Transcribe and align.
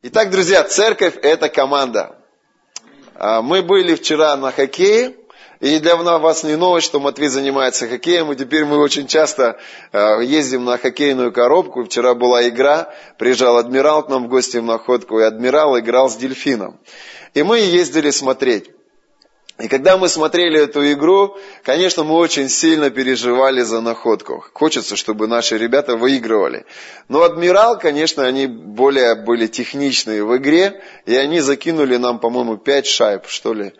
Итак, 0.00 0.30
друзья, 0.30 0.62
церковь– 0.62 1.16
это 1.22 1.48
команда. 1.48 2.14
А, 3.16 3.42
мы 3.42 3.62
были 3.62 3.96
вчера 3.96 4.36
на 4.36 4.52
хоккее, 4.52 5.16
и 5.58 5.80
для 5.80 5.96
вас 5.96 6.44
не 6.44 6.54
новость, 6.54 6.86
что 6.86 7.00
Матвей 7.00 7.26
занимается 7.26 7.88
хоккеем, 7.88 8.30
и 8.30 8.36
теперь 8.36 8.64
мы 8.64 8.78
очень 8.78 9.08
часто 9.08 9.58
а, 9.90 10.20
ездим 10.20 10.64
на 10.64 10.78
хоккейную 10.78 11.32
коробку. 11.32 11.82
Вчера 11.82 12.14
была 12.14 12.48
игра, 12.48 12.94
приезжал 13.18 13.56
адмирал 13.56 14.04
к 14.04 14.08
нам 14.08 14.26
в 14.26 14.28
гости 14.28 14.58
в 14.58 14.62
находку, 14.62 15.18
и 15.18 15.24
адмирал 15.24 15.76
играл 15.80 16.08
с 16.08 16.14
дельфином. 16.14 16.78
И 17.34 17.42
мы 17.42 17.58
ездили 17.58 18.10
смотреть. 18.10 18.70
И 19.58 19.66
когда 19.66 19.96
мы 19.96 20.08
смотрели 20.08 20.60
эту 20.60 20.92
игру, 20.92 21.36
конечно, 21.64 22.04
мы 22.04 22.14
очень 22.14 22.48
сильно 22.48 22.90
переживали 22.90 23.62
за 23.62 23.80
находку. 23.80 24.44
Хочется, 24.52 24.94
чтобы 24.94 25.26
наши 25.26 25.58
ребята 25.58 25.96
выигрывали. 25.96 26.64
Но 27.08 27.22
Адмирал, 27.22 27.76
конечно, 27.76 28.24
они 28.24 28.46
более 28.46 29.16
были 29.16 29.48
техничные 29.48 30.24
в 30.24 30.36
игре, 30.36 30.80
и 31.06 31.16
они 31.16 31.40
закинули 31.40 31.96
нам, 31.96 32.20
по-моему, 32.20 32.56
пять 32.56 32.86
шайб, 32.86 33.26
что 33.26 33.52
ли. 33.52 33.72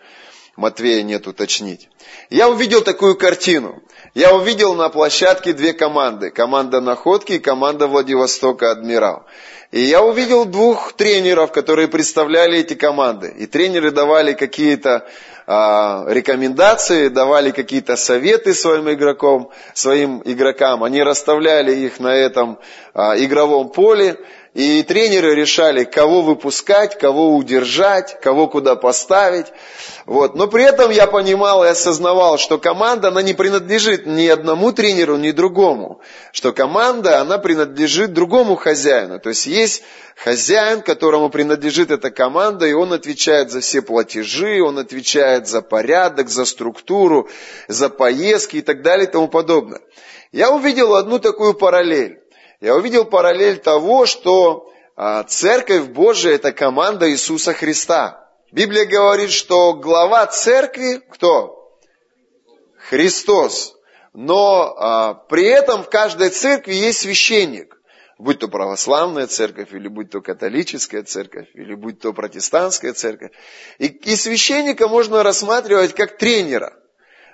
Матвея 0.57 1.01
нет 1.03 1.25
уточнить. 1.27 1.87
Я 2.29 2.49
увидел 2.49 2.81
такую 2.81 3.15
картину. 3.15 3.81
Я 4.13 4.35
увидел 4.35 4.75
на 4.75 4.89
площадке 4.89 5.53
две 5.53 5.71
команды. 5.71 6.29
Команда 6.29 6.81
Находки 6.81 7.33
и 7.33 7.39
команда 7.39 7.87
Владивостока 7.87 8.71
Адмирал. 8.71 9.25
И 9.71 9.81
я 9.81 10.03
увидел 10.03 10.43
двух 10.43 10.93
тренеров, 10.93 11.53
которые 11.53 11.87
представляли 11.87 12.57
эти 12.59 12.73
команды. 12.73 13.33
И 13.37 13.45
тренеры 13.45 13.91
давали 13.91 14.33
какие-то 14.33 15.07
рекомендации, 15.49 17.07
давали 17.07 17.49
какие-то 17.49 17.95
советы 17.95 18.53
своим 18.53 18.91
игрокам, 18.91 19.49
своим 19.73 20.21
игрокам. 20.23 20.83
Они 20.83 21.01
расставляли 21.01 21.73
их 21.73 21.99
на 21.99 22.13
этом 22.13 22.59
а, 22.93 23.17
игровом 23.17 23.69
поле. 23.69 24.17
И 24.55 24.81
тренеры 24.81 25.35
решали, 25.35 25.83
кого 25.83 26.23
выпускать, 26.23 26.97
кого 26.97 27.35
удержать, 27.35 28.19
кого 28.19 28.47
куда 28.47 28.75
поставить. 28.75 29.45
Вот. 30.07 30.33
Но 30.33 30.47
при 30.47 30.63
этом 30.63 30.89
я 30.89 31.05
понимал 31.05 31.63
и 31.63 31.67
осознавал, 31.67 32.39
что 32.39 32.57
команда, 32.57 33.09
она 33.09 33.21
не 33.21 33.35
принадлежит 33.35 34.07
ни 34.07 34.25
одному 34.25 34.71
тренеру, 34.71 35.17
ни 35.17 35.29
другому. 35.29 36.01
Что 36.31 36.51
команда, 36.51 37.21
она 37.21 37.37
принадлежит 37.37 38.13
другому 38.13 38.55
хозяину. 38.55 39.19
То 39.19 39.29
есть 39.29 39.45
есть 39.45 39.83
хозяин, 40.15 40.81
которому 40.81 41.29
принадлежит 41.29 41.91
эта 41.91 42.09
команда, 42.09 42.65
и 42.65 42.73
он 42.73 42.91
отвечает 42.91 43.51
за 43.51 43.59
все 43.59 43.83
платежи, 43.83 44.63
он 44.63 44.79
отвечает 44.79 45.47
за 45.47 45.61
порядок, 45.61 46.27
за 46.29 46.45
структуру, 46.45 47.29
за 47.67 47.89
поездки 47.89 48.57
и 48.57 48.61
так 48.61 48.81
далее 48.81 49.07
и 49.07 49.11
тому 49.11 49.27
подобное. 49.27 49.81
Я 50.31 50.49
увидел 50.49 50.95
одну 50.95 51.19
такую 51.19 51.53
параллель 51.53 52.19
я 52.61 52.75
увидел 52.75 53.05
параллель 53.05 53.57
того, 53.57 54.05
что 54.05 54.69
а, 54.95 55.23
Церковь 55.23 55.87
Божия– 55.87 56.33
это 56.35 56.51
команда 56.51 57.09
Иисуса 57.09 57.53
Христа. 57.53 58.27
Библия 58.51 58.85
говорит, 58.85 59.31
что 59.31 59.73
глава 59.73 60.25
церкви 60.27 61.01
кто? 61.09 61.77
Христос. 62.89 63.75
Но 64.13 64.75
а, 64.77 65.13
при 65.13 65.45
этом 65.45 65.83
в 65.83 65.89
каждой 65.89 66.29
церкви 66.29 66.73
есть 66.73 66.99
священник. 66.99 67.77
Будь 68.17 68.39
то 68.39 68.49
православная 68.49 69.27
церковь, 69.27 69.71
или 69.71 69.87
будь 69.87 70.11
то 70.11 70.19
католическая 70.19 71.03
церковь, 71.03 71.47
или 71.53 71.73
будь 71.73 72.01
то 72.01 72.11
протестантская 72.11 72.91
церковь. 72.91 73.31
И, 73.77 73.85
и 73.85 74.15
священника 74.17 74.89
можно 74.89 75.23
рассматривать 75.23 75.93
как 75.93 76.17
тренера. 76.17 76.73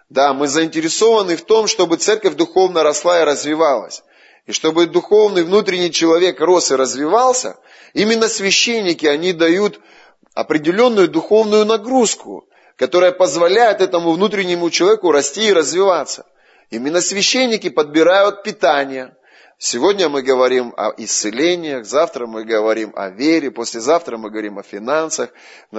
Да, 0.09 0.33
мы 0.33 0.47
заинтересованы 0.47 1.35
в 1.37 1.41
том, 1.43 1.65
чтобы 1.65 1.97
церковь 1.97 2.35
духовно 2.35 2.83
росла 2.83 3.21
и 3.21 3.25
развивалась. 3.25 4.03
И 4.45 4.51
чтобы 4.51 4.85
духовный 4.85 5.43
внутренний 5.43 5.91
человек 5.91 6.39
рос 6.39 6.71
и 6.71 6.75
развивался, 6.75 7.57
именно 7.93 8.27
священники, 8.27 9.05
они 9.05 9.33
дают 9.33 9.79
определенную 10.33 11.07
духовную 11.07 11.65
нагрузку, 11.65 12.47
которая 12.75 13.11
позволяет 13.11 13.81
этому 13.81 14.11
внутреннему 14.11 14.69
человеку 14.69 15.11
расти 15.11 15.47
и 15.47 15.53
развиваться. 15.53 16.25
Именно 16.69 17.01
священники 17.01 17.69
подбирают 17.69 18.43
питание, 18.43 19.15
Сегодня 19.57 20.09
мы 20.09 20.21
говорим 20.21 20.73
о 20.75 20.91
исцелениях, 20.97 21.85
завтра 21.85 22.27
мы 22.27 22.43
говорим 22.43 22.91
о 22.93 23.09
вере, 23.09 23.51
послезавтра 23.51 24.17
мы 24.17 24.29
говорим 24.29 24.59
о 24.59 24.63
финансах, 24.63 25.29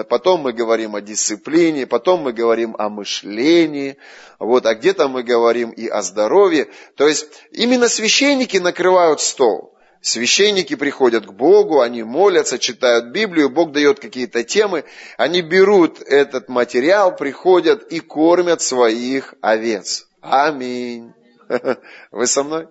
потом 0.08 0.40
мы 0.40 0.54
говорим 0.54 0.96
о 0.96 1.02
дисциплине, 1.02 1.86
потом 1.86 2.22
мы 2.22 2.32
говорим 2.32 2.74
о 2.78 2.88
мышлении, 2.88 3.98
вот, 4.38 4.64
а 4.64 4.74
где-то 4.74 5.08
мы 5.08 5.22
говорим 5.22 5.70
и 5.70 5.88
о 5.88 6.00
здоровье. 6.00 6.68
То 6.96 7.06
есть 7.06 7.26
именно 7.50 7.88
священники 7.88 8.56
накрывают 8.56 9.20
стол. 9.20 9.74
Священники 10.00 10.74
приходят 10.74 11.26
к 11.26 11.32
Богу, 11.32 11.80
они 11.80 12.02
молятся, 12.02 12.58
читают 12.58 13.12
Библию, 13.12 13.50
Бог 13.50 13.72
дает 13.72 14.00
какие-то 14.00 14.42
темы, 14.42 14.84
они 15.18 15.42
берут 15.42 16.00
этот 16.00 16.48
материал, 16.48 17.14
приходят 17.14 17.92
и 17.92 18.00
кормят 18.00 18.62
своих 18.62 19.34
овец. 19.42 20.08
Аминь. 20.22 21.12
Вы 22.10 22.26
со 22.26 22.42
мной? 22.42 22.68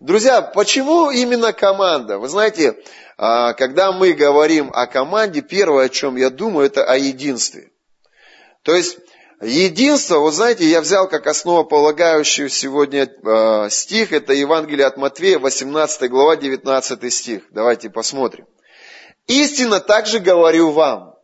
Друзья, 0.00 0.42
почему 0.42 1.10
именно 1.10 1.54
команда? 1.54 2.18
Вы 2.18 2.28
знаете, 2.28 2.76
а, 3.16 3.54
когда 3.54 3.92
мы 3.92 4.12
говорим 4.12 4.70
о 4.74 4.86
команде, 4.86 5.40
первое, 5.40 5.86
о 5.86 5.88
чем 5.88 6.16
я 6.16 6.28
думаю, 6.28 6.66
это 6.66 6.84
о 6.84 6.98
единстве. 6.98 7.70
То 8.62 8.74
есть, 8.74 8.98
единство, 9.40 10.18
вы 10.18 10.32
знаете, 10.32 10.66
я 10.66 10.82
взял 10.82 11.08
как 11.08 11.26
основополагающий 11.26 12.50
сегодня 12.50 13.08
а, 13.24 13.70
стих, 13.70 14.12
это 14.12 14.34
Евангелие 14.34 14.86
от 14.86 14.98
Матвея, 14.98 15.38
18 15.38 16.10
глава, 16.10 16.36
19 16.36 17.12
стих. 17.12 17.44
Давайте 17.52 17.88
посмотрим. 17.88 18.46
Истинно 19.28 19.80
также 19.80 20.18
говорю 20.18 20.72
вам, 20.72 21.14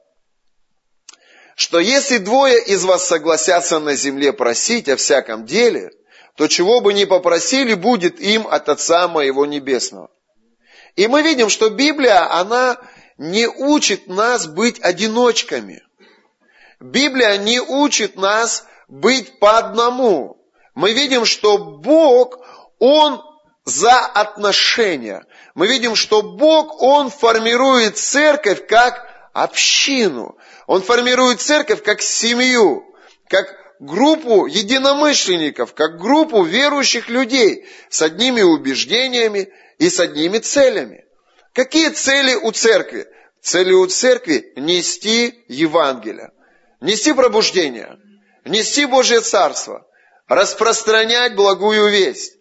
что 1.57 1.79
если 1.79 2.17
двое 2.17 2.59
из 2.65 2.85
вас 2.85 3.07
согласятся 3.07 3.81
на 3.81 3.95
земле 3.95 4.33
просить 4.33 4.89
о 4.89 4.97
всяком 4.97 5.45
деле– 5.45 5.91
то 6.37 6.49
чего 6.49 6.81
бы 6.81 6.95
ни 6.95 7.05
попросили, 7.05 7.75
будет 7.75 8.21
им 8.21 8.47
от 8.47 8.69
Отца 8.69 9.09
Моего 9.09 9.47
Небесного. 9.47 10.11
И 10.97 11.07
мы 11.07 11.23
видим, 11.23 11.49
что 11.49 11.71
Библия, 11.71 12.31
она 12.33 12.79
не 13.19 13.47
учит 13.47 14.07
нас 14.09 14.47
быть 14.47 14.81
одиночками. 14.81 15.83
Библия 16.81 17.37
не 17.39 17.61
учит 17.61 18.17
нас 18.17 18.67
быть 18.89 19.39
по 19.39 19.59
одному. 19.59 20.37
Мы 20.75 20.93
видим, 20.93 21.25
что 21.25 21.59
Бог, 21.59 22.39
Он 22.79 23.23
за 23.65 23.99
отношения. 23.99 25.25
Мы 25.55 25.67
видим, 25.67 25.95
что 25.95 26.23
Бог, 26.23 26.83
Он 26.83 27.11
формирует 27.11 27.99
церковь 27.99 28.67
как 28.67 29.07
общину. 29.33 30.37
Он 30.67 30.83
формирует 30.83 31.41
церковь 31.41 31.83
как 31.83 32.03
семью, 32.03 32.85
как 33.29 33.62
группу 33.83 34.47
единомышленников, 34.47 35.75
как 35.75 35.99
группу 35.99 36.45
верующих 36.45 37.09
людей 37.09 37.67
с 37.91 38.01
одними 38.01 38.41
убеждениями 38.41 39.53
и 39.79 39.91
с 39.91 39.99
одними 39.99 40.39
целями. 40.39 41.05
Какие 41.53 41.89
цели 41.89 42.35
у 42.35 42.53
церкви? 42.53 43.09
Цели 43.43 43.73
у 43.73 43.85
церкви– 43.87 44.53
нести 44.57 45.43
Евангелие, 45.49 46.31
нести 46.81 47.13
пробуждение, 47.13 47.99
нести 48.45 48.87
Божье 48.87 49.21
Царство, 49.21 49.85
распространять 50.29 51.35
благую 51.35 51.91
весть, 51.91 52.35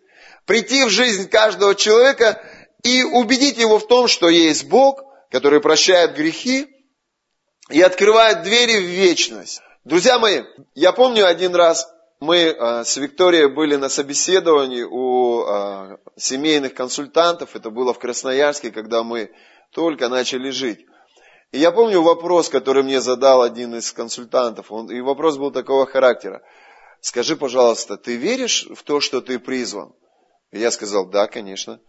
прийти 0.46 0.84
в 0.84 0.90
жизнь 0.90 1.28
каждого 1.28 1.74
человека 1.74 2.40
и 2.84 3.02
убедить 3.02 3.58
его 3.58 3.80
в 3.80 3.88
том, 3.88 4.08
что 4.08 4.30
есть 4.30 4.66
Бог, 4.66 5.02
который 5.32 5.60
прощает 5.60 6.16
грехи 6.16 6.68
и 7.72 7.82
открывает 7.82 8.44
двери 8.44 8.78
в 8.78 8.84
вечность. 8.84 9.62
Друзья 9.84 10.20
мои, 10.20 10.44
я 10.76 10.92
помню 10.92 11.26
один 11.26 11.56
раз 11.56 11.92
мы 12.20 12.38
э, 12.38 12.84
с 12.84 12.98
Викторией 12.98 13.48
были 13.48 13.78
на 13.78 13.90
собеседовании 13.90 14.84
у 14.84 15.44
э, 15.44 15.98
семейных 16.18 16.76
консультантов. 16.76 17.56
Это 17.56 17.72
было 17.72 17.92
в 17.92 17.98
Красноярске, 17.98 18.70
когда 18.70 19.02
мы 19.02 19.32
только 19.72 20.08
начали 20.08 20.52
жить. 20.52 20.86
И 21.52 21.58
я 21.58 21.72
помню 21.72 22.04
вопрос, 22.04 22.48
который 22.48 22.84
мне 22.84 23.02
задал 23.02 23.42
один 23.42 23.74
из 23.74 23.92
консультантов. 23.92 24.72
Он, 24.72 24.92
и 24.92 25.02
вопрос 25.02 25.38
был 25.38 25.50
такого 25.50 25.88
характера. 25.88 26.44
Скажи, 27.00 27.36
пожалуйста, 27.36 27.98
ты 27.98 28.18
веришь 28.18 28.68
в 28.70 28.84
то, 28.84 29.00
что 29.00 29.20
ты 29.20 29.40
призван? 29.40 29.94
И 30.52 30.60
я 30.60 30.70
сказал, 30.70 31.08
да, 31.08 31.26
конечно. 31.26 31.80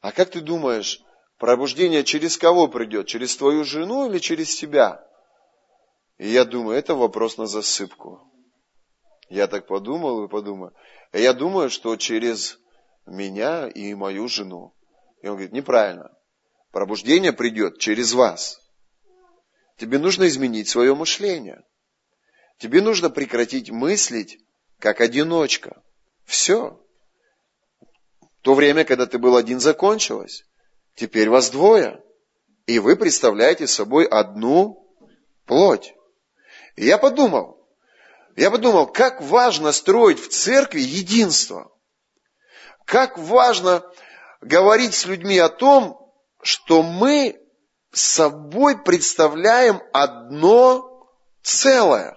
А 0.00 0.12
как 0.12 0.30
ты 0.30 0.40
думаешь, 0.40 1.00
пробуждение 1.38 2.04
через 2.04 2.38
кого 2.38 2.68
придет? 2.68 3.08
Через 3.08 3.36
твою 3.36 3.64
жену 3.64 4.08
или 4.08 4.20
через 4.20 4.54
тебя? 4.54 5.04
И 6.18 6.28
я 6.28 6.44
думаю, 6.44 6.78
это 6.78 6.94
вопрос 6.94 7.36
на 7.36 7.46
засыпку. 7.46 8.22
Я 9.28 9.46
так 9.46 9.66
подумал 9.66 10.24
и 10.24 10.28
подумал. 10.28 10.70
И 11.12 11.20
я 11.20 11.32
думаю, 11.32 11.68
что 11.68 11.96
через 11.96 12.58
меня 13.06 13.68
и 13.68 13.94
мою 13.94 14.28
жену. 14.28 14.74
И 15.22 15.26
он 15.26 15.34
говорит, 15.34 15.52
неправильно. 15.52 16.10
Пробуждение 16.70 17.32
придет 17.32 17.78
через 17.78 18.12
вас. 18.12 18.60
Тебе 19.76 19.98
нужно 19.98 20.26
изменить 20.26 20.68
свое 20.68 20.94
мышление. 20.94 21.62
Тебе 22.58 22.80
нужно 22.80 23.10
прекратить 23.10 23.70
мыслить 23.70 24.38
как 24.78 25.00
одиночка. 25.00 25.82
Все. 26.24 26.80
То 28.40 28.54
время, 28.54 28.84
когда 28.84 29.06
ты 29.06 29.18
был 29.18 29.36
один, 29.36 29.60
закончилось. 29.60 30.44
Теперь 30.94 31.28
вас 31.28 31.50
двое. 31.50 32.02
И 32.66 32.78
вы 32.78 32.96
представляете 32.96 33.66
собой 33.66 34.06
одну 34.06 34.88
плоть. 35.44 35.94
И 36.76 36.86
я 36.86 36.98
подумал, 36.98 37.56
я 38.36 38.50
подумал, 38.50 38.86
как 38.86 39.22
важно 39.22 39.72
строить 39.72 40.20
в 40.20 40.28
церкви 40.28 40.80
единство. 40.80 41.72
Как 42.84 43.18
важно 43.18 43.82
говорить 44.42 44.94
с 44.94 45.06
людьми 45.06 45.38
о 45.38 45.48
том, 45.48 45.98
что 46.42 46.82
мы 46.82 47.40
собой 47.92 48.82
представляем 48.82 49.80
одно 49.92 51.08
целое. 51.42 52.16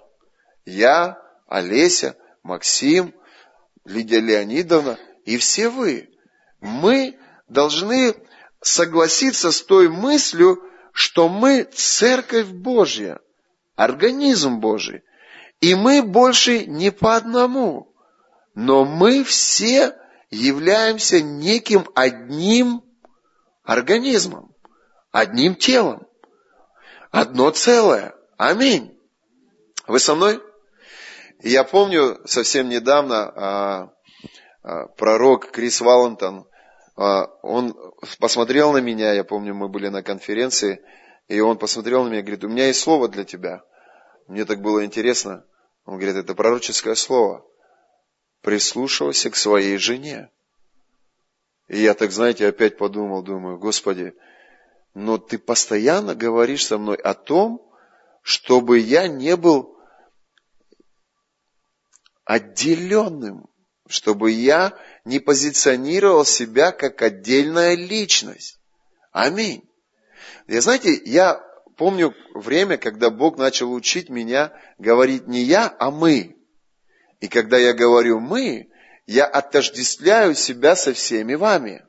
Я, 0.66 1.18
Олеся, 1.48 2.18
Максим, 2.44 3.16
Лидия 3.86 4.20
Леонидовна 4.20 5.00
и 5.24 5.38
все 5.38 5.70
вы. 5.70 6.10
Мы 6.60 7.18
должны 7.48 8.14
согласиться 8.62 9.52
с 9.52 9.62
той 9.62 9.88
мыслью, 9.88 10.62
что 10.92 11.30
мы 11.30 11.64
церковь 11.64 12.48
Божья, 12.48 13.20
организм 13.80 14.60
Божий. 14.60 15.04
И 15.62 15.74
мы 15.74 16.04
больше 16.04 16.66
не 16.66 16.92
по 16.92 17.16
одному, 17.16 17.94
но 18.54 18.84
мы 18.84 19.24
все 19.24 19.96
являемся 20.30 21.22
неким 21.22 21.88
одним 21.96 22.84
организмом, 23.64 24.54
одним 25.12 25.56
телом, 25.56 26.06
одно 27.10 27.52
целое. 27.52 28.14
Аминь. 28.38 28.98
Вы 29.88 30.00
со 30.00 30.14
мной? 30.14 30.42
Я 31.42 31.64
помню 31.64 32.20
совсем 32.26 32.68
недавно 32.68 33.32
а, 33.34 33.94
а, 34.62 34.88
пророк 34.88 35.52
Крис 35.52 35.80
Валентон, 35.80 36.48
а, 36.98 37.30
он 37.44 37.74
посмотрел 38.20 38.74
на 38.74 38.80
меня, 38.80 39.14
я 39.14 39.24
помню, 39.24 39.56
мы 39.56 39.70
были 39.70 39.88
на 39.88 40.04
конференции, 40.04 40.82
и 41.30 41.40
он 41.40 41.60
посмотрел 41.60 42.04
на 42.04 42.10
меня 42.10 42.20
и 42.20 42.24
говорит, 42.24 42.44
у 42.44 42.50
меня 42.50 42.68
есть 42.68 42.82
слово 42.82 43.08
для 43.08 43.24
тебя. 43.24 43.64
Мне 44.28 44.46
так 44.46 44.62
было 44.62 44.84
интересно. 44.84 45.46
Он 45.86 45.98
говорит, 45.98 46.16
это 46.16 46.34
пророческое 46.34 46.96
слово. 46.96 47.46
Прислушивайся 48.42 49.30
к 49.30 49.36
своей 49.36 49.78
жене. 49.78 50.32
И 51.68 51.82
я 51.82 51.94
так, 51.94 52.12
знаете, 52.12 52.48
опять 52.48 52.78
подумал, 52.78 53.22
думаю, 53.22 53.60
Господи, 53.60 54.16
но 54.96 55.20
ты 55.20 55.38
постоянно 55.38 56.16
говоришь 56.16 56.66
со 56.66 56.80
мной 56.80 56.98
о 56.98 57.14
том, 57.14 57.62
чтобы 58.24 58.80
я 58.80 59.08
не 59.08 59.36
был 59.36 59.78
отделенным, 62.26 63.48
чтобы 63.88 64.32
я 64.32 64.76
не 65.06 65.20
позиционировал 65.20 66.26
себя 66.26 66.72
как 66.72 67.04
отдельная 67.04 67.76
личность. 67.76 68.60
Аминь. 69.12 69.69
И 70.48 70.58
знаете, 70.60 70.94
я 71.06 71.42
помню 71.78 72.14
время, 72.34 72.78
когда 72.78 73.10
Бог 73.10 73.38
начал 73.38 73.72
учить 73.72 74.10
меня 74.10 74.52
говорить 74.78 75.28
не 75.28 75.42
я, 75.42 75.74
а 75.80 75.92
мы. 75.92 76.36
И 77.20 77.28
когда 77.28 77.58
я 77.58 77.74
говорю 77.74 78.20
мы, 78.20 78.70
я 79.06 79.26
отождествляю 79.26 80.36
себя 80.36 80.76
со 80.76 80.94
всеми 80.94 81.36
вами. 81.36 81.84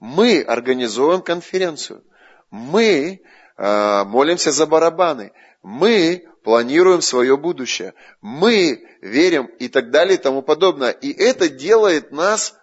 Мы 0.00 0.42
организуем 0.42 1.22
конференцию. 1.22 2.04
Мы 2.50 3.20
э, 3.56 4.04
молимся 4.04 4.52
за 4.52 4.66
барабаны. 4.66 5.32
Мы 5.62 6.26
планируем 6.44 7.02
свое 7.02 7.36
будущее. 7.36 7.94
Мы 8.20 8.86
верим 9.02 9.46
и 9.46 9.68
так 9.68 9.90
далее 9.90 10.14
и 10.14 10.20
тому 10.20 10.42
подобное. 10.42 10.90
И 10.90 11.12
это 11.12 11.48
делает 11.48 12.12
нас 12.12 12.54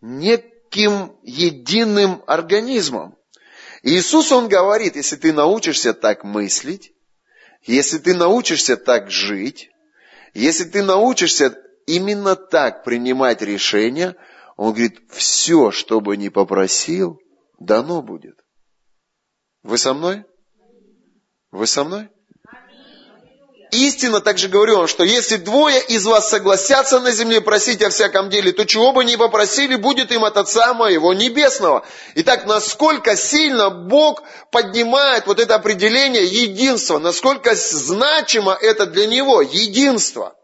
неким 0.00 1.16
единым 1.22 2.22
организмом. 2.26 3.15
Иисус, 3.86 4.32
Он 4.32 4.48
говорит, 4.48 4.96
если 4.96 5.14
ты 5.14 5.32
научишься 5.32 5.94
так 5.94 6.24
мыслить, 6.24 6.92
если 7.62 7.98
ты 7.98 8.16
научишься 8.16 8.76
так 8.76 9.12
жить, 9.12 9.70
если 10.34 10.64
ты 10.64 10.82
научишься 10.82 11.56
именно 11.86 12.34
так 12.34 12.82
принимать 12.82 13.42
решения, 13.42 14.16
Он 14.56 14.72
говорит, 14.72 14.98
все, 15.12 15.70
что 15.70 16.00
бы 16.00 16.16
ни 16.16 16.30
попросил, 16.30 17.20
дано 17.60 18.02
будет. 18.02 18.44
Вы 19.62 19.78
со 19.78 19.94
мной? 19.94 20.24
Вы 21.52 21.68
со 21.68 21.84
мной? 21.84 22.10
Истинно 23.76 24.20
также 24.20 24.48
говорю 24.48 24.78
вам, 24.78 24.88
что 24.88 25.04
если 25.04 25.36
двое 25.36 25.82
из 25.82 26.06
вас 26.06 26.30
согласятся 26.30 26.98
на 26.98 27.10
земле 27.10 27.42
просить 27.42 27.82
о 27.82 27.90
всяком 27.90 28.30
деле, 28.30 28.52
то 28.52 28.64
чего 28.64 28.92
бы 28.92 29.04
ни 29.04 29.16
попросили, 29.16 29.76
будет 29.76 30.10
им 30.12 30.24
от 30.24 30.38
Отца 30.38 30.72
Моего 30.72 31.12
Небесного. 31.12 31.84
Итак, 32.14 32.46
насколько 32.46 33.16
сильно 33.16 33.68
Бог 33.68 34.22
поднимает 34.50 35.26
вот 35.26 35.40
это 35.40 35.56
определение 35.56 36.24
единства, 36.24 36.98
насколько 36.98 37.54
значимо 37.54 38.56
это 38.58 38.86
для 38.86 39.06
Него, 39.06 39.42
единство. 39.42 40.34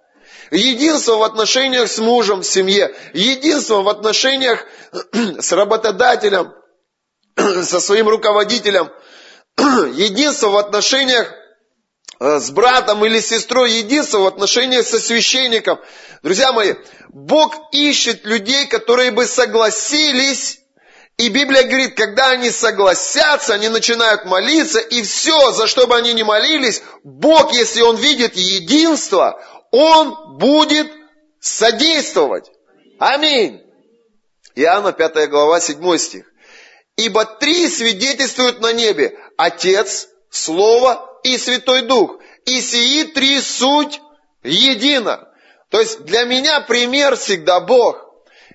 Единство 0.50 1.17
в 1.17 1.23
отношениях 1.23 1.88
с 1.90 1.96
мужем 1.96 2.43
в 2.43 2.46
семье, 2.46 2.94
единство 3.14 3.81
в 3.81 3.88
отношениях 3.88 4.67
с 5.40 5.52
работодателем, 5.52 6.52
со 7.62 7.81
своим 7.81 8.11
руководителем, 8.11 8.90
единство 9.56 10.49
в 10.49 10.58
отношениях 10.58 11.32
с 12.23 12.51
братом 12.51 13.05
или 13.05 13.21
сестрой 13.21 13.73
единство 13.73 14.19
в 14.19 14.27
отношениях 14.27 14.87
со 14.87 15.01
священником. 15.01 15.81
Друзья 16.23 16.53
мои, 16.53 16.75
Бог 17.09 17.55
ищет 17.73 18.25
людей, 18.25 18.67
которые 18.67 19.11
бы 19.11 19.27
согласились 19.27 20.61
и 21.19 21.29
Библия 21.29 21.65
говорит, 21.65 21.95
когда 21.95 22.31
они 22.31 22.51
согласятся, 22.51 23.55
они 23.55 23.69
начинают 23.69 24.25
молиться, 24.25 24.81
и 24.81 25.03
все, 25.03 25.53
за 25.53 25.67
что 25.67 25.87
бы 25.87 25.95
они 25.95 26.15
ни 26.15 26.23
молились, 26.23 26.83
Бог, 27.05 27.53
если 27.53 27.83
Он 27.83 27.97
видит 27.97 28.35
единство, 28.35 29.41
Он 29.71 30.39
будет 30.39 30.91
содействовать. 31.39 32.51
Аминь. 32.99 33.61
Иоанна 34.55 34.93
5 34.93 35.29
глава 35.29 35.61
7 35.61 35.99
стих. 35.99 36.25
Ибо 36.97 37.25
три 37.25 37.69
свидетельствуют 37.69 38.61
на 38.61 38.73
небе. 38.73 39.17
Отец, 39.37 40.09
Слово 40.33 41.12
и 41.23 41.39
Святой 41.39 41.83
Дух. 41.83 42.19
И 42.45 42.61
сии 42.61 43.05
три 43.05 43.41
суть 43.41 44.01
едино. 44.43 45.29
То 45.71 45.81
есть 45.81 46.05
для 46.05 46.25
меня 46.25 46.61
пример 46.61 47.17
всегда 47.17 47.61
Бог. 47.61 47.97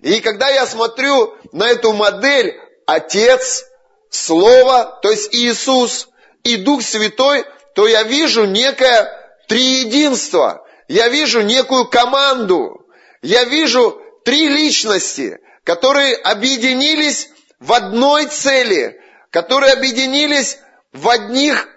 И 0.02 0.19
когда 0.19 0.50
я 0.50 0.66
смотрю 0.66 1.34
на 1.52 1.68
эту 1.68 1.94
модель 1.94 2.56
Отец, 2.86 3.66
Слово, 4.10 5.00
то 5.02 5.12
есть 5.12 5.34
Иисус 5.34 6.10
и 6.44 6.56
Дух 6.58 6.81
Святой, 6.81 7.46
то 7.75 7.88
я 7.88 8.03
вижу 8.03 8.46
некое 8.46 9.10
триединство. 9.48 10.65
Я 10.88 11.10
вижу 11.10 11.41
некую 11.41 11.89
команду. 11.89 12.88
Я 13.22 13.44
вижу 13.44 14.01
три 14.24 14.48
личности, 14.48 15.39
которые 15.63 16.15
объединились 16.15 17.30
в 17.60 17.74
одной 17.74 18.27
цели, 18.27 19.00
которые 19.32 19.74
объединились 19.74 20.60
в 20.94 21.10
одних 21.10 21.68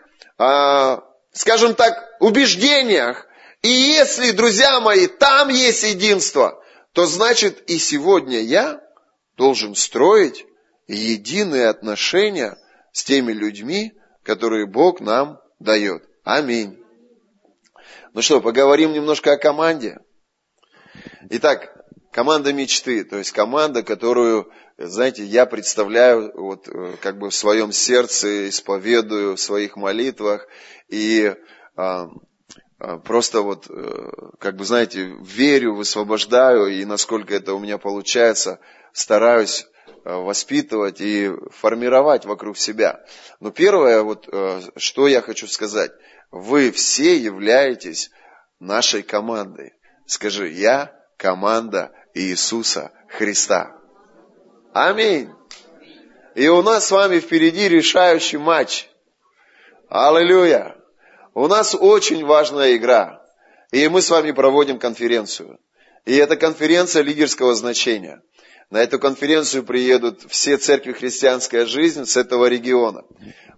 скажем 1.32 1.74
так, 1.74 2.16
убеждениях. 2.20 3.26
И 3.62 3.68
если, 3.68 4.30
друзья 4.30 4.80
мои, 4.80 5.06
там 5.06 5.48
есть 5.48 5.82
единство, 5.82 6.62
то 6.92 7.06
значит 7.06 7.68
и 7.68 7.78
сегодня 7.78 8.40
я 8.40 8.80
должен 9.36 9.74
строить 9.74 10.46
единые 10.88 11.68
отношения 11.68 12.56
с 12.92 13.04
теми 13.04 13.32
людьми, 13.32 13.92
которые 14.22 14.66
Бог 14.66 15.00
нам 15.00 15.40
дает. 15.58 16.04
Аминь. 16.24 16.78
Ну 18.14 18.22
что, 18.22 18.40
поговорим 18.40 18.92
немножко 18.92 19.32
о 19.32 19.38
команде. 19.38 20.00
Итак, 21.30 21.70
команда 22.12 22.52
мечты, 22.52 23.04
то 23.04 23.18
есть 23.18 23.32
команда, 23.32 23.82
которую 23.82 24.50
знаете, 24.86 25.24
я 25.24 25.44
представляю 25.46 26.32
вот 26.34 26.68
э, 26.68 26.96
как 27.02 27.18
бы 27.18 27.30
в 27.30 27.34
своем 27.34 27.70
сердце, 27.70 28.48
исповедую 28.48 29.36
в 29.36 29.40
своих 29.40 29.76
молитвах 29.76 30.46
и 30.88 31.34
а, 31.76 32.08
а, 32.78 32.98
просто 32.98 33.42
вот, 33.42 33.66
э, 33.68 34.10
как 34.38 34.56
бы, 34.56 34.64
знаете, 34.64 35.14
верю, 35.20 35.74
высвобождаю, 35.74 36.68
и 36.68 36.84
насколько 36.86 37.34
это 37.34 37.52
у 37.54 37.58
меня 37.58 37.76
получается, 37.76 38.58
стараюсь 38.92 39.66
э, 39.86 40.14
воспитывать 40.14 41.00
и 41.02 41.30
формировать 41.50 42.24
вокруг 42.24 42.56
себя. 42.56 43.04
Но 43.38 43.50
первое, 43.50 44.02
вот, 44.02 44.28
что 44.76 45.08
я 45.08 45.20
хочу 45.20 45.46
сказать, 45.46 45.92
вы 46.30 46.70
все 46.70 47.16
являетесь 47.16 48.10
нашей 48.60 49.02
командой. 49.02 49.74
Скажи, 50.06 50.48
я 50.48 50.92
команда 51.18 51.92
Иисуса 52.14 52.92
Христа. 53.08 53.79
Аминь. 54.72 55.30
И 56.36 56.46
у 56.48 56.62
нас 56.62 56.86
с 56.86 56.90
вами 56.92 57.18
впереди 57.18 57.68
решающий 57.68 58.38
матч. 58.38 58.88
Аллилуйя. 59.88 60.76
У 61.34 61.48
нас 61.48 61.74
очень 61.74 62.24
важная 62.24 62.76
игра. 62.76 63.20
И 63.72 63.88
мы 63.88 64.00
с 64.00 64.10
вами 64.10 64.30
проводим 64.30 64.78
конференцию. 64.78 65.58
И 66.04 66.14
это 66.14 66.36
конференция 66.36 67.02
лидерского 67.02 67.54
значения. 67.54 68.22
На 68.70 68.80
эту 68.80 69.00
конференцию 69.00 69.64
приедут 69.64 70.22
все 70.28 70.56
церкви 70.56 70.92
«Христианская 70.92 71.66
жизнь» 71.66 72.04
с 72.04 72.16
этого 72.16 72.46
региона. 72.46 73.02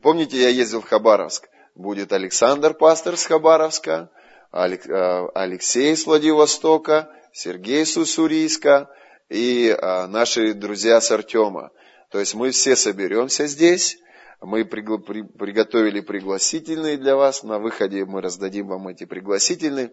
Помните, 0.01 0.41
я 0.41 0.49
ездил 0.49 0.81
в 0.81 0.89
Хабаровск? 0.89 1.49
Будет 1.75 2.13
Александр, 2.15 2.73
пастор 2.73 3.19
с 3.19 3.27
Хабаровска, 3.27 4.11
э, 4.51 5.29
Алексей 5.35 5.95
с 5.95 6.07
Владивостока, 6.07 7.11
Сергей 7.33 7.85
с 7.85 7.99
Уссурийска 7.99 8.89
и 9.29 9.69
э, 9.69 10.07
наши 10.07 10.55
друзья 10.55 11.01
с 11.01 11.11
Артема. 11.11 11.71
То 12.11 12.19
есть 12.19 12.35
мы 12.35 12.51
все 12.51 12.77
соберемся 12.77 13.47
здесь, 13.47 13.99
мы 14.41 14.65
приготовили 14.65 16.01
пригласительные 16.01 16.97
для 16.97 17.17
вас, 17.17 17.43
на 17.43 17.59
выходе 17.59 18.05
мы 18.05 18.21
раздадим 18.21 18.69
вам 18.69 18.89
эти 18.89 19.05
пригласительные. 19.05 19.93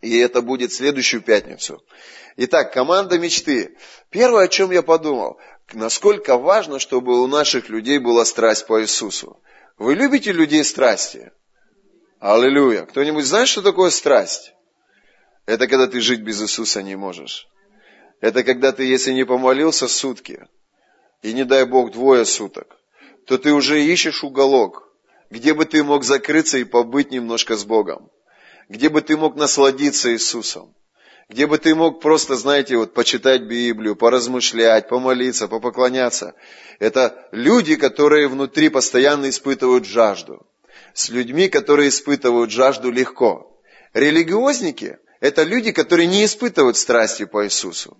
И 0.00 0.18
это 0.18 0.42
будет 0.42 0.72
следующую 0.72 1.22
пятницу. 1.22 1.82
Итак, 2.36 2.72
команда 2.72 3.18
мечты. 3.18 3.76
Первое, 4.10 4.44
о 4.44 4.48
чем 4.48 4.70
я 4.70 4.82
подумал, 4.82 5.38
насколько 5.72 6.36
важно, 6.36 6.78
чтобы 6.78 7.22
у 7.22 7.26
наших 7.26 7.70
людей 7.70 7.98
была 7.98 8.24
страсть 8.24 8.66
по 8.66 8.82
Иисусу. 8.82 9.40
Вы 9.78 9.94
любите 9.94 10.30
людей 10.30 10.62
страсти? 10.62 11.32
Аллилуйя. 12.20 12.82
Кто-нибудь 12.86 13.24
знает, 13.24 13.48
что 13.48 13.62
такое 13.62 13.90
страсть? 13.90 14.52
Это 15.46 15.66
когда 15.66 15.86
ты 15.86 16.00
жить 16.00 16.20
без 16.20 16.40
Иисуса 16.42 16.82
не 16.82 16.96
можешь. 16.96 17.48
Это 18.20 18.42
когда 18.42 18.72
ты, 18.72 18.84
если 18.84 19.12
не 19.12 19.24
помолился 19.24 19.88
сутки, 19.88 20.46
и 21.22 21.32
не 21.32 21.44
дай 21.44 21.64
Бог 21.64 21.92
двое 21.92 22.24
суток, 22.24 22.78
то 23.26 23.38
ты 23.38 23.52
уже 23.52 23.82
ищешь 23.82 24.24
уголок, 24.24 24.88
где 25.30 25.54
бы 25.54 25.64
ты 25.64 25.82
мог 25.82 26.04
закрыться 26.04 26.58
и 26.58 26.64
побыть 26.64 27.10
немножко 27.10 27.56
с 27.56 27.64
Богом 27.64 28.10
где 28.68 28.88
бы 28.88 29.02
ты 29.02 29.16
мог 29.16 29.36
насладиться 29.36 30.12
Иисусом, 30.12 30.74
где 31.28 31.46
бы 31.46 31.58
ты 31.58 31.74
мог 31.74 32.00
просто, 32.00 32.36
знаете, 32.36 32.76
вот 32.76 32.94
почитать 32.94 33.42
Библию, 33.42 33.96
поразмышлять, 33.96 34.88
помолиться, 34.88 35.48
попоклоняться. 35.48 36.34
Это 36.78 37.28
люди, 37.32 37.76
которые 37.76 38.28
внутри 38.28 38.68
постоянно 38.68 39.28
испытывают 39.28 39.86
жажду. 39.86 40.46
С 40.92 41.08
людьми, 41.08 41.48
которые 41.48 41.88
испытывают 41.88 42.50
жажду 42.50 42.90
легко. 42.90 43.58
Религиозники– 43.94 44.98
это 45.24 45.42
люди, 45.42 45.72
которые 45.72 46.06
не 46.06 46.22
испытывают 46.26 46.76
страсти 46.76 47.24
по 47.24 47.46
Иисусу. 47.46 47.96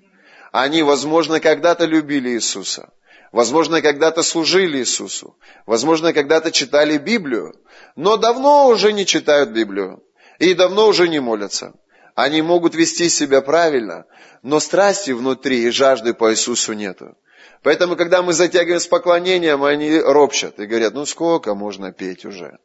Они, 0.52 0.82
возможно, 0.82 1.40
когда-то 1.40 1.86
любили 1.86 2.28
Иисуса. 2.28 2.92
Возможно, 3.32 3.80
когда-то 3.80 4.22
служили 4.22 4.76
Иисусу. 4.76 5.34
Возможно, 5.64 6.12
когда-то 6.12 6.52
читали 6.52 6.98
Библию. 6.98 7.54
Но 7.96 8.18
давно 8.18 8.68
уже 8.68 8.92
не 8.92 9.06
читают 9.06 9.52
Библию 9.52 10.02
и 10.38 10.52
давно 10.52 10.86
уже 10.86 11.08
не 11.08 11.18
молятся. 11.18 11.72
Они 12.14 12.42
могут 12.42 12.74
вести 12.74 13.08
себя 13.08 13.40
правильно, 13.40 14.04
но 14.42 14.60
страсти 14.60 15.12
внутри 15.12 15.62
и 15.62 15.70
жажды 15.70 16.12
по 16.12 16.30
Иисусу 16.30 16.74
нету. 16.74 17.16
Поэтому, 17.62 17.96
когда 17.96 18.20
мы 18.20 18.34
затягиваем 18.34 18.80
с 18.80 18.86
поклонением, 18.86 19.64
они 19.64 19.98
ропщат 19.98 20.60
и 20.60 20.66
говорят, 20.66 20.92
ну 20.92 21.06
сколько 21.06 21.54
можно 21.54 21.90
петь 21.90 22.26
уже? 22.26 22.58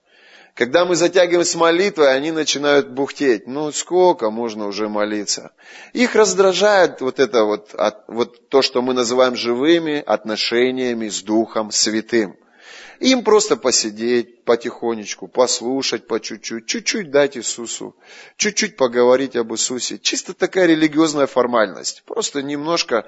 Когда 0.59 0.83
мы 0.83 0.97
затягиваем 0.97 1.45
с 1.45 1.55
молитвой, 1.55 2.13
они 2.13 2.31
начинают 2.31 2.89
бухтеть. 2.89 3.47
Ну, 3.47 3.71
сколько 3.71 4.29
можно 4.29 4.67
уже 4.67 4.89
молиться? 4.89 5.51
Их 5.93 6.15
раздражает 6.15 6.99
вот 6.99 7.21
это 7.21 7.45
вот, 7.45 7.73
вот 8.09 8.49
то, 8.49 8.61
что 8.61 8.81
мы 8.81 8.93
называем 8.93 9.37
живыми 9.37 10.03
отношениями 10.05 11.07
с 11.07 11.23
Духом 11.23 11.71
Святым. 11.71 12.35
Им 12.99 13.23
просто 13.23 13.55
посидеть 13.55 14.43
потихонечку, 14.43 15.29
послушать 15.29 16.05
по 16.05 16.19
чуть-чуть, 16.19 16.65
чуть-чуть 16.65 17.11
дать 17.11 17.37
Иисусу, 17.37 17.95
чуть-чуть 18.35 18.75
поговорить 18.75 19.37
об 19.37 19.53
Иисусе. 19.53 19.97
Чисто 19.99 20.33
такая 20.33 20.65
религиозная 20.65 21.25
формальность. 21.25 22.03
Просто 22.05 22.41
немножко 22.41 23.07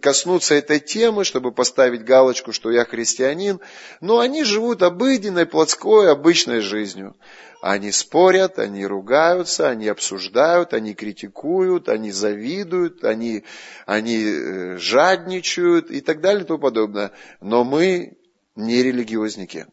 коснуться 0.00 0.54
этой 0.54 0.80
темы, 0.80 1.24
чтобы 1.24 1.52
поставить 1.52 2.02
галочку, 2.02 2.52
что 2.52 2.70
я 2.70 2.86
христианин. 2.86 3.60
Но 4.00 4.20
они 4.20 4.42
живут 4.42 4.82
обыденной, 4.82 5.44
плотской, 5.44 6.10
обычной 6.10 6.60
жизнью. 6.60 7.14
Они 7.60 7.92
спорят, 7.92 8.58
они 8.58 8.86
ругаются, 8.86 9.68
они 9.68 9.88
обсуждают, 9.88 10.72
они 10.72 10.94
критикуют, 10.94 11.90
они 11.90 12.10
завидуют, 12.10 13.04
они, 13.04 13.44
они 13.84 14.24
э, 14.24 14.76
жадничают 14.78 15.90
и 15.90 16.00
так 16.00 16.22
далее 16.22 16.44
и 16.44 16.46
тому 16.46 16.58
подобное. 16.58 17.12
Но 17.42 17.64
мы 17.64 18.16
не 18.60 18.82
религиозники. 18.82 19.66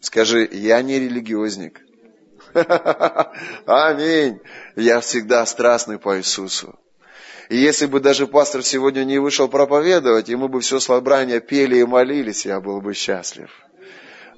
Скажи, 0.00 0.48
я 0.52 0.80
не 0.82 0.98
религиозник. 0.98 1.80
Аминь. 3.66 4.40
Я 4.76 5.00
всегда 5.00 5.44
страстный 5.46 5.98
по 5.98 6.18
Иисусу. 6.18 6.78
И 7.48 7.56
если 7.56 7.86
бы 7.86 8.00
даже 8.00 8.26
пастор 8.26 8.62
сегодня 8.62 9.04
не 9.04 9.18
вышел 9.18 9.48
проповедовать, 9.48 10.28
и 10.28 10.36
мы 10.36 10.48
бы 10.48 10.60
все 10.60 10.80
собрание 10.80 11.40
пели 11.40 11.78
и 11.78 11.84
молились, 11.84 12.44
я 12.44 12.60
был 12.60 12.80
бы 12.80 12.94
счастлив. 12.94 13.50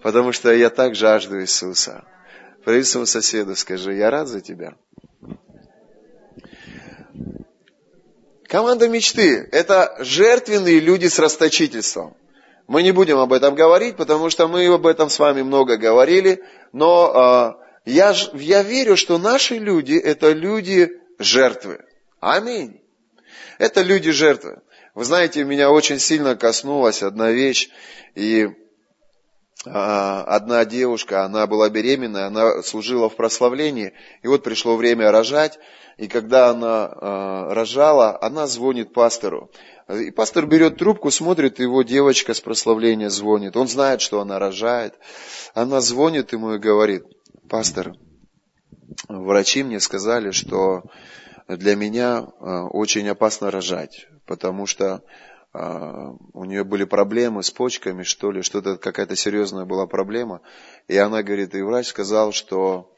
Потому 0.02 0.32
что 0.32 0.52
я 0.52 0.70
так 0.70 0.94
жажду 0.94 1.40
Иисуса. 1.40 2.04
Привет 2.64 2.86
своему 2.86 3.06
соседу, 3.06 3.56
скажи, 3.56 3.94
я 3.94 4.10
рад 4.10 4.28
за 4.28 4.40
тебя. 4.40 4.74
Команда 8.46 8.88
мечты– 8.88 9.48
это 9.52 9.96
жертвенные 10.00 10.80
люди 10.80 11.06
с 11.06 11.18
расточительством. 11.18 12.16
Мы 12.70 12.84
не 12.84 12.92
будем 12.92 13.18
об 13.18 13.32
этом 13.32 13.56
говорить, 13.56 13.96
потому 13.96 14.30
что 14.30 14.46
мы 14.46 14.64
об 14.72 14.86
этом 14.86 15.10
с 15.10 15.18
вами 15.18 15.42
много 15.42 15.76
говорили, 15.76 16.44
но 16.72 17.56
э, 17.84 17.90
я, 17.90 18.14
я 18.34 18.62
верю, 18.62 18.96
что 18.96 19.18
наши 19.18 19.58
люди– 19.58 19.94
это 19.94 20.30
люди 20.30 20.92
жертвы. 21.18 21.84
Аминь. 22.20 22.80
Это 23.58 23.82
люди 23.82 24.12
жертвы. 24.12 24.60
Вы 24.94 25.04
знаете, 25.04 25.42
меня 25.42 25.72
очень 25.72 25.98
сильно 25.98 26.36
коснулась 26.36 27.02
одна 27.02 27.32
вещь, 27.32 27.70
и 28.14 28.50
одна 29.64 30.64
девушка, 30.64 31.24
она 31.24 31.46
была 31.46 31.68
беременная, 31.68 32.26
она 32.26 32.62
служила 32.62 33.08
в 33.08 33.16
прославлении, 33.16 33.92
и 34.22 34.28
вот 34.28 34.42
пришло 34.42 34.76
время 34.76 35.10
рожать, 35.10 35.58
и 36.00 36.08
когда 36.08 36.48
она 36.48 36.88
э, 36.90 37.52
рожала, 37.52 38.18
она 38.22 38.46
звонит 38.46 38.94
пастору. 38.94 39.50
И 39.86 40.10
пастор 40.10 40.46
берет 40.46 40.78
трубку, 40.78 41.10
смотрит, 41.10 41.58
его 41.58 41.82
девочка 41.82 42.32
с 42.32 42.40
прославления 42.40 43.10
звонит. 43.10 43.54
Он 43.54 43.68
знает, 43.68 44.00
что 44.00 44.22
она 44.22 44.38
рожает. 44.38 44.94
Она 45.52 45.82
звонит 45.82 46.32
ему 46.32 46.54
и 46.54 46.58
говорит, 46.58 47.04
пастор, 47.50 47.92
врачи 49.08 49.62
мне 49.62 49.78
сказали, 49.78 50.30
что 50.30 50.84
для 51.48 51.76
меня 51.76 52.24
э, 52.24 52.60
очень 52.70 53.06
опасно 53.08 53.50
рожать, 53.50 54.06
потому 54.26 54.64
что 54.64 55.02
у 55.52 56.44
нее 56.44 56.62
были 56.62 56.84
проблемы 56.84 57.42
с 57.42 57.50
почками, 57.50 58.04
что 58.04 58.30
ли, 58.30 58.42
что-то 58.42 58.76
какая-то 58.76 59.16
серьезная 59.16 59.64
была 59.64 59.86
проблема. 59.86 60.42
И 60.86 60.96
она 60.96 61.22
говорит, 61.22 61.54
и 61.54 61.62
врач 61.62 61.88
сказал, 61.88 62.32
что 62.32 62.94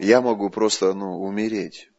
я 0.00 0.20
могу 0.20 0.50
просто 0.50 0.92
ну, 0.92 1.22
умереть. 1.22 1.90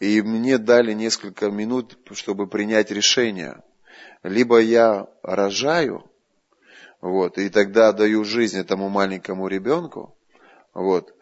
И 0.00 0.22
мне 0.22 0.58
дали 0.58 0.92
несколько 0.92 1.50
минут, 1.50 1.98
чтобы 2.12 2.46
принять 2.46 2.90
решение. 2.90 3.62
Либо 4.22 4.58
я 4.58 5.06
рожаю, 5.22 6.10
вот, 7.00 7.36
и 7.36 7.50
тогда 7.50 7.92
даю 7.92 8.24
жизнь 8.24 8.58
этому 8.58 8.88
маленькому 8.88 9.48
ребенку, 9.48 10.16
вот, 10.72 11.14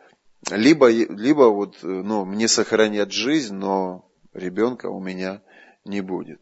либо, 0.51 0.89
либо 0.89 1.51
вот, 1.51 1.79
ну, 1.83 2.25
мне 2.25 2.47
сохранят 2.47 3.13
жизнь, 3.13 3.55
но 3.55 4.09
ребенка 4.33 4.87
у 4.87 5.01
меня 5.01 5.43
не 5.85 6.01
будет. 6.01 6.41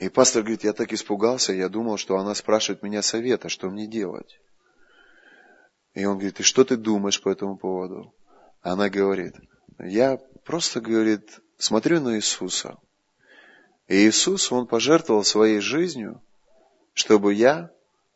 И 0.00 0.08
пастор 0.08 0.42
говорит, 0.42 0.64
я 0.64 0.72
так 0.72 0.94
испугался, 0.94 1.52
я 1.52 1.68
думал, 1.68 1.98
что 1.98 2.16
она 2.16 2.34
спрашивает 2.34 2.82
меня 2.82 3.02
совета, 3.02 3.50
что 3.50 3.68
мне 3.68 3.86
делать. 3.86 4.40
И 5.92 6.06
он 6.06 6.14
говорит, 6.14 6.40
и 6.40 6.42
что 6.42 6.64
ты 6.64 6.78
думаешь 6.78 7.20
по 7.20 7.28
этому 7.28 7.58
поводу? 7.58 8.14
Она 8.62 8.88
говорит, 8.88 9.34
я 9.78 10.16
просто, 10.44 10.80
говорит, 10.80 11.40
смотрю 11.58 12.00
на 12.00 12.16
Иисуса. 12.16 12.78
И 13.88 14.08
Иисус, 14.08 14.50
Он 14.50 14.66
пожертвовал 14.66 15.22
своей 15.22 15.60
жизнью, 15.60 16.22
чтобы 16.94 17.34
я 17.34 17.70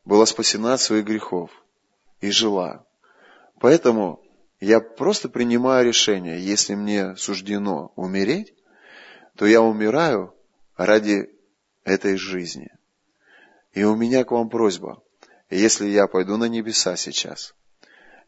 была 0.06 0.24
спасена 0.24 0.74
от 0.74 0.80
своих 0.80 1.04
грехов 1.04 1.50
и 2.22 2.30
жила. 2.30 2.86
Поэтому 3.60 4.22
я 4.58 4.80
просто 4.80 5.28
принимаю 5.28 5.86
решение, 5.86 6.40
если 6.40 6.74
мне 6.74 7.14
суждено 7.16 7.92
умереть, 7.94 8.54
то 9.36 9.44
я 9.44 9.60
умираю 9.60 10.34
ради 10.76 11.33
этой 11.84 12.16
жизни. 12.16 12.70
И 13.72 13.84
у 13.84 13.94
меня 13.94 14.24
к 14.24 14.30
вам 14.30 14.48
просьба, 14.48 15.02
если 15.50 15.86
я 15.86 16.06
пойду 16.06 16.36
на 16.36 16.44
небеса 16.44 16.96
сейчас, 16.96 17.54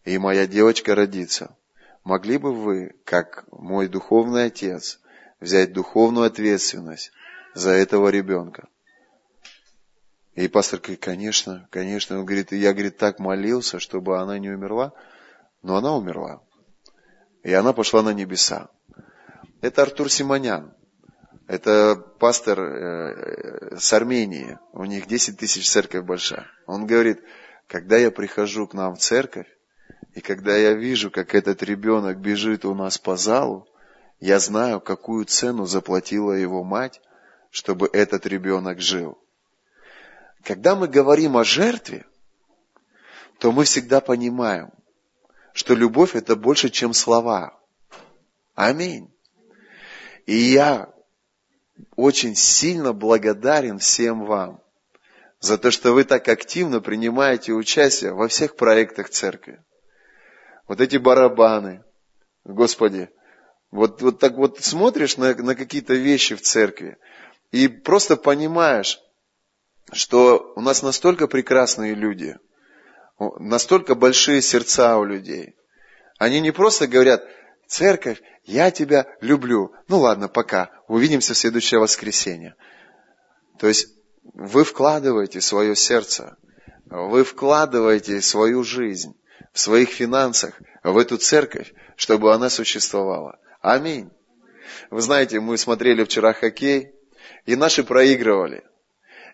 и 0.04 0.18
моя 0.18 0.46
девочка 0.46 0.94
родится, 0.94 1.56
могли 2.04 2.38
бы 2.38 2.54
вы, 2.54 2.94
как 3.04 3.44
мой 3.50 3.88
духовный 3.88 4.46
отец, 4.46 5.00
взять 5.40 5.72
духовную 5.72 6.26
ответственность 6.26 7.12
за 7.54 7.70
этого 7.70 8.08
ребенка? 8.08 8.68
И 10.34 10.48
пастор 10.48 10.80
говорит, 10.80 11.00
конечно, 11.00 11.66
конечно. 11.70 12.18
Он 12.18 12.26
говорит, 12.26 12.52
я, 12.52 12.75
говорит, 12.75 12.98
так 12.98 13.18
молился, 13.18 13.80
чтобы 13.80 14.20
она 14.20 14.38
не 14.38 14.50
умерла, 14.50 14.92
но 15.62 15.76
она 15.76 15.96
умерла. 15.96 16.42
И 17.42 17.52
она 17.54 17.72
пошла 17.72 18.02
на 18.02 18.12
небеса. 18.12 18.68
Это 19.62 19.82
Артур 19.82 20.10
Симонян. 20.10 20.75
Это 21.46 21.94
пастор 22.18 22.60
э, 22.60 23.76
с 23.78 23.92
Армении. 23.92 24.58
У 24.72 24.84
них 24.84 25.06
10 25.06 25.38
тысяч 25.38 25.70
церковь 25.70 26.04
большая. 26.04 26.46
Он 26.66 26.86
говорит, 26.86 27.22
когда 27.68 27.96
я 27.96 28.10
прихожу 28.10 28.66
к 28.66 28.74
нам 28.74 28.96
в 28.96 28.98
церковь, 28.98 29.46
и 30.14 30.20
когда 30.20 30.56
я 30.56 30.72
вижу, 30.72 31.10
как 31.10 31.34
этот 31.34 31.62
ребенок 31.62 32.18
бежит 32.18 32.64
у 32.64 32.74
нас 32.74 32.98
по 32.98 33.16
залу, 33.16 33.68
я 34.18 34.40
знаю, 34.40 34.80
какую 34.80 35.24
цену 35.26 35.66
заплатила 35.66 36.32
его 36.32 36.64
мать, 36.64 37.00
чтобы 37.50 37.88
этот 37.92 38.26
ребенок 38.26 38.80
жил. 38.80 39.18
Когда 40.42 40.74
мы 40.74 40.88
говорим 40.88 41.36
о 41.36 41.44
жертве, 41.44 42.06
то 43.38 43.52
мы 43.52 43.64
всегда 43.64 44.00
понимаем, 44.00 44.70
что 45.52 45.74
любовь 45.74 46.16
это 46.16 46.34
больше, 46.34 46.70
чем 46.70 46.92
слова. 46.92 47.58
Аминь. 48.54 49.12
И 50.24 50.34
я 50.34 50.95
очень 51.97 52.35
сильно 52.35 52.92
благодарен 52.92 53.78
всем 53.78 54.25
вам 54.25 54.62
за 55.40 55.59
то, 55.59 55.71
что 55.71 55.92
вы 55.92 56.04
так 56.04 56.28
активно 56.28 56.80
принимаете 56.80 57.52
участие 57.52 58.12
во 58.12 58.28
всех 58.28 58.56
проектах 58.56 59.11
церкви. 59.11 59.62
Вот 60.66 60.80
эти 60.80 60.97
барабаны, 60.97 61.85
Господи, 62.45 63.11
вот, 63.71 64.00
вот 64.02 64.18
так 64.18 64.35
вот 64.35 64.61
смотришь 64.61 65.16
на, 65.16 65.35
на 65.35 65.54
какие-то 65.54 65.95
вещи 65.95 66.35
в 66.35 66.42
церкви 66.42 66.97
и 67.50 67.68
просто 67.68 68.16
понимаешь, 68.16 69.00
что 69.92 70.52
у 70.56 70.61
нас 70.61 70.83
настолько 70.83 71.26
прекрасные 71.28 71.95
люди, 71.95 72.37
настолько 73.18 73.95
большие 73.95 74.42
сердца 74.42 74.99
у 74.99 75.04
людей. 75.04 75.54
Они 76.18 76.40
не 76.40 76.50
просто 76.50 76.87
говорят, 76.87 77.25
церковь, 77.66 78.23
я 78.44 78.70
тебя 78.70 79.06
люблю. 79.20 79.73
Ну 79.88 79.99
ладно, 79.99 80.28
пока, 80.28 80.70
увидимся 80.88 81.35
в 81.35 81.38
следующее 81.38 81.80
воскресенье. 81.80 82.54
То 83.58 83.66
есть 83.66 83.88
вы 84.35 84.64
вкладываете 84.64 85.40
свое 85.40 85.75
сердце, 85.76 86.37
вы 86.87 87.25
вкладываете 87.25 88.20
свою 88.20 88.62
жизнь 88.62 89.16
в 89.52 89.61
своих 89.61 89.90
финансах 89.90 90.61
в 90.82 90.96
эту 90.99 91.16
церковь, 91.16 91.75
чтобы 91.96 92.32
она 92.32 92.50
существовала. 92.50 93.38
Аминь. 93.61 94.11
Вы 94.90 95.00
знаете, 95.00 95.40
мы 95.40 95.58
смотрели 95.58 96.04
вчера 96.04 96.32
хоккей, 96.32 96.92
и 97.46 97.56
наши 97.56 97.82
проигрывали. 97.82 98.64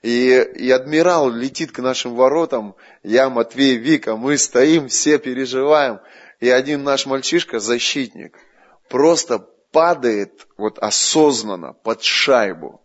И, 0.03 0.31
и 0.57 0.71
адмирал 0.71 1.31
летит 1.31 1.73
к 1.73 1.79
нашим 1.79 2.15
воротам, 2.15 2.75
я, 3.03 3.31
Матвей, 3.31 3.77
Вика, 3.77 4.17
мы 4.17 4.37
стоим, 4.37 4.89
все 4.89 5.19
переживаем. 5.19 6.01
И 6.43 6.51
один 6.51 6.83
наш 6.83 7.07
мальчишка, 7.07 7.61
защитник, 7.61 8.37
просто 8.89 9.39
падает 9.71 10.49
вот 10.57 10.77
осознанно 10.81 11.73
под 11.73 12.03
шайбу. 12.03 12.83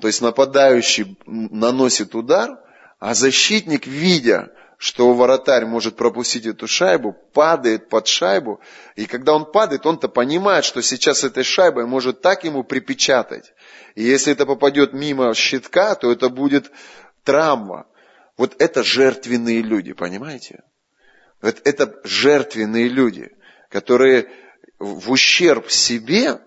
То 0.00 0.06
есть 0.06 0.22
нападающий 0.22 1.18
наносит 1.26 2.14
удар, 2.14 2.58
а 2.98 3.12
защитник, 3.12 3.86
видя, 3.86 4.50
что 4.78 5.12
вратарь 5.12 5.66
может 5.66 5.96
пропустить 5.96 6.46
эту 6.46 6.66
шайбу, 6.66 7.12
падает 7.34 7.90
под 7.90 8.06
шайбу, 8.06 8.60
и 8.94 9.04
когда 9.04 9.34
он 9.34 9.44
падает, 9.44 9.84
он-то 9.84 10.08
понимает, 10.08 10.64
что 10.64 10.80
сейчас 10.80 11.22
этой 11.22 11.44
шайбой 11.44 11.84
может 11.84 12.22
так 12.22 12.44
ему 12.44 12.64
припечатать. 12.64 13.52
И 13.94 14.04
если 14.04 14.32
это 14.32 14.46
попадет 14.46 14.94
мимо 14.94 15.34
щитка, 15.34 15.96
то 15.96 16.10
это 16.10 16.30
будет 16.30 16.72
травма. 17.24 17.86
Вот 18.38 18.56
это 18.58 18.82
жертвенные 18.82 19.60
люди, 19.60 19.92
понимаете? 19.92 20.62
Вот 21.46 21.60
это 21.64 22.00
жертвенные 22.04 22.88
люди, 22.88 23.30
которые 23.70 24.28
в 24.78 25.10
ущерб 25.10 25.70
себе 25.70 26.40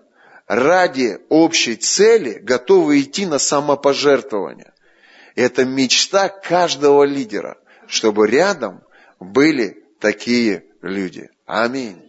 ради 0.46 1.18
общей 1.28 1.76
цели 1.76 2.38
готовы 2.38 3.00
идти 3.00 3.24
на 3.26 3.38
самопожертвование. 3.38 4.72
Это 5.34 5.64
мечта 5.64 6.28
каждого 6.28 7.04
лидера– 7.04 7.56
чтобы 7.90 8.28
рядом 8.28 8.82
были 9.18 9.82
такие 9.98 10.64
люди. 10.80 11.28
Аминь. 11.44 12.00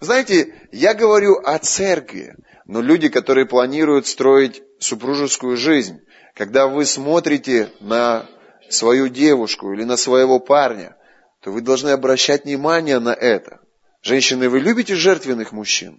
Знаете, 0.00 0.54
я 0.72 0.94
говорю 0.94 1.34
о 1.44 1.58
церкви, 1.58 2.34
но 2.64 2.80
люди, 2.80 3.08
которые 3.08 3.46
планируют 3.46 4.06
строить 4.06 4.62
супружескую 4.78 5.56
жизнь, 5.56 6.00
когда 6.34 6.68
вы 6.68 6.86
смотрите 6.86 7.70
на 7.80 8.26
свою 8.70 9.08
девушку 9.08 9.72
или 9.72 9.84
на 9.84 9.96
своего 9.96 10.40
парня, 10.40 10.96
то 11.48 11.52
вы 11.52 11.62
должны 11.62 11.88
обращать 11.88 12.44
внимание 12.44 12.98
на 12.98 13.14
это. 13.14 13.60
Женщины, 14.02 14.50
вы 14.50 14.60
любите 14.60 14.94
жертвенных 14.94 15.52
мужчин? 15.52 15.98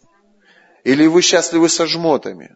Или 0.83 1.07
вы 1.07 1.23
счастливы 1.23 1.69
со 1.69 1.87
жмотами? 1.87 2.55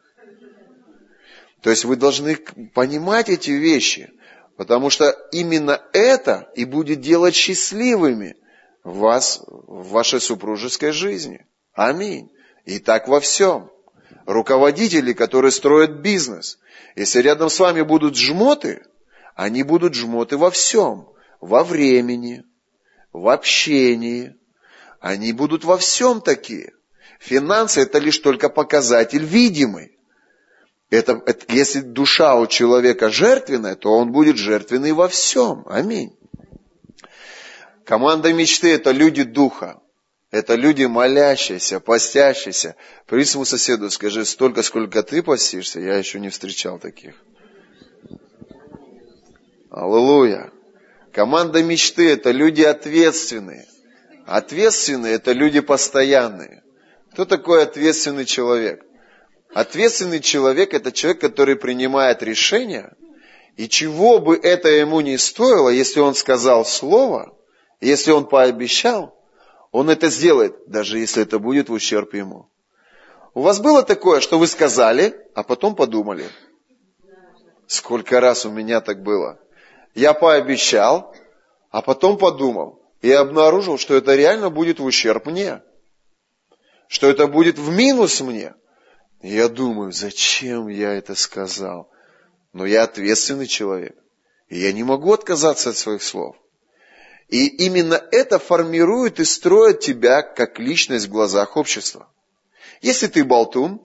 То 1.63 1.71
есть 1.71 1.85
вы 1.85 1.95
должны 1.95 2.37
понимать 2.75 3.29
эти 3.29 3.49
вещи. 3.49 4.11
Потому 4.57 4.91
что 4.91 5.09
именно 5.31 5.81
это 5.91 6.51
и 6.55 6.65
будет 6.65 7.01
делать 7.01 7.33
счастливыми 7.33 8.35
вас 8.83 9.43
в 9.47 9.89
вашей 9.89 10.21
супружеской 10.21 10.91
жизни. 10.91 11.47
Аминь. 11.73 12.29
И 12.65 12.77
так 12.77 13.07
во 13.07 13.19
всем. 13.19 13.71
Руководители, 14.27 15.13
которые 15.13 15.51
строят 15.51 16.01
бизнес, 16.01 16.59
если 16.95 17.21
рядом 17.21 17.49
с 17.49 17.59
вами 17.59 17.81
будут 17.81 18.15
жмоты, 18.15 18.83
они 19.33 19.63
будут 19.63 19.95
жмоты 19.95 20.37
во 20.37 20.51
всем. 20.51 21.07
Во 21.41 21.63
времени, 21.63 22.43
в 23.13 23.29
общении. 23.29 24.35
Они 24.99 25.31
будут 25.31 25.63
во 25.63 25.77
всем 25.77 26.19
такие. 26.19 26.73
Финансы 27.19 27.81
это 27.81 27.99
лишь 27.99 28.17
только 28.17 28.49
показатель 28.49 29.23
видимый. 29.23 29.97
Это, 30.89 31.21
это, 31.25 31.51
если 31.53 31.79
душа 31.79 32.35
у 32.35 32.47
человека 32.47 33.09
жертвенная, 33.09 33.75
то 33.75 33.91
он 33.93 34.11
будет 34.11 34.37
жертвенный 34.37 34.91
во 34.91 35.07
всем. 35.07 35.63
Аминь. 35.67 36.15
Команда 37.85 38.33
мечты– 38.33 38.71
это 38.73 38.91
люди 38.91 39.23
духа. 39.23 39.79
Это 40.31 40.55
люди 40.55 40.85
молящиеся, 40.85 41.79
постящиеся. 41.79 42.75
При 43.05 43.23
своему 43.23 43.45
соседу 43.45 43.89
скажи, 43.91 44.25
столько, 44.25 44.63
сколько 44.63 45.03
ты 45.03 45.21
постишься, 45.21 45.79
я 45.79 45.97
еще 45.97 46.19
не 46.19 46.29
встречал 46.29 46.79
таких. 46.79 47.15
Аллилуйя. 49.69 50.51
Команда 51.13 51.61
мечты– 51.61 52.09
это 52.13 52.31
люди 52.31 52.63
ответственные. 52.63 53.67
Ответственные– 54.25 55.13
это 55.15 55.31
люди 55.31 55.59
постоянные. 55.59 56.63
Кто 57.11 57.25
такой 57.25 57.61
ответственный 57.61 58.25
человек? 58.25 58.83
Ответственный 59.53 60.21
человек– 60.21 60.73
это 60.73 60.91
человек, 60.91 61.21
который 61.21 61.55
принимает 61.55 62.23
решения, 62.23 62.95
и 63.57 63.69
чего 63.69 64.17
бы 64.17 64.35
это 64.35 64.69
ему 64.69 65.01
ни 65.01 65.15
стоило, 65.17 65.69
если 65.69 65.99
он 65.99 66.15
сказал 66.15 66.65
слово, 66.65 67.37
если 67.79 68.09
он 68.09 68.25
пообещал, 68.25 69.15
он 69.71 69.91
это 69.91 70.09
сделает, 70.09 70.55
даже 70.65 70.97
если 70.97 71.21
это 71.21 71.37
будет 71.37 71.69
в 71.69 71.73
ущерб 71.73 72.15
ему. 72.15 72.49
У 73.35 73.41
вас 73.41 73.59
было 73.59 73.83
такое, 73.83 74.19
что 74.19 74.39
вы 74.39 74.47
сказали, 74.47 75.15
а 75.35 75.43
потом 75.43 75.75
подумали? 75.75 76.25
Сколько 77.67 78.19
раз 78.19 78.47
у 78.47 78.49
меня 78.49 78.81
так 78.81 79.03
было. 79.03 79.39
Я 79.95 80.13
пообещал, 80.13 81.15
а 81.69 81.81
потом 81.81 82.17
подумал. 82.17 82.81
И 83.01 83.11
обнаружил, 83.11 83.77
что 83.77 83.95
это 83.95 84.15
реально 84.15 84.49
будет 84.49 84.79
в 84.79 84.85
ущерб 84.85 85.25
мне. 85.25 85.61
Что 86.87 87.09
это 87.09 87.27
будет 87.27 87.59
в 87.59 87.69
минус 87.69 88.21
мне. 88.21 88.53
И 89.21 89.33
я 89.35 89.49
думаю, 89.49 89.91
зачем 89.91 90.67
я 90.67 90.93
это 90.93 91.15
сказал? 91.15 91.91
Но 92.53 92.65
я 92.65 92.83
ответственный 92.83 93.47
человек. 93.47 93.95
И 94.47 94.59
я 94.59 94.71
не 94.71 94.83
могу 94.83 95.11
отказаться 95.11 95.71
от 95.71 95.77
своих 95.77 96.03
слов. 96.03 96.35
И 97.27 97.47
именно 97.47 98.01
это 98.11 98.37
формирует 98.37 99.19
и 99.19 99.25
строит 99.25 99.79
тебя 99.79 100.21
как 100.21 100.59
личность 100.59 101.07
в 101.07 101.11
глазах 101.11 101.57
общества. 101.57 102.07
Если 102.81 103.07
ты 103.07 103.23
болтун, 103.23 103.81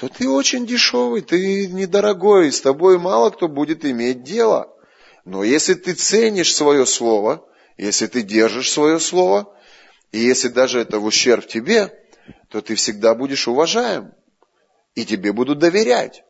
то 0.00 0.08
ты 0.08 0.30
очень 0.30 0.66
дешевый, 0.66 1.20
ты 1.20 1.66
недорогой, 1.66 2.50
с 2.50 2.62
тобой 2.62 2.98
мало 2.98 3.28
кто 3.28 3.48
будет 3.48 3.84
иметь 3.84 4.22
дело. 4.22 4.74
Но 5.26 5.44
если 5.44 5.74
ты 5.74 5.92
ценишь 5.92 6.54
свое 6.54 6.86
слово, 6.86 7.46
если 7.76 8.06
ты 8.06 8.22
держишь 8.22 8.72
свое 8.72 8.98
слово, 8.98 9.54
и 10.10 10.18
если 10.18 10.48
даже 10.48 10.80
это 10.80 10.98
в 11.00 11.04
ущерб 11.04 11.46
тебе, 11.46 11.92
то 12.48 12.62
ты 12.62 12.76
всегда 12.76 13.14
будешь 13.14 13.46
уважаем. 13.46 14.14
И 14.94 15.04
тебе 15.04 15.34
будут 15.34 15.58
доверять. 15.58 16.24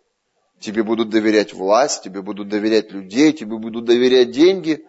Тебе 0.59 0.83
будут 0.83 1.09
доверять 1.09 1.53
власть, 1.53 2.03
тебе 2.03 2.23
будут 2.23 2.49
доверять 2.49 2.91
людей, 2.91 3.33
тебе 3.33 3.57
будут 3.57 3.85
доверять 3.85 4.33
деньги. 4.33 4.85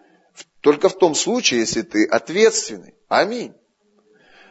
Только 0.60 0.88
в 0.88 0.98
том 0.98 1.14
случае, 1.14 1.60
если 1.60 1.82
ты 1.82 2.04
ответственный. 2.04 2.96
Аминь. 3.06 3.54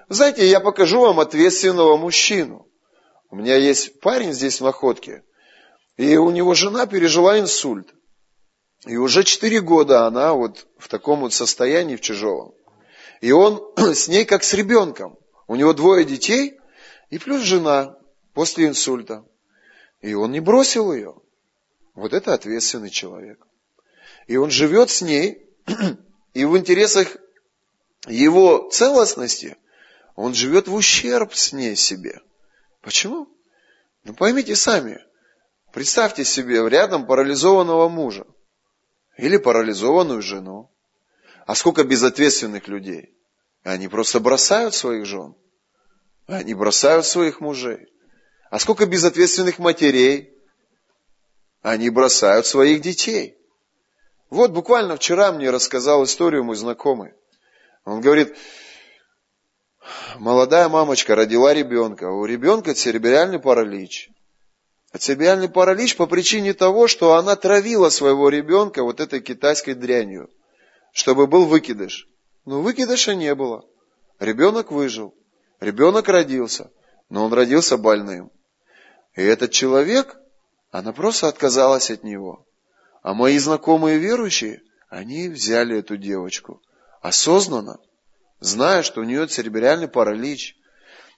Знаете, 0.08 0.48
я 0.48 0.62
покажу 0.62 1.02
вам 1.02 1.20
ответственного 1.20 1.98
мужчину. 1.98 2.71
У 3.32 3.38
меня 3.38 3.56
есть 3.56 4.02
парень 4.02 4.34
здесь 4.34 4.60
в 4.60 4.66
находке, 4.66 5.24
и 5.96 6.18
у 6.18 6.32
него 6.32 6.54
жена 6.54 6.86
пережила 6.86 7.40
инсульт. 7.40 7.88
И 8.86 8.98
уже 8.98 9.24
четыре 9.24 9.62
года 9.62 10.06
она 10.06 10.34
вот 10.34 10.68
в 10.78 10.90
таком 10.90 11.22
вот 11.22 11.34
состоянии, 11.34 11.96
в 11.96 12.02
тяжелом. 12.02 12.54
И 13.22 13.32
он 13.32 13.64
с 13.78 14.10
ней 14.10 14.26
как 14.26 14.44
с 14.44 14.54
ребенком. 14.54 15.18
У 15.48 15.56
него 15.56 15.72
двое 15.72 16.04
детей, 16.04 16.60
и 17.10 17.20
плюс 17.20 17.42
жена 17.44 17.96
после 18.34 18.68
инсульта. 18.68 19.24
И 20.02 20.14
он 20.14 20.34
не 20.34 20.42
бросил 20.42 20.92
ее. 20.92 21.16
Вот 21.96 22.12
это 22.12 22.34
ответственный 22.34 22.90
человек. 22.90 23.48
И 24.28 24.36
он 24.36 24.50
живет 24.50 24.90
с 24.90 25.02
ней, 25.02 25.48
и 26.34 26.44
в 26.44 26.58
интересах 26.58 27.16
его 28.08 28.70
целостности 28.72 29.56
он 30.16 30.34
живет 30.34 30.68
в 30.68 30.74
ущерб 30.74 31.34
с 31.34 31.54
ней 31.54 31.78
себе. 31.78 32.20
Почему? 32.82 33.28
Ну 34.04 34.14
поймите 34.14 34.56
сами. 34.56 35.00
Представьте 35.72 36.26
себе 36.26 36.68
рядом 36.68 37.06
парализованного 37.06 37.88
мужа 37.88 38.26
или 39.18 39.38
парализованную 39.38 40.22
жену. 40.22 40.70
А 41.46 41.56
сколько 41.56 41.84
безответственных 41.84 42.68
людей? 42.68 43.16
Они 43.64 43.88
просто 43.88 44.20
бросают 44.20 44.74
своих 44.74 45.06
жен. 45.06 45.36
Они 46.28 46.54
бросают 46.54 47.06
своих 47.06 47.40
мужей. 47.40 47.88
А 48.50 48.60
сколько 48.60 48.86
безответственных 48.86 49.60
матерей? 49.60 50.34
Они 51.62 51.90
бросают 51.90 52.46
своих 52.46 52.82
детей. 52.82 53.38
Вот 54.30 54.52
буквально 54.52 54.98
вчера 54.98 55.32
мне 55.32 55.50
рассказал 55.50 56.04
историю 56.04 56.44
мой 56.44 56.56
знакомый. 56.56 57.14
Он 57.86 58.02
говорит, 58.02 58.36
молодая 60.18 60.70
мамочка 60.70 61.16
родила 61.16 61.54
ребенка, 61.54 62.06
у 62.06 62.26
ребенка 62.26 62.74
церебральный 62.74 63.40
паралич. 63.40 64.10
А 64.92 64.98
церебральный 64.98 65.50
паралич 65.50 65.96
по 65.96 66.06
причине 66.06 66.54
того, 66.54 66.88
что 66.88 67.16
она 67.16 67.36
травила 67.36 67.90
своего 67.90 68.30
ребенка 68.30 68.84
вот 68.84 69.00
этой 69.00 69.22
китайской 69.22 69.74
дрянью, 69.74 70.30
чтобы 70.94 71.28
был 71.28 71.46
выкидыш. 71.46 72.08
Но 72.46 72.62
выкидыша 72.62 73.16
не 73.16 73.34
было. 73.36 73.64
Ребенок 74.20 74.72
выжил. 74.72 75.16
Ребенок 75.60 76.10
родился. 76.10 76.72
Но 77.10 77.26
он 77.26 77.34
родился 77.34 77.78
больным. 77.78 78.32
И 79.16 79.22
этот 79.22 79.52
человек, 79.52 80.18
она 80.72 80.94
просто 80.94 81.28
отказалась 81.28 81.92
от 81.92 82.04
него. 82.04 82.46
А 83.02 83.14
мои 83.14 83.38
знакомые 83.38 83.98
верующие, 83.98 84.62
они 84.90 85.30
взяли 85.30 85.78
эту 85.80 85.98
девочку 85.98 86.62
осознанно, 87.02 87.80
зная, 88.42 88.84
что 88.84 89.00
у 89.00 89.06
нее 89.06 89.26
церебральный 89.28 89.88
паралич, 89.88 90.58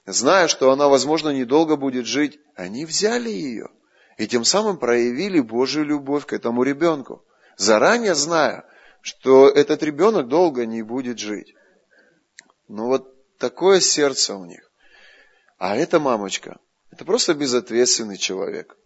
зная, 0.06 0.48
что 0.48 0.72
она, 0.72 0.88
возможно, 0.88 1.30
недолго 1.30 1.76
будет 1.76 2.06
жить, 2.06 2.40
они 2.56 2.86
взяли 2.86 3.30
ее 3.30 3.70
и 4.18 4.28
тем 4.28 4.44
самым 4.44 4.78
проявили 4.78 5.40
Божью 5.40 5.84
любовь 5.84 6.26
к 6.26 6.34
этому 6.34 6.64
ребенку, 6.64 7.26
заранее 7.58 8.16
зная, 8.16 8.66
что 9.02 9.50
этот 9.50 9.84
ребенок 9.84 10.28
долго 10.28 10.66
не 10.66 10.82
будет 10.82 11.20
жить. 11.20 11.56
Ну 12.68 12.88
вот 12.88 13.38
такое 13.38 13.80
сердце 13.80 14.36
у 14.36 14.46
них. 14.46 14.70
А 15.58 15.76
эта 15.76 16.00
мамочка, 16.00 16.60
это 16.92 17.06
просто 17.06 17.34
безответственный 17.34 18.18
человек, 18.18 18.78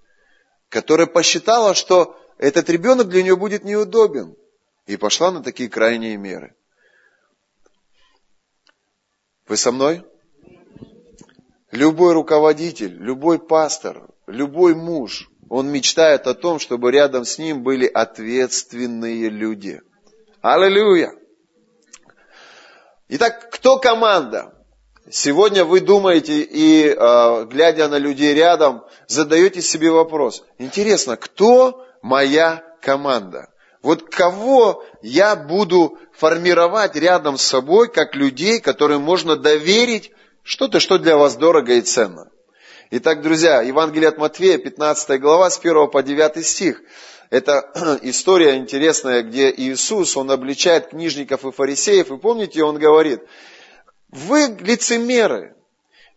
которая 0.69 1.07
посчитала, 1.07 1.73
что 1.75 2.19
этот 2.37 2.69
ребенок 2.69 3.09
для 3.09 3.23
нее 3.23 3.35
будет 3.35 3.63
неудобен, 3.63 4.35
и 4.85 4.95
пошла 4.95 5.31
на 5.31 5.43
такие 5.43 5.69
крайние 5.69 6.17
меры. 6.17 6.55
Вы 9.47 9.55
со 9.55 9.71
мной? 9.71 10.03
Любой 11.71 12.13
руководитель, 12.13 12.93
любой 12.93 13.39
пастор, 13.39 14.09
любой 14.25 14.75
муж, 14.75 15.29
он 15.49 15.69
мечтает 15.69 16.27
о 16.27 16.33
том, 16.33 16.59
чтобы 16.59 16.91
рядом 16.91 17.23
с 17.23 17.37
ним 17.37 17.63
были 17.63 17.85
ответственные 17.85 19.29
люди. 19.29 19.81
Аллилуйя! 20.41 21.13
Итак, 23.09 23.49
кто 23.51 23.77
команда? 23.77 24.53
Сегодня 25.09 25.63
вы 25.63 25.79
думаете 25.79 26.41
и, 26.41 26.89
э, 26.89 27.45
глядя 27.45 27.87
на 27.87 27.97
людей 27.97 28.33
рядом, 28.33 28.83
задаете 29.07 29.61
себе 29.61 29.91
вопрос. 29.91 30.43
Интересно, 30.57 31.15
кто 31.15 31.85
моя 32.01 32.63
команда? 32.81 33.49
Вот 33.81 34.09
кого 34.09 34.83
я 35.01 35.35
буду 35.35 35.97
формировать 36.13 36.95
рядом 36.95 37.37
с 37.37 37.43
собой, 37.43 37.89
как 37.89 38.15
людей, 38.15 38.59
которым 38.59 39.01
можно 39.03 39.35
доверить 39.35 40.11
что-то, 40.43 40.79
что 40.79 40.97
для 40.97 41.17
вас 41.17 41.35
дорого 41.35 41.73
и 41.73 41.81
ценно. 41.81 42.29
Итак, 42.89 43.21
друзья, 43.21 43.61
Евангелие 43.61 44.09
от 44.09 44.17
Матфея, 44.17 44.57
15 44.57 45.19
глава, 45.19 45.49
с 45.49 45.59
1 45.59 45.89
по 45.89 46.01
9 46.01 46.45
стих. 46.45 46.81
Это 47.29 47.69
история 48.01 48.55
интересная, 48.55 49.23
где 49.23 49.53
Иисус, 49.55 50.15
Он 50.15 50.31
обличает 50.31 50.89
книжников 50.89 51.45
и 51.45 51.51
фарисеев, 51.51 52.11
и 52.11 52.17
помните, 52.17 52.63
Он 52.63 52.79
говорит, 52.79 53.21
вы 54.09 54.57
лицемеры, 54.61 55.55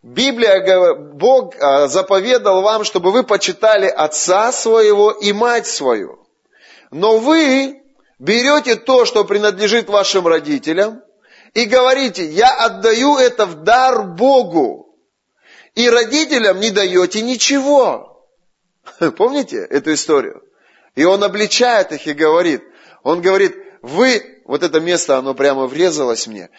Библия, 0.01 0.95
Бог 0.95 1.53
а, 1.59 1.87
заповедал 1.87 2.63
вам, 2.63 2.85
чтобы 2.85 3.11
вы 3.11 3.23
почитали 3.23 3.85
отца 3.85 4.51
своего 4.51 5.11
и 5.11 5.31
мать 5.31 5.67
свою. 5.67 6.25
Но 6.91 7.17
вы 7.17 7.81
берете 8.19 8.75
то, 8.75 9.05
что 9.05 9.23
принадлежит 9.23 9.89
вашим 9.89 10.27
родителям, 10.27 11.01
и 11.53 11.65
говорите, 11.65 12.25
я 12.25 12.53
отдаю 12.53 13.17
это 13.17 13.45
в 13.45 13.63
дар 13.63 14.03
Богу. 14.03 14.95
И 15.73 15.89
родителям 15.89 16.59
не 16.59 16.69
даете 16.69 17.21
ничего. 17.21 18.27
Помните 19.17 19.57
эту 19.57 19.93
историю? 19.93 20.43
И 20.95 21.05
он 21.05 21.23
обличает 21.23 21.93
их 21.93 22.07
и 22.07 22.13
говорит, 22.13 22.61
он 23.03 23.21
говорит, 23.21 23.55
вы, 23.81 24.41
вот 24.45 24.63
это 24.63 24.79
место, 24.81 25.17
оно 25.17 25.33
прямо 25.33 25.67
врезалось 25.67 26.27
мне. 26.27 26.49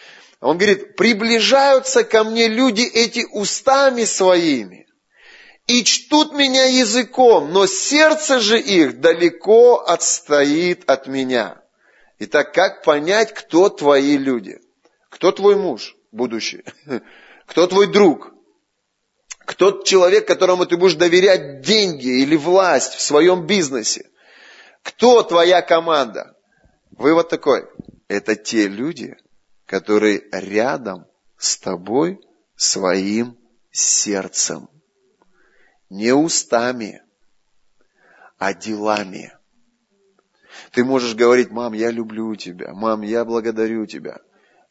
Он 0.41 0.57
говорит, 0.57 0.95
приближаются 0.95 2.03
ко 2.03 2.23
мне 2.23 2.47
люди 2.47 2.81
эти 2.81 3.25
устами 3.31 4.03
своими 4.03 4.83
и 5.67 5.83
чтут 5.83 6.33
меня 6.33 6.65
языком, 6.65 7.51
но 7.51 7.67
сердце 7.67 8.39
же 8.39 8.59
их 8.59 8.99
далеко 8.99 9.79
отстоит 9.79 10.89
от 10.89 11.07
меня. 11.07 11.61
Итак, 12.19 12.53
как 12.53 12.83
понять, 12.83 13.33
кто 13.33 13.69
твои 13.69 14.17
люди? 14.17 14.59
Кто 15.09 15.31
твой 15.31 15.55
муж 15.55 15.95
будущий? 16.11 16.63
Кто 17.45 17.67
твой 17.67 17.91
друг? 17.91 18.33
Кто 19.39 19.83
человек, 19.83 20.25
которому 20.25 20.65
ты 20.65 20.77
будешь 20.77 20.95
доверять 20.95 21.61
деньги 21.61 22.21
или 22.21 22.37
власть 22.37 22.93
в 22.93 23.01
своем 23.01 23.45
бизнесе? 23.45 24.09
Кто 24.81 25.23
твоя 25.23 25.61
команда? 25.61 26.37
Вывод 26.91 27.27
такой. 27.27 27.65
Это 28.07 28.35
те 28.35 28.67
люди, 28.67 29.17
которые 29.65 30.23
рядом 30.31 31.05
с 31.37 31.57
тобой 31.57 32.21
своим 32.55 33.37
сердцем 33.71 34.69
не 35.89 36.13
устами, 36.13 37.03
а 38.37 38.53
делами. 38.53 39.33
Ты 40.71 40.83
можешь 40.83 41.15
говорить, 41.15 41.51
мам, 41.51 41.73
я 41.73 41.91
люблю 41.91 42.35
тебя, 42.35 42.73
мам, 42.73 43.01
я 43.01 43.25
благодарю 43.25 43.85
тебя. 43.85 44.19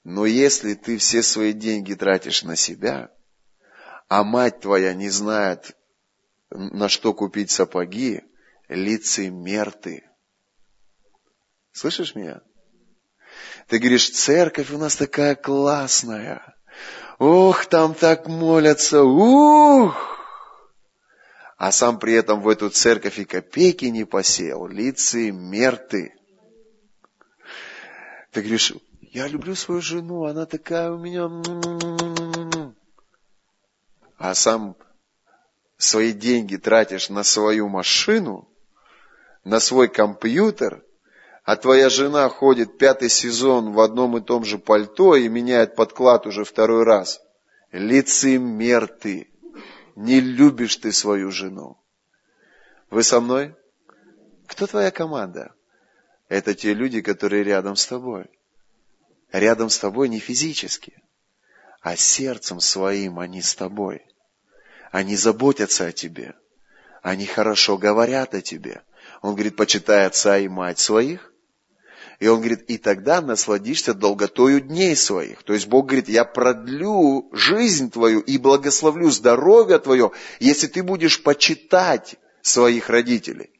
Но 0.05 0.27
если 0.27 0.75
ты 0.75 0.99
все 0.99 1.23
свои 1.23 1.53
деньги 1.53 1.95
тратишь 1.95 2.43
на 2.43 2.57
себя, 2.57 3.11
а 4.09 4.25
мать 4.25 4.61
твоя 4.61 4.95
не 4.95 5.09
знает, 5.09 5.77
на 6.51 6.89
что 6.89 7.15
купить 7.15 7.51
сапоги, 7.51 8.23
лицемер 8.69 9.73
ты. 9.73 10.05
Слышишь 11.73 12.15
меня? 12.15 12.43
Ты 13.69 13.79
говоришь, 13.79 14.11
церковь 14.11 14.71
у 14.71 14.79
нас 14.79 14.97
такая 14.97 15.35
классная. 15.35 16.57
Ох, 17.19 17.67
там 17.67 17.95
так 17.95 18.27
молятся. 18.27 19.03
Ух! 19.03 20.12
А 21.63 21.71
сам 21.71 22.01
при 22.01 22.15
этом 22.15 22.43
в 22.43 22.49
эту 22.49 22.71
церковь 22.71 23.21
и 23.21 23.25
копейки 23.25 23.85
не 23.85 24.05
посеял, 24.05 24.67
лицемер 24.67 25.77
ты. 25.77 26.13
Ты 28.33 28.41
говоришь, 28.41 28.75
я 29.01 29.29
люблю 29.29 29.55
свою 29.55 29.81
жену, 29.81 30.25
она 30.25 30.45
такая 30.45 30.91
у 30.91 30.99
меня... 30.99 31.31
А 34.19 34.35
сам 34.35 34.75
свои 35.77 36.13
деньги 36.13 36.57
тратишь 36.57 37.11
на 37.11 37.23
свою 37.23 37.69
машину, 37.69 38.49
на 39.45 39.61
свой 39.61 39.87
компьютер, 39.87 40.85
а 41.45 41.55
твоя 41.55 41.89
жена 41.91 42.29
ходит 42.29 42.77
пятый 42.77 43.09
сезон 43.09 43.73
в 43.73 43.79
одном 43.79 44.19
и 44.19 44.21
том 44.21 44.45
же 44.45 44.59
пальто 44.59 45.15
и 45.15 45.29
меняет 45.29 45.77
подклад 45.77 46.27
уже 46.27 46.43
второй 46.43 46.83
раз. 46.83 47.21
Лицемер 47.71 48.89
ты 48.89 49.32
не 49.97 50.21
любишь 50.21 50.77
ты 50.77 50.93
свою 50.93 51.31
жену. 51.31 51.79
Вы 52.91 53.03
со 53.03 53.21
мной? 53.21 53.55
Кто 54.47 54.67
твоя 54.67 54.91
команда? 54.91 55.55
Это 56.29 56.55
те 56.55 56.75
люди, 56.75 57.01
которые 57.01 57.43
рядом 57.45 57.77
с 57.77 57.87
тобой. 57.87 58.27
Рядом 59.33 59.71
с 59.71 59.79
тобой 59.79 60.09
не 60.09 60.19
физически, 60.19 61.03
а 61.81 61.97
сердцем 61.97 62.61
своим 62.61 63.19
они 63.19 63.41
с 63.41 63.55
тобой. 63.55 64.05
Они 64.91 65.17
заботятся 65.17 65.87
о 65.87 65.93
тебе. 65.93 66.35
Они 67.03 67.25
хорошо 67.25 67.79
говорят 67.79 68.35
о 68.35 68.43
тебе. 68.43 68.83
Он 69.23 69.35
говорит, 69.35 69.57
почитай 69.57 70.07
отца 70.07 70.37
и 70.39 70.49
мать 70.49 70.79
своих, 70.79 71.32
и 72.23 72.29
он 72.29 72.39
говорит, 72.39 72.63
и 72.69 72.79
тогда 72.79 73.21
насладишься 73.21 73.95
долготою 73.95 74.61
дней 74.61 74.95
своих. 74.95 75.43
То 75.43 75.55
есть 75.55 75.67
Бог 75.67 75.87
говорит, 75.87 76.09
я 76.09 76.25
продлю 76.25 77.29
жизнь 77.33 77.91
твою 77.91 78.21
и 78.21 78.39
благословлю 78.39 79.11
здоровье 79.11 79.81
твое, 79.81 80.13
если 80.39 80.69
ты 80.69 80.85
будешь 80.85 81.21
почитать 81.21 82.15
своих 82.41 82.91
родителей. 82.91 83.51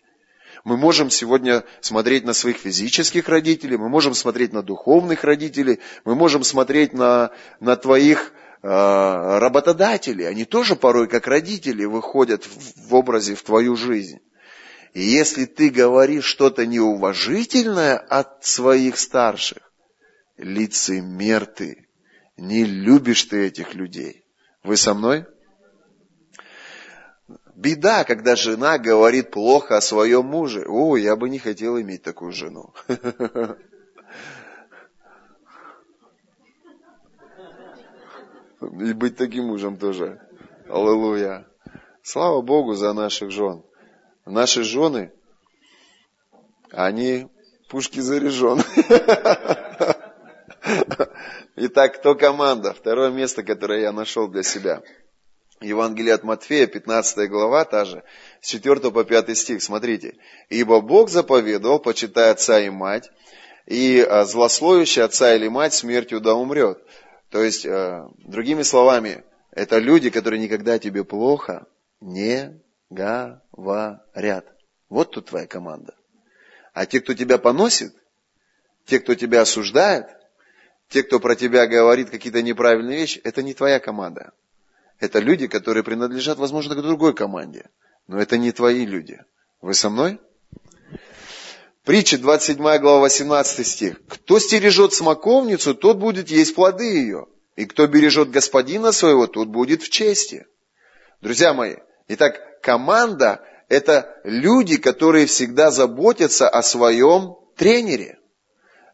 Мы 0.63 0.77
можем 0.77 1.11
сегодня 1.11 1.65
смотреть 1.81 2.25
на 2.25 2.35
своих 2.35 2.59
физических 2.59 3.29
родителей, 3.29 3.77
мы 3.77 3.89
можем 3.89 4.15
смотреть 4.15 4.53
на 4.53 4.63
духовных 4.63 5.25
родителей, 5.25 5.81
мы 6.05 6.15
можем 6.15 6.45
смотреть 6.45 6.93
на, 6.93 7.33
на 7.59 7.75
твоих 7.75 8.33
э, 8.63 8.69
работодателей. 8.69 10.29
Они 10.29 10.45
тоже 10.45 10.77
порой 10.77 11.09
как 11.09 11.27
родители 11.27 11.85
выходят 11.85 12.45
в, 12.45 12.91
в 12.91 12.95
образе 12.95 13.35
в 13.35 13.43
твою 13.43 13.75
жизнь. 13.75 14.21
И 14.93 15.01
если 15.01 15.47
ты 15.47 15.71
говоришь 15.71 16.27
что-то 16.27 16.67
неуважительное 16.67 17.97
от 17.97 18.45
своих 18.45 18.99
старших, 18.99 19.73
лицемер 20.37 21.47
ты, 21.47 21.89
не 22.37 22.65
любишь 22.65 23.25
ты 23.25 23.47
этих 23.47 23.75
людей. 23.75 24.27
Вы 24.63 24.77
со 24.77 24.93
мной? 24.93 25.25
Беда, 27.55 28.05
когда 28.05 28.37
жена 28.37 28.79
говорит 28.79 29.31
плохо 29.31 29.77
о 29.77 29.81
своем 29.81 30.27
муже. 30.27 30.67
О, 30.69 30.97
я 30.97 31.17
бы 31.17 31.31
не 31.31 31.39
хотел 31.39 31.81
иметь 31.81 32.03
такую 32.03 32.33
жену. 32.33 32.75
И 38.61 38.93
быть 38.93 39.17
таким 39.17 39.47
мужем 39.47 39.77
тоже. 39.77 40.21
Аллилуйя. 40.69 41.47
Слава 42.03 42.43
Богу 42.43 42.75
за 42.75 42.93
наших 42.93 43.31
жен. 43.31 43.65
Наши 44.25 44.63
жены, 44.63 45.13
они 46.71 47.29
пушки 47.69 47.99
заряжены. 47.99 48.63
Итак, 51.57 51.99
кто 51.99 52.15
команда? 52.15 52.73
Второе 52.73 53.11
место, 53.11 53.43
которое 53.43 53.81
я 53.81 53.93
нашел 53.93 54.29
для 54.29 54.45
себя. 54.45 54.83
Евангелие 55.61 56.15
от 56.15 56.23
Матфея, 56.23 56.67
15 56.67 57.29
глава, 57.29 57.65
та 57.65 57.85
же, 57.85 58.05
с 58.41 58.49
4 58.49 58.91
по 58.91 59.05
5 59.05 59.37
стих, 59.37 59.63
смотрите. 59.63 60.17
«Ибо 60.49 60.81
Бог 60.81 61.09
заповедовал, 61.09 61.79
почитай 61.79 62.31
отца 62.31 62.61
и 62.61 62.71
мать, 62.71 63.11
и 63.67 64.01
а, 64.01 64.25
злословящий 64.25 65.03
отца 65.03 65.35
или 65.35 65.49
мать 65.49 65.75
смертью 65.75 66.21
да 66.21 66.35
умрет». 66.35 66.79
То 67.31 67.43
есть, 67.43 67.65
а, 67.67 68.09
другими 68.19 68.63
словами, 68.63 69.25
это 69.51 69.79
люди, 69.79 70.11
которые 70.11 70.41
никогда 70.41 70.79
тебе 70.79 71.05
плохо 71.05 71.67
не 72.01 72.61
говорят. 72.93 74.47
Вот 74.89 75.13
тут 75.13 75.27
твоя 75.27 75.47
команда. 75.47 75.95
А 76.73 76.87
те, 76.87 77.01
кто 77.01 77.15
тебя 77.15 77.39
поносит, 77.39 77.95
те, 78.87 79.01
кто 79.01 79.15
тебя 79.15 79.43
осуждает, 79.43 80.07
те, 80.89 81.03
кто 81.03 81.21
про 81.21 81.35
тебя 81.35 81.67
говорит 81.67 82.11
какие-то 82.11 82.43
неправильные 82.43 82.99
вещи, 82.99 83.21
это 83.25 83.43
не 83.43 83.55
твоя 83.55 83.81
команда. 83.81 84.33
Это 85.01 85.19
люди, 85.19 85.47
которые 85.47 85.83
принадлежат, 85.83 86.39
возможно, 86.39 86.75
к 86.75 86.83
другой 86.83 87.15
команде. 87.15 87.69
Но 88.07 88.21
это 88.21 88.39
не 88.39 88.53
твои 88.53 88.85
люди. 88.85 89.21
Вы 89.61 89.75
со 89.75 89.91
мной? 89.91 90.21
Притча 91.85 92.19
27 92.19 92.57
глава 92.79 93.01
18 93.01 93.67
стих. 93.67 94.01
Кто 94.07 94.39
стережет 94.39 94.93
смоковницу, 94.93 95.75
тот 95.75 95.99
будет 95.99 96.31
есть 96.31 96.55
плоды 96.55 96.85
ее. 96.85 97.27
И 97.57 97.65
кто 97.65 97.87
бережет 97.87 98.31
господина 98.31 98.93
своего, 98.93 99.27
тот 99.27 99.49
будет 99.49 99.83
в 99.83 99.91
чести. 99.91 100.47
Друзья 101.21 101.53
мои, 101.55 101.77
итак, 102.09 102.61
команда– 102.63 103.43
это 103.69 104.21
люди, 104.25 104.77
которые 104.77 105.27
всегда 105.27 105.71
заботятся 105.71 106.49
о 106.49 106.63
своем 106.63 107.37
тренере. 107.57 108.19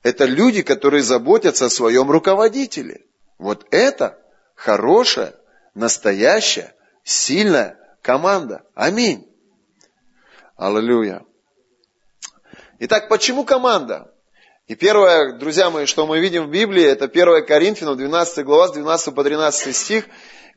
Это 0.02 0.24
люди, 0.24 0.62
которые 0.62 1.02
заботятся 1.02 1.66
о 1.66 1.70
своем 1.70 2.10
руководителе. 2.10 3.04
Вот 3.38 3.66
это 3.70 4.18
хорошая, 4.54 5.34
настоящая, 5.74 6.74
сильная 7.04 7.78
команда. 8.02 8.64
Аминь. 8.74 9.28
Аллилуйя. 10.56 11.24
Итак, 12.80 13.08
почему 13.08 13.44
команда? 13.44 14.12
И 14.68 14.74
первое, 14.74 15.32
друзья 15.38 15.70
мои, 15.70 15.86
что 15.86 16.06
мы 16.06 16.20
видим 16.20 16.46
в 16.46 16.50
Библии, 16.50 16.84
это 16.84 17.06
1 17.06 17.46
Коринфянам, 17.46 17.96
12 17.96 18.44
глава, 18.44 18.68
с 18.68 18.72
12 18.72 19.14
по 19.14 19.24
13 19.24 19.74
стих, 19.74 20.04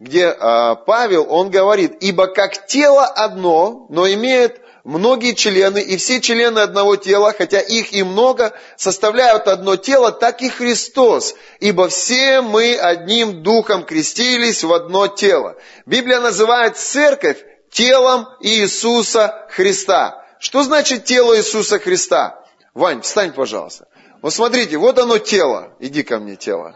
где 0.01 0.29
а, 0.29 0.73
Павел, 0.73 1.27
он 1.29 1.51
говорит, 1.51 1.97
«Ибо 1.99 2.25
как 2.25 2.65
тело 2.65 3.05
одно, 3.05 3.85
но 3.89 4.11
имеет 4.11 4.59
многие 4.83 5.35
члены, 5.35 5.77
и 5.77 5.95
все 5.95 6.19
члены 6.19 6.57
одного 6.57 6.95
тела, 6.95 7.35
хотя 7.37 7.59
их 7.59 7.93
и 7.93 8.01
много, 8.01 8.51
составляют 8.77 9.47
одно 9.47 9.75
тело, 9.75 10.11
так 10.11 10.41
и 10.41 10.49
Христос. 10.49 11.35
Ибо 11.59 11.87
все 11.87 12.41
мы 12.41 12.75
одним 12.77 13.43
духом 13.43 13.83
крестились 13.83 14.63
в 14.63 14.73
одно 14.73 15.05
тело. 15.05 15.55
Библия 15.85 16.19
называет 16.19 16.77
церковь 16.77 17.37
телом 17.69 18.27
Иисуса 18.39 19.47
Христа. 19.51 20.25
Что 20.39 20.63
значит 20.63 21.05
тело 21.05 21.37
Иисуса 21.37 21.77
Христа? 21.77 22.43
Вань, 22.73 23.01
встань, 23.01 23.33
пожалуйста. 23.33 23.87
Вот 24.23 24.33
смотрите, 24.33 24.77
вот 24.77 24.97
оно 24.97 25.19
тело. 25.19 25.75
Иди 25.79 26.01
ко 26.01 26.17
мне, 26.17 26.37
тело. 26.37 26.75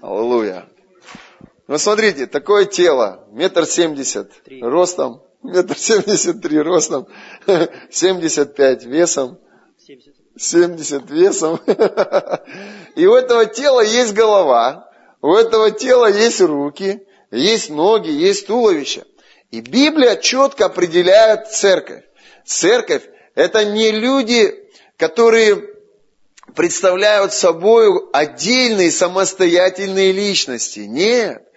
Аллилуйя. 0.00 0.68
Вот 1.72 1.80
смотрите, 1.80 2.26
такое 2.26 2.66
тело, 2.66 3.26
метр 3.30 3.64
семьдесят 3.64 4.30
ростом, 4.60 5.22
метр 5.42 5.74
семьдесят 5.78 6.42
три 6.42 6.60
ростом, 6.60 7.08
семьдесят 7.90 8.54
пять 8.54 8.84
весом, 8.84 9.38
семьдесят 10.36 11.08
весом. 11.08 11.58
И 12.94 13.06
у 13.06 13.14
этого 13.14 13.46
тела 13.46 13.80
есть 13.80 14.12
голова, 14.12 14.92
у 15.22 15.32
этого 15.32 15.70
тела 15.70 16.10
есть 16.10 16.42
руки, 16.42 17.06
есть 17.30 17.70
ноги, 17.70 18.10
есть 18.10 18.48
туловище. 18.48 19.06
И 19.50 19.62
Библия 19.62 20.16
четко 20.16 20.66
определяет 20.66 21.52
церковь. 21.52 22.04
Церковь– 22.44 23.04
это 23.34 23.64
не 23.64 23.92
люди, 23.92 24.62
которые 24.98 25.70
представляют 26.54 27.32
собой 27.32 27.88
отдельные 28.12 28.90
самостоятельные 28.90 30.12
личности. 30.12 30.80
Нет. 30.80 31.48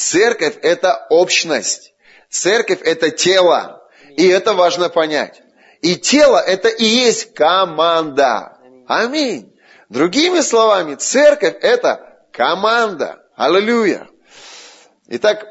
Церковь– 0.00 0.56
это 0.62 1.06
общность. 1.10 1.92
Церковь– 2.30 2.80
это 2.84 3.10
тело. 3.10 3.86
И 4.16 4.26
это 4.26 4.54
важно 4.54 4.88
понять. 4.88 5.42
И 5.82 5.94
тело– 5.94 6.38
это 6.46 6.68
и 6.68 6.86
есть 6.86 7.34
команда. 7.34 8.56
Аминь. 8.88 9.54
Другими 9.90 10.40
словами, 10.40 10.94
церковь– 10.94 11.56
это 11.60 12.18
команда. 12.32 13.22
Аллилуйя. 13.36 14.08
Итак, 15.08 15.44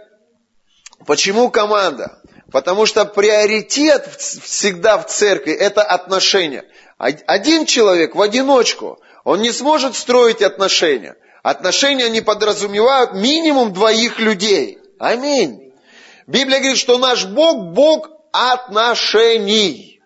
почему 1.06 1.52
команда? 1.52 2.20
Потому 2.52 2.88
что 2.88 3.06
приоритет 3.06 4.08
всегда 4.20 4.98
в 4.98 5.06
церкви– 5.06 5.54
это 5.54 5.84
отношения. 5.84 6.66
Один 6.98 7.68
человек 7.68 8.16
в 8.16 8.22
одиночку, 8.22 9.00
он 9.24 9.42
не 9.42 9.52
сможет 9.52 9.96
строить 9.96 10.42
отношения. 10.42 11.16
Отношения 11.44 12.10
не 12.10 12.22
подразумевают 12.22 13.14
минимум 13.14 13.74
двоих 13.74 14.20
людей. 14.20 14.80
Аминь. 15.00 15.74
Библия 16.28 16.60
говорит, 16.60 16.78
что 16.78 16.98
наш 16.98 17.26
Бог– 17.26 17.74
Бог 17.74 18.10
отношений. 18.32 19.99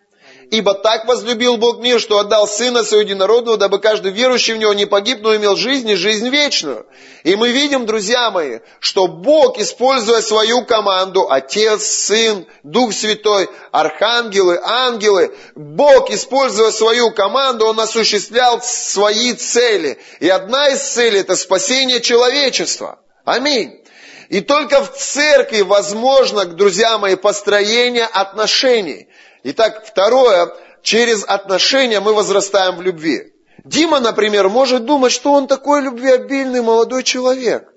Ибо 0.53 0.75
так 0.75 1.05
возлюбил 1.05 1.57
Бог 1.57 1.79
мир, 1.79 1.99
что 1.99 2.19
отдал 2.19 2.47
Сына 2.47 2.83
Своего 2.83 3.01
Единородного, 3.01 3.57
дабы 3.57 3.79
каждый 3.79 4.11
верующий 4.11 4.53
в 4.53 4.57
Него 4.57 4.71
не 4.75 4.85
погиб, 4.85 5.17
но 5.23 5.35
имел 5.35 5.55
жизнь 5.55 5.89
и 5.89 5.95
жизнь 5.95 6.29
вечную. 6.29 6.85
И 7.23 7.35
мы 7.35 7.49
видим, 7.49 7.87
друзья 7.87 8.29
мои, 8.29 8.59
что 8.79 9.07
Бог, 9.07 9.57
используя 9.57 10.21
свою 10.21 10.63
команду, 10.63 11.25
Отец, 11.27 11.83
Сын, 11.83 12.45
Дух 12.61 12.93
Святой, 12.93 13.49
Архангелы, 13.71 14.59
Ангелы, 14.63 15.35
Бог, 15.55 16.11
используя 16.11 16.69
свою 16.69 17.09
команду, 17.09 17.65
Он 17.65 17.79
осуществлял 17.79 18.61
свои 18.61 19.33
цели. 19.33 19.97
И 20.19 20.29
одна 20.29 20.69
из 20.69 20.81
целей– 20.81 21.19
это 21.21 21.35
спасение 21.35 21.99
человечества. 21.99 22.99
Аминь. 23.25 23.81
И 24.29 24.41
только 24.41 24.83
в 24.83 24.95
церкви 24.95 25.61
возможно, 25.61 26.45
друзья 26.45 26.99
мои, 26.99 27.15
построение 27.15 28.05
отношений. 28.05 29.07
Итак, 29.43 29.84
второе, 29.86 30.53
через 30.82 31.23
отношения 31.25 31.99
мы 31.99 32.13
возрастаем 32.13 32.77
в 32.77 32.82
любви. 32.82 33.34
Дима, 33.65 33.99
например, 33.99 34.49
может 34.49 34.86
думать, 34.86 35.12
что 35.12 35.34
он 35.34 35.47
такой 35.47 35.82
любвеобильный 35.82 36.62
молодой 36.62 37.03
человек. 37.03 37.69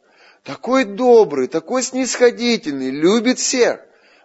Такой 0.44 0.84
добрый, 0.84 1.48
такой 1.48 1.82
снисходительный, 1.82 2.90
любит 2.90 3.40
всех. 3.40 3.80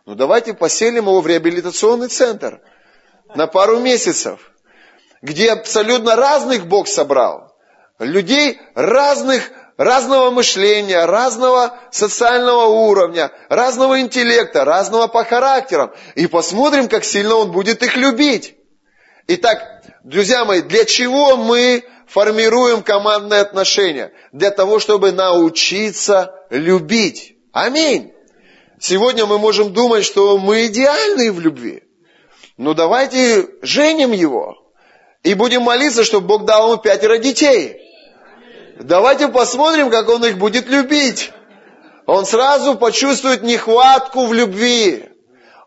Ну 0.05 0.13
давайте 0.13 0.53
поселим 0.53 1.05
его 1.05 1.19
в 1.21 1.27
реабилитационный 1.27 2.09
центр 2.09 2.61
на 3.33 3.47
пару 3.47 3.79
месяцев, 3.79 4.51
где 5.23 5.51
абсолютно 5.51 6.15
разных 6.15 6.67
Бог 6.67 6.87
собрал. 6.87 7.55
Людей 7.97 8.59
разных 8.75 9.51
разного 9.83 10.29
мышления, 10.29 11.05
разного 11.05 11.77
социального 11.91 12.65
уровня, 12.65 13.31
разного 13.49 13.99
интеллекта, 13.99 14.63
разного 14.63 15.07
по 15.07 15.23
характерам. 15.23 15.91
И 16.15 16.27
посмотрим, 16.27 16.87
как 16.87 17.03
сильно 17.03 17.35
он 17.35 17.51
будет 17.51 17.81
их 17.81 17.95
любить. 17.95 18.55
Итак, 19.27 19.59
друзья 20.03 20.45
мои, 20.45 20.61
для 20.61 20.85
чего 20.85 21.35
мы 21.35 21.83
формируем 22.07 22.83
командные 22.83 23.41
отношения? 23.41 24.11
Для 24.31 24.51
того, 24.51 24.79
чтобы 24.79 25.11
научиться 25.11 26.35
любить. 26.51 27.35
Аминь. 27.51 28.13
Сегодня 28.79 29.25
мы 29.25 29.39
можем 29.39 29.73
думать, 29.73 30.05
что 30.05 30.37
мы 30.37 30.67
идеальны 30.67 31.31
в 31.31 31.39
любви. 31.39 31.83
ну 32.57 32.75
давайте 32.75 33.47
женим 33.63 34.11
его. 34.11 34.57
И 35.23 35.33
будем 35.33 35.63
молиться, 35.63 36.03
чтобы 36.03 36.27
Бог 36.27 36.45
дал 36.45 36.71
ему 36.71 36.81
пятеро 36.81 37.17
детей. 37.17 37.80
Давайте 38.79 39.27
посмотрим, 39.27 39.89
как 39.89 40.09
он 40.09 40.25
их 40.25 40.37
будет 40.37 40.67
любить. 40.67 41.31
Он 42.05 42.25
сразу 42.25 42.75
почувствует 42.75 43.43
нехватку 43.43 44.25
в 44.25 44.33
любви. 44.33 45.09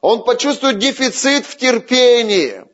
Он 0.01 0.25
почувствует 0.25 0.79
дефицит 0.79 1.47
в 1.47 1.57
терпении. 1.57 2.65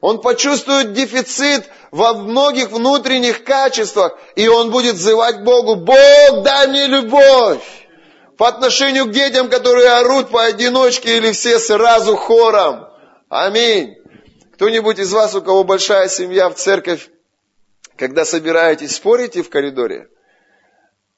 Он 0.00 0.20
почувствует 0.20 0.92
дефицит 0.92 1.68
во 1.90 2.14
многих 2.14 2.70
внутренних 2.70 3.44
качествах. 3.44 4.18
И 4.34 4.48
он 4.48 4.70
будет 4.70 4.96
взывать 4.96 5.44
Богу, 5.44 5.76
Бог, 5.76 6.42
дай 6.42 6.68
мне 6.68 6.86
любовь. 6.86 7.62
По 8.38 8.48
отношению 8.48 9.04
к 9.06 9.12
детям, 9.12 9.50
которые 9.50 9.90
орут 9.90 10.30
поодиночке 10.30 11.18
или 11.18 11.32
все 11.32 11.58
сразу 11.58 12.16
хором. 12.16 12.86
Аминь. 13.28 13.96
Кто-нибудь 14.54 14.98
из 14.98 15.12
вас, 15.12 15.34
у 15.34 15.42
кого 15.42 15.62
большая 15.62 16.08
семья 16.08 16.48
в 16.48 16.54
церковь, 16.54 17.08
когда 18.00 18.24
собираетесь, 18.24 18.96
спорите 18.96 19.42
в 19.42 19.50
коридоре? 19.50 20.08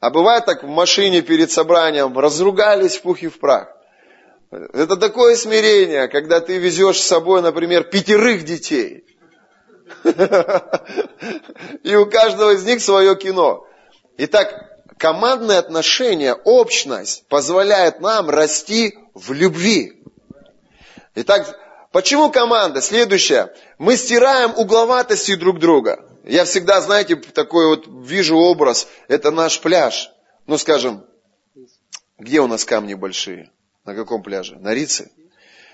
А 0.00 0.10
бывает 0.10 0.46
так 0.46 0.64
в 0.64 0.66
машине 0.66 1.22
перед 1.22 1.52
собранием, 1.52 2.18
разругались 2.18 2.96
в 2.96 3.02
пух 3.02 3.22
и 3.22 3.28
в 3.28 3.38
прах. 3.38 3.68
Это 4.50 4.96
такое 4.96 5.36
смирение, 5.36 6.08
когда 6.08 6.40
ты 6.40 6.58
везешь 6.58 6.98
с 7.00 7.06
собой, 7.06 7.40
например, 7.40 7.84
пятерых 7.84 8.44
детей. 8.44 9.04
И 11.84 11.94
у 11.94 12.06
каждого 12.06 12.50
из 12.50 12.64
них 12.64 12.82
свое 12.82 13.14
кино. 13.14 13.64
Итак, 14.18 14.52
командные 14.98 15.58
отношения, 15.58 16.34
общность 16.34 17.28
позволяет 17.28 18.00
нам 18.00 18.28
расти 18.28 18.98
в 19.14 19.32
любви. 19.32 20.02
Итак, 21.14 21.56
почему 21.92 22.30
команда? 22.30 22.80
Следующее. 22.80 23.54
Мы 23.78 23.96
стираем 23.96 24.52
угловатости 24.56 25.36
друг 25.36 25.60
друга. 25.60 26.08
Я 26.24 26.44
всегда, 26.44 26.80
знаете, 26.80 27.16
такой 27.16 27.66
вот 27.66 27.86
вижу 27.88 28.36
образ. 28.36 28.88
Это 29.08 29.30
наш 29.30 29.60
пляж. 29.60 30.10
Ну, 30.46 30.56
скажем, 30.58 31.04
где 32.18 32.40
у 32.40 32.46
нас 32.46 32.64
камни 32.64 32.94
большие? 32.94 33.50
На 33.84 33.94
каком 33.94 34.22
пляже? 34.22 34.56
На 34.56 34.74
Рице. 34.74 35.10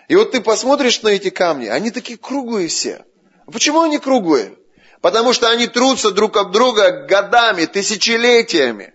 И 0.08 0.16
вот 0.16 0.32
ты 0.32 0.40
посмотришь 0.40 1.02
на 1.02 1.08
эти 1.08 1.28
камни, 1.28 1.66
они 1.66 1.90
такие 1.90 2.18
круглые 2.18 2.68
все. 2.68 3.04
Почему 3.46 3.82
они 3.82 3.98
круглые? 3.98 4.56
Потому 5.02 5.32
что 5.34 5.50
они 5.50 5.66
трутся 5.66 6.10
друг 6.10 6.36
об 6.38 6.50
друга 6.50 7.06
годами, 7.06 7.66
тысячелетиями. 7.66 8.94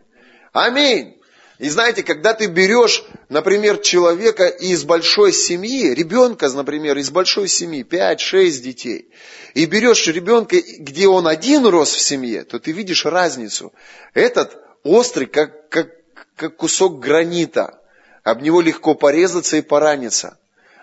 Аминь. 0.52 1.22
И 1.60 1.70
знаете, 1.70 2.02
когда 2.02 2.34
ты 2.34 2.48
берешь, 2.48 3.04
например, 3.30 3.78
человека 3.78 4.48
из 4.48 4.84
большой 4.84 5.32
семьи, 5.32 5.94
ребенка, 5.94 6.50
например, 6.50 6.98
из 6.98 7.12
большой 7.12 7.48
семьи, 7.48 7.84
5-6 7.84 8.62
детей, 8.62 9.10
и 9.54 9.66
берешь 9.66 10.08
ребенка, 10.08 10.58
где 10.80 11.08
он 11.08 11.28
один 11.28 11.68
рос 11.68 11.94
в 11.94 12.00
семье, 12.00 12.44
то 12.44 12.60
ты 12.60 12.72
видишь 12.72 13.06
разницу. 13.06 13.72
Этот 14.16 14.58
острый, 14.84 15.28
как, 15.28 15.70
как, 15.70 15.90
как 16.36 16.56
кусок 16.58 17.00
гранита. 17.00 17.80
Об 18.24 18.42
него 18.42 18.62
легко 18.62 18.96
порезаться 18.96 19.58
и 19.58 19.62
пораниться. 19.62 20.38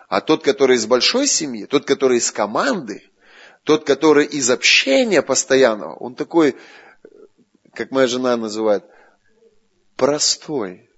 А 0.09 0.21
тот, 0.21 0.45
который 0.45 0.77
из 0.77 0.87
большой 0.87 1.27
семьи, 1.27 1.67
тот, 1.67 1.85
который 1.85 2.19
из 2.19 2.31
команды, 2.31 3.03
тот, 3.65 3.85
который 3.85 4.27
из 4.27 4.51
общения 4.51 5.23
постоянного, 5.23 5.95
он 5.95 6.15
такой, 6.15 6.57
как 7.75 7.91
моя 7.91 8.07
жена 8.07 8.37
называет, 8.37 8.85
простой. 10.01 10.89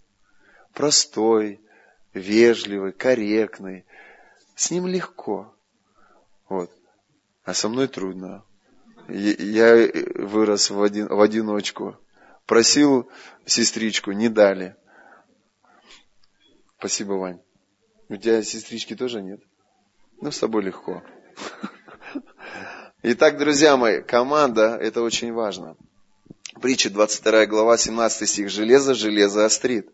Простой, 0.73 1.61
вежливый, 2.15 2.93
корректный. 2.93 3.85
С 4.55 4.71
ним 4.71 4.87
легко. 4.87 5.53
Вот. 6.49 6.71
А 7.43 7.53
со 7.53 7.69
мной 7.69 7.89
трудно. 7.89 8.45
Я 9.09 9.91
вырос 10.15 10.71
в, 10.71 10.81
один, 10.81 11.09
в 11.09 11.21
одиночку. 11.21 11.97
Просил 12.47 13.11
сестричку, 13.45 14.13
не 14.13 14.29
дали. 14.29 14.77
Спасибо, 16.79 17.15
Вань. 17.15 17.43
У 18.09 18.15
тебя 18.15 18.41
сестрички 18.45 18.95
тоже 18.95 19.21
нет? 19.21 19.41
Ну, 20.21 20.31
с 20.31 20.39
тобой 20.39 20.63
легко. 20.63 21.03
Итак, 23.03 23.37
друзья 23.37 23.77
мои, 23.77 24.01
команда– 24.01 24.77
это 24.81 25.03
очень 25.03 25.33
важно. 25.33 25.77
Притча 26.61 26.91
22 26.91 27.47
глава, 27.47 27.79
17 27.79 28.29
стих. 28.29 28.51
Железо, 28.51 28.95
железо 28.95 29.45
острит. 29.45 29.89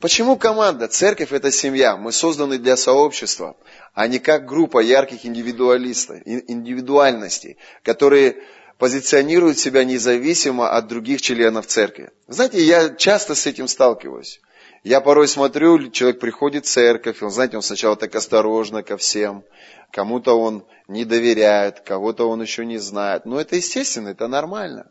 Почему 0.00 0.36
команда? 0.36 0.88
Церковь– 0.88 1.32
это 1.32 1.50
семья. 1.50 1.96
Мы 1.96 2.12
созданы 2.12 2.58
для 2.58 2.76
сообщества, 2.76 3.56
а 3.94 4.06
не 4.06 4.18
как 4.18 4.46
группа 4.46 4.80
ярких 4.80 5.26
индивидуалистов, 5.26 6.18
индивидуальностей, 6.24 7.58
которые 7.82 8.36
позиционируют 8.78 9.58
себя 9.58 9.84
независимо 9.84 10.70
от 10.70 10.86
других 10.86 11.20
членов 11.20 11.66
церкви. 11.66 12.10
Знаете, 12.28 12.62
я 12.64 12.94
часто 12.94 13.34
с 13.34 13.46
этим 13.46 13.68
сталкиваюсь. 13.68 14.40
Я 14.82 15.02
порой 15.02 15.28
смотрю, 15.28 15.90
человек 15.90 16.20
приходит 16.20 16.64
в 16.64 16.70
церковь, 16.70 17.22
он, 17.22 17.30
знаете, 17.30 17.56
он 17.56 17.62
сначала 17.62 17.96
так 17.96 18.14
осторожно 18.14 18.82
ко 18.82 18.96
всем, 18.96 19.44
кому-то 19.92 20.40
он 20.40 20.64
не 20.88 21.04
доверяет, 21.04 21.80
кого-то 21.80 22.30
он 22.30 22.40
еще 22.40 22.64
не 22.64 22.78
знает. 22.78 23.26
Но 23.26 23.38
это 23.38 23.56
естественно, 23.56 24.08
это 24.08 24.26
нормально. 24.26 24.86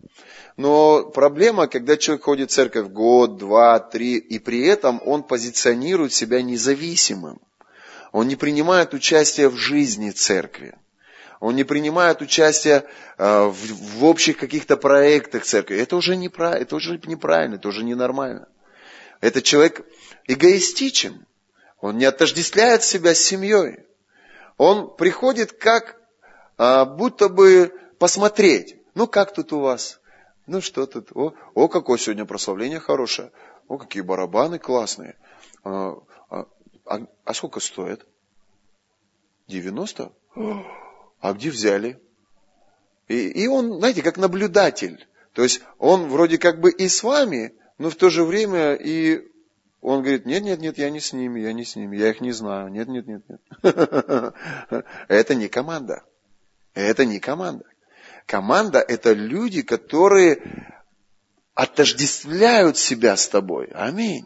Но 0.58 1.06
проблема, 1.06 1.66
когда 1.66 1.98
человек 1.98 2.26
ходит 2.26 2.52
в 2.52 2.54
церковь 2.54 2.90
год, 2.90 3.38
два, 3.38 3.80
три, 3.80 4.18
и 4.18 4.38
при 4.38 4.64
этом 4.64 5.02
он 5.04 5.24
позиционирует 5.24 6.14
себя 6.14 6.44
независимым. 6.44 7.42
Он 8.12 8.28
не 8.28 8.36
принимает 8.36 8.94
участие 8.94 9.50
в 9.50 9.56
жизни 9.56 10.12
церкви. 10.12 10.76
Он 11.40 11.56
не 11.56 11.64
принимает 11.64 12.22
участие 12.22 12.84
э, 13.18 13.46
в, 13.48 14.04
общих 14.04 14.38
каких-то 14.38 14.78
проектах 14.78 15.46
церкви. 15.46 15.78
Это 15.78 15.96
уже, 15.96 16.16
неправильно, 16.16 16.64
это 16.64 16.76
уже 16.76 17.00
неправильно, 17.08 17.56
это 17.56 17.70
уже 17.70 17.84
ненормально. 17.84 18.48
Этот 19.22 19.44
человек 19.44 19.86
эгоистичен. 20.26 21.26
Он 21.82 21.98
не 21.98 22.06
отождествляет 22.06 22.84
себя 22.84 23.16
с 23.16 23.20
семьей. 23.20 23.86
Он 24.58 24.96
приходит 24.96 25.54
как 25.54 26.00
а, 26.58 26.86
будто 26.86 27.30
бы 27.30 27.74
посмотреть. 28.00 28.76
Ну, 28.96 29.08
как 29.08 29.34
тут 29.34 29.54
у 29.54 29.62
вас? 29.62 30.02
Ну, 30.46 30.62
что 30.62 30.86
тут? 30.86 31.10
О, 31.14 31.34
о 31.54 31.68
какое 31.70 31.98
сегодня 31.98 32.26
прославление 32.26 32.80
хорошее. 32.80 33.32
О, 33.68 33.78
какие 33.78 34.02
барабаны 34.02 34.60
классные. 34.60 35.16
А, 35.64 35.96
а, 36.30 36.48
а, 36.86 37.00
а 37.24 37.34
сколько 37.34 37.62
стоит? 37.62 38.06
90? 39.48 40.12
А 41.22 41.34
где 41.34 41.50
взяли? 41.50 42.02
И, 43.08 43.30
и 43.30 43.48
он, 43.48 43.80
знаете, 43.80 44.02
как 44.02 44.18
наблюдатель. 44.18 45.08
То 45.34 45.44
есть 45.44 45.62
он 45.78 46.10
вроде 46.10 46.38
как 46.38 46.60
бы 46.60 46.72
и 46.72 46.90
с 46.90 47.04
вами, 47.04 47.54
но 47.80 47.90
в 47.90 47.96
то 47.96 48.10
же 48.10 48.24
время 48.24 48.76
и 48.76 49.28
он 49.82 50.02
говорит, 50.02 50.26
нет, 50.26 50.44
нет, 50.44 50.60
нет, 50.60 50.78
я 50.78 50.90
не 50.90 51.00
с 51.00 51.14
ними, 51.14 51.40
я 51.40 51.54
не 51.54 51.64
с 51.64 51.76
ними, 51.78 51.96
я 51.98 52.10
их 52.10 52.20
не 52.20 52.34
знаю. 52.34 52.68
Нет, 52.68 52.90
нет, 52.90 53.08
нет, 53.08 53.24
нет. 53.30 53.42
Это 55.08 55.36
не 55.36 55.48
команда. 55.48 56.04
Это 56.74 57.06
не 57.06 57.20
команда. 57.20 57.66
Команда 58.26 58.80
это 58.80 59.14
люди, 59.14 59.64
которые 59.64 60.76
отождествляют 61.56 62.78
себя 62.78 63.18
с 63.18 63.28
тобой. 63.28 63.70
Аминь. 63.74 64.26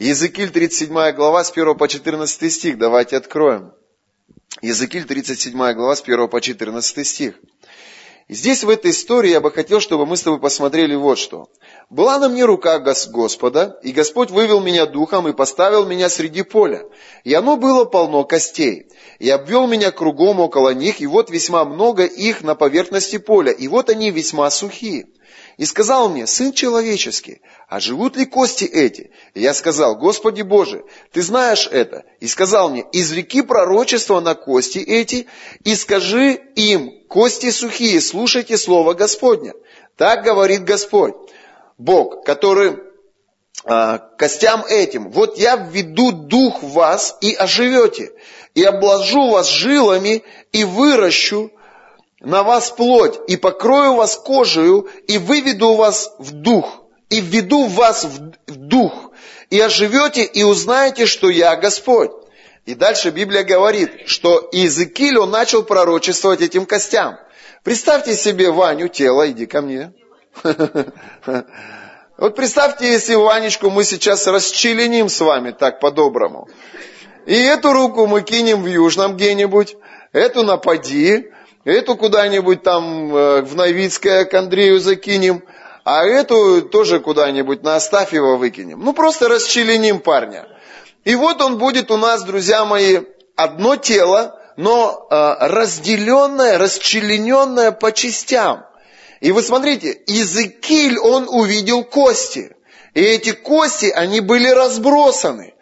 Иезекииль 0.00 0.50
37 0.50 1.12
глава 1.12 1.44
с 1.44 1.52
1 1.52 1.76
по 1.76 1.86
14 1.86 2.52
стих. 2.52 2.78
Давайте 2.78 3.16
откроем. 3.16 3.72
Иезекииль 4.60 5.04
37 5.04 5.52
глава 5.52 5.94
с 5.94 6.02
1 6.02 6.28
по 6.28 6.40
14 6.40 7.06
стих. 7.06 7.36
Здесь 8.28 8.64
в 8.64 8.70
этой 8.70 8.90
истории 8.92 9.30
я 9.30 9.40
бы 9.42 9.50
хотел, 9.50 9.80
чтобы 9.80 10.06
мы 10.06 10.16
с 10.16 10.22
тобой 10.22 10.40
посмотрели 10.40 10.94
вот 10.94 11.18
что. 11.18 11.50
Была 11.90 12.18
на 12.18 12.30
мне 12.30 12.46
рука 12.46 12.78
Господа, 12.78 13.78
и 13.82 13.92
Господь 13.92 14.30
вывел 14.30 14.60
меня 14.60 14.86
духом 14.86 15.28
и 15.28 15.34
поставил 15.34 15.84
меня 15.84 16.08
среди 16.08 16.42
поля. 16.42 16.84
И 17.24 17.34
оно 17.34 17.58
было 17.58 17.84
полно 17.84 18.24
костей. 18.24 18.86
И 19.18 19.28
обвел 19.28 19.66
меня 19.66 19.90
кругом 19.90 20.40
около 20.40 20.72
них, 20.72 21.02
и 21.02 21.06
вот 21.06 21.28
весьма 21.28 21.66
много 21.66 22.06
их 22.06 22.42
на 22.42 22.54
поверхности 22.54 23.18
поля, 23.18 23.52
и 23.52 23.68
вот 23.68 23.90
они 23.90 24.10
весьма 24.10 24.50
сухие. 24.50 25.06
И 25.56 25.66
сказал 25.66 26.08
мне, 26.08 26.26
сын 26.26 26.52
человеческий, 26.52 27.40
а 27.68 27.78
живут 27.78 28.16
ли 28.16 28.26
кости 28.26 28.64
эти? 28.64 29.12
И 29.34 29.40
я 29.40 29.54
сказал, 29.54 29.96
Господи 29.96 30.42
Боже, 30.42 30.84
ты 31.12 31.22
знаешь 31.22 31.68
это. 31.70 32.04
И 32.18 32.26
сказал 32.26 32.70
мне, 32.70 32.84
изреки 32.92 33.42
пророчество 33.42 34.20
на 34.20 34.34
кости 34.34 34.78
эти, 34.78 35.26
и 35.62 35.76
скажи 35.76 36.32
им, 36.56 37.06
кости 37.08 37.50
сухие, 37.50 38.00
слушайте 38.00 38.58
слово 38.58 38.94
Господня. 38.94 39.54
Так 39.96 40.24
говорит 40.24 40.64
Господь, 40.64 41.14
Бог, 41.78 42.24
который 42.24 42.78
а, 43.64 43.98
костям 43.98 44.64
этим, 44.68 45.10
вот 45.10 45.38
я 45.38 45.54
введу 45.56 46.10
дух 46.10 46.62
в 46.64 46.72
вас 46.72 47.16
и 47.20 47.32
оживете, 47.32 48.10
и 48.54 48.64
обложу 48.64 49.30
вас 49.30 49.48
жилами, 49.48 50.24
и 50.50 50.64
выращу 50.64 51.52
на 52.24 52.42
вас 52.42 52.70
плоть, 52.70 53.20
и 53.28 53.36
покрою 53.36 53.94
вас 53.94 54.16
кожею, 54.16 54.88
и 55.06 55.18
выведу 55.18 55.74
вас 55.74 56.14
в 56.18 56.32
дух, 56.32 56.82
и 57.10 57.20
введу 57.20 57.66
вас 57.66 58.04
в 58.04 58.56
дух, 58.56 59.12
и 59.50 59.60
оживете, 59.60 60.24
и 60.24 60.42
узнаете, 60.42 61.06
что 61.06 61.30
я 61.30 61.56
Господь. 61.56 62.10
И 62.66 62.74
дальше 62.74 63.10
Библия 63.10 63.44
говорит, 63.44 63.90
что 64.06 64.48
Иезекииль, 64.52 65.18
он 65.18 65.30
начал 65.30 65.62
пророчествовать 65.62 66.40
этим 66.40 66.64
костям. 66.64 67.18
Представьте 67.62 68.14
себе 68.14 68.50
Ваню, 68.50 68.88
тело, 68.88 69.30
иди 69.30 69.46
ко 69.46 69.60
мне. 69.60 69.92
Вот 72.16 72.36
представьте, 72.36 72.86
если 72.86 73.16
Ванечку 73.16 73.70
мы 73.70 73.82
сейчас 73.82 74.28
расчленим 74.28 75.08
с 75.08 75.20
вами 75.20 75.50
так 75.50 75.80
по-доброму. 75.80 76.48
И 77.26 77.34
эту 77.34 77.72
руку 77.72 78.06
мы 78.06 78.22
кинем 78.22 78.62
в 78.62 78.66
Южном 78.66 79.16
где-нибудь, 79.16 79.76
эту 80.12 80.44
напади, 80.44 81.32
эту 81.64 81.96
куда-нибудь 81.96 82.62
там 82.62 83.14
э, 83.14 83.42
в 83.42 83.54
Новицкое 83.56 84.24
к 84.24 84.34
Андрею 84.34 84.80
закинем, 84.80 85.42
а 85.84 86.04
эту 86.04 86.62
тоже 86.62 87.00
куда-нибудь 87.00 87.62
на 87.62 87.76
Астафьева 87.76 88.36
выкинем. 88.36 88.80
Ну, 88.80 88.92
просто 88.92 89.28
расчленим 89.28 90.00
парня. 90.00 90.46
И 91.04 91.14
вот 91.14 91.40
он 91.42 91.58
будет 91.58 91.90
у 91.90 91.96
нас, 91.96 92.22
друзья 92.22 92.64
мои, 92.64 93.00
одно 93.36 93.76
тело, 93.76 94.40
но 94.56 95.06
э, 95.10 95.34
разделенное, 95.40 96.58
расчлененное 96.58 97.72
по 97.72 97.92
частям. 97.92 98.64
И 99.20 99.32
вы 99.32 99.42
смотрите, 99.42 100.02
Иезекииль, 100.06 100.98
он 100.98 101.28
увидел 101.28 101.84
кости. 101.84 102.56
И 102.94 103.00
эти 103.00 103.32
кости, 103.32 103.86
они 103.86 104.20
были 104.20 104.48
разбросаны. 104.48 105.54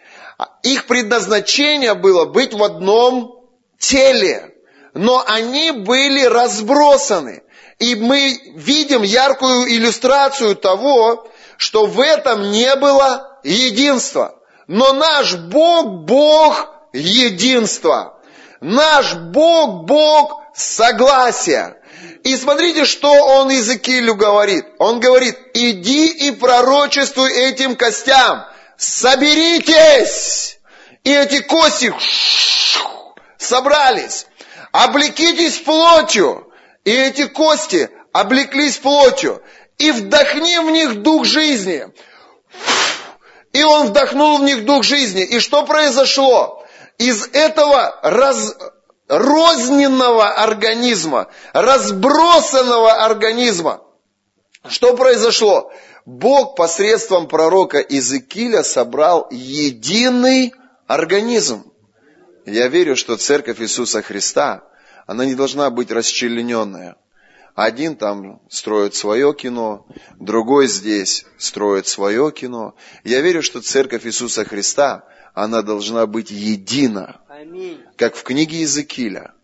Их 0.63 0.87
предназначение 0.87 1.95
было 1.95 2.25
быть 2.27 2.55
в 2.55 2.63
одном 2.63 3.49
теле. 3.79 4.52
Но 4.95 5.25
они 5.27 5.71
были 5.71 6.25
разбросаны. 6.25 7.43
И 7.79 7.95
мы 7.95 8.39
видим 8.55 9.03
яркую 9.03 9.73
иллюстрацию 9.75 10.55
того, 10.55 11.29
что 11.57 11.87
в 11.87 12.01
этом 12.01 12.51
не 12.51 12.75
было 12.77 13.41
единства. 13.43 14.39
Но 14.67 14.93
наш 14.93 15.35
Бог, 15.35 16.05
Бог 16.05 16.69
единства. 16.93 18.21
Наш 18.61 19.15
Бог, 19.15 19.87
Бог 19.87 20.43
согласия. 20.55 21.77
И 22.23 22.37
смотрите, 22.37 22.85
что 22.85 23.11
он 23.11 23.51
Иезекиилю 23.51 24.15
говорит. 24.15 24.67
Он 24.79 25.01
говорит, 25.01 25.37
иди 25.55 26.09
и 26.09 26.31
пророчествуй 26.31 27.33
этим 27.33 27.75
костям. 27.75 28.45
Соберитесь! 28.77 30.59
И 31.03 31.13
эти 31.13 31.41
кости 31.41 31.93
собрались. 33.39 34.27
Облекитесь 34.73 35.59
плотью. 35.59 36.49
И 36.85 36.91
эти 36.91 37.29
кости 37.29 37.91
облеклись 38.13 38.79
плотью. 38.79 39.43
И 39.79 39.91
вдохни 39.93 40.59
в 40.59 40.71
них 40.71 41.03
дух 41.03 41.25
жизни. 41.25 41.87
И 43.53 43.63
он 43.63 43.89
вдохнул 43.89 44.39
в 44.39 44.43
них 44.43 44.65
дух 44.65 44.83
жизни. 44.83 45.23
И 45.23 45.39
что 45.39 45.65
произошло? 45.65 46.65
Из 46.99 47.27
этого 47.33 47.99
раз, 48.03 48.57
розненного 49.09 50.29
организма, 50.29 51.29
разбросанного 51.53 53.05
организма, 53.05 53.83
что 54.69 54.97
произошло? 54.97 55.71
Бог 56.07 56.57
посредством 56.57 57.29
пророка 57.29 57.79
Иезекииля 57.79 58.63
собрал 58.63 59.29
единый 59.31 60.55
организм. 60.87 61.72
Я 62.45 62.69
верю, 62.69 62.97
что 62.97 63.17
церковь 63.17 63.61
Иисуса 63.61 64.03
Христа, 64.03 64.65
она 65.07 65.25
не 65.25 65.35
должна 65.35 65.71
быть 65.71 65.91
расчлененная. 65.91 66.97
Один 67.55 67.97
там 67.97 68.41
строит 68.49 68.95
свое 68.95 69.35
кино, 69.35 69.87
другой 70.19 70.69
здесь 70.69 71.27
строит 71.39 71.87
свое 71.87 72.33
кино. 72.33 72.75
Я 73.05 73.21
верю, 73.21 73.43
что 73.43 73.61
церковь 73.61 74.07
Иисуса 74.07 74.45
Христа, 74.45 75.05
она 75.35 75.63
должна 75.63 76.07
быть 76.07 76.31
едина. 76.31 77.21
Как 77.97 78.15
в 78.17 78.23
книге 78.23 78.59
Иезекииля. 78.59 79.35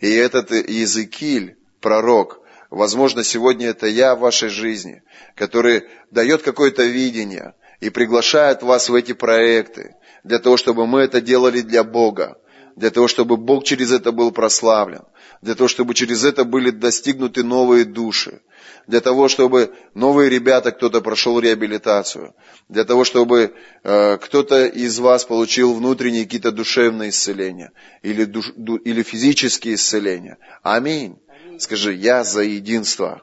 И 0.00 0.10
этот 0.10 0.50
Иезекииль, 0.50 1.56
пророк, 1.80 2.40
возможно, 2.70 3.24
сегодня 3.24 3.68
это 3.68 3.86
я 3.86 4.14
в 4.14 4.20
вашей 4.20 4.50
жизни, 4.50 5.02
который 5.34 5.84
дает 6.10 6.42
какое-то 6.42 6.84
видение 6.84 7.54
и 7.80 7.90
приглашает 7.90 8.62
вас 8.62 8.88
в 8.88 8.94
эти 8.94 9.12
проекты, 9.12 9.96
для 10.22 10.38
того, 10.38 10.56
чтобы 10.56 10.86
мы 10.86 11.00
это 11.00 11.20
делали 11.20 11.60
для 11.60 11.84
Бога, 11.84 12.38
для 12.76 12.90
того, 12.90 13.08
чтобы 13.08 13.36
Бог 13.36 13.64
через 13.64 13.92
это 13.92 14.12
был 14.12 14.32
прославлен 14.32 15.02
для 15.44 15.54
того, 15.54 15.68
чтобы 15.68 15.92
через 15.94 16.24
это 16.24 16.44
были 16.44 16.70
достигнуты 16.70 17.44
новые 17.44 17.84
души, 17.84 18.40
для 18.86 19.00
того, 19.02 19.28
чтобы 19.28 19.74
новые 19.92 20.30
ребята, 20.30 20.72
кто-то 20.72 21.02
прошел 21.02 21.38
реабилитацию, 21.38 22.34
для 22.70 22.84
того, 22.84 23.04
чтобы 23.04 23.54
э, 23.82 24.16
кто-то 24.16 24.64
из 24.64 24.98
вас 24.98 25.26
получил 25.26 25.74
внутренние 25.74 26.24
какие-то 26.24 26.50
душевные 26.50 27.10
исцеления 27.10 27.72
или, 28.02 28.24
душ, 28.24 28.52
ду, 28.56 28.76
или 28.76 29.02
физические 29.02 29.74
исцеления. 29.74 30.38
Аминь. 30.62 31.18
Скажи, 31.58 31.92
я 31.92 32.24
за 32.24 32.40
единство. 32.40 33.20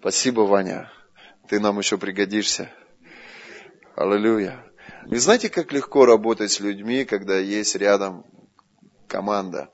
Спасибо, 0.00 0.40
Ваня. 0.40 0.90
Ты 1.48 1.60
нам 1.60 1.78
еще 1.78 1.98
пригодишься. 1.98 2.70
Аллилуйя. 3.96 4.64
Вы 5.06 5.18
знаете, 5.18 5.48
как 5.48 5.72
легко 5.72 6.06
работать 6.06 6.52
с 6.52 6.60
людьми, 6.60 7.04
когда 7.04 7.38
есть 7.38 7.74
рядом 7.74 8.24
команда? 9.08 9.70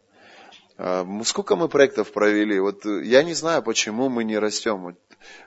А, 0.78 1.06
сколько 1.24 1.56
мы 1.56 1.68
проектов 1.68 2.12
провели? 2.12 2.58
Вот 2.60 2.86
э, 2.86 3.04
я 3.04 3.22
не 3.22 3.34
знаю, 3.34 3.62
почему 3.62 4.08
мы 4.08 4.24
не 4.24 4.38
растем. 4.38 4.96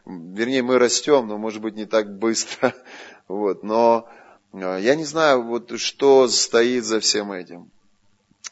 Вернее, 0.06 0.62
мы 0.62 0.78
растем, 0.78 1.28
но 1.28 1.38
может 1.38 1.62
быть 1.62 1.76
не 1.76 1.86
так 1.86 2.18
быстро. 2.18 2.74
Вот, 3.28 3.64
но 3.64 4.10
а, 4.54 4.78
я 4.78 4.96
не 4.96 5.06
знаю, 5.06 5.44
вот, 5.44 5.80
что 5.80 6.28
стоит 6.28 6.84
за 6.84 7.00
всем 7.00 7.32
этим. 7.32 7.72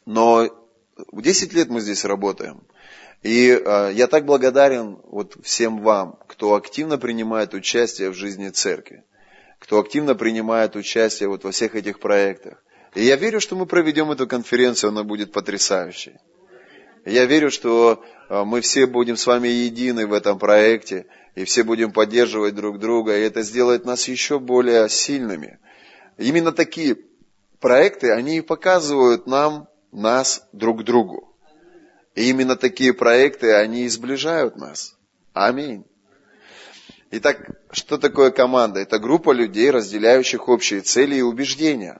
Но 0.06 0.48
10 1.12 1.54
лет 1.54 1.70
мы 1.70 1.82
здесь 1.82 2.06
работаем. 2.06 2.64
И 3.22 3.50
э, 3.50 3.92
я 3.94 4.08
так 4.08 4.26
благодарен 4.26 5.00
вот 5.04 5.36
всем 5.44 5.82
вам, 5.82 6.18
кто 6.28 6.56
активно 6.56 6.98
принимает 6.98 7.54
участие 7.54 8.10
в 8.10 8.14
жизни 8.14 8.50
церкви, 8.50 9.04
кто 9.60 9.80
активно 9.80 10.16
принимает 10.16 10.76
участие 10.76 11.30
вот 11.30 11.44
во 11.44 11.52
всех 11.52 11.76
этих 11.76 12.00
проектах. 12.00 12.64
И 12.96 13.04
я 13.04 13.18
верю, 13.18 13.40
что 13.40 13.56
мы 13.56 13.66
проведем 13.66 14.12
эту 14.12 14.28
конференцию, 14.28 14.90
она 14.90 15.04
будет 15.04 15.32
потрясающей. 15.32 16.14
Я 17.06 17.26
верю, 17.26 17.52
что 17.52 18.04
э, 18.30 18.44
мы 18.44 18.62
все 18.62 18.88
будем 18.88 19.16
с 19.16 19.28
вами 19.28 19.48
едины 19.48 20.08
в 20.08 20.14
этом 20.14 20.40
проекте, 20.40 21.06
и 21.36 21.44
все 21.44 21.64
будем 21.64 21.92
поддерживать 21.92 22.56
друг 22.56 22.80
друга, 22.80 23.18
и 23.18 23.22
это 23.22 23.42
сделает 23.44 23.86
нас 23.86 24.08
еще 24.08 24.40
более 24.40 24.90
сильными. 24.90 25.60
Именно 26.18 26.52
такие 26.52 26.98
проекты, 27.60 28.12
они 28.12 28.42
показывают 28.42 29.28
нам, 29.28 29.68
нас 29.92 30.48
друг 30.52 30.84
другу. 30.84 31.36
И 32.16 32.30
именно 32.30 32.56
такие 32.56 32.94
проекты, 32.94 33.54
они 33.54 33.88
сближают 33.88 34.56
нас. 34.58 34.96
Аминь. 35.34 35.86
Итак, 37.12 37.50
что 37.72 37.98
такое 37.98 38.30
команда? 38.30 38.82
Это 38.82 39.00
группа 39.00 39.32
людей, 39.32 39.72
разделяющих 39.72 40.48
общие 40.48 40.82
цели 40.82 41.16
и 41.16 41.22
убеждения. 41.22 42.00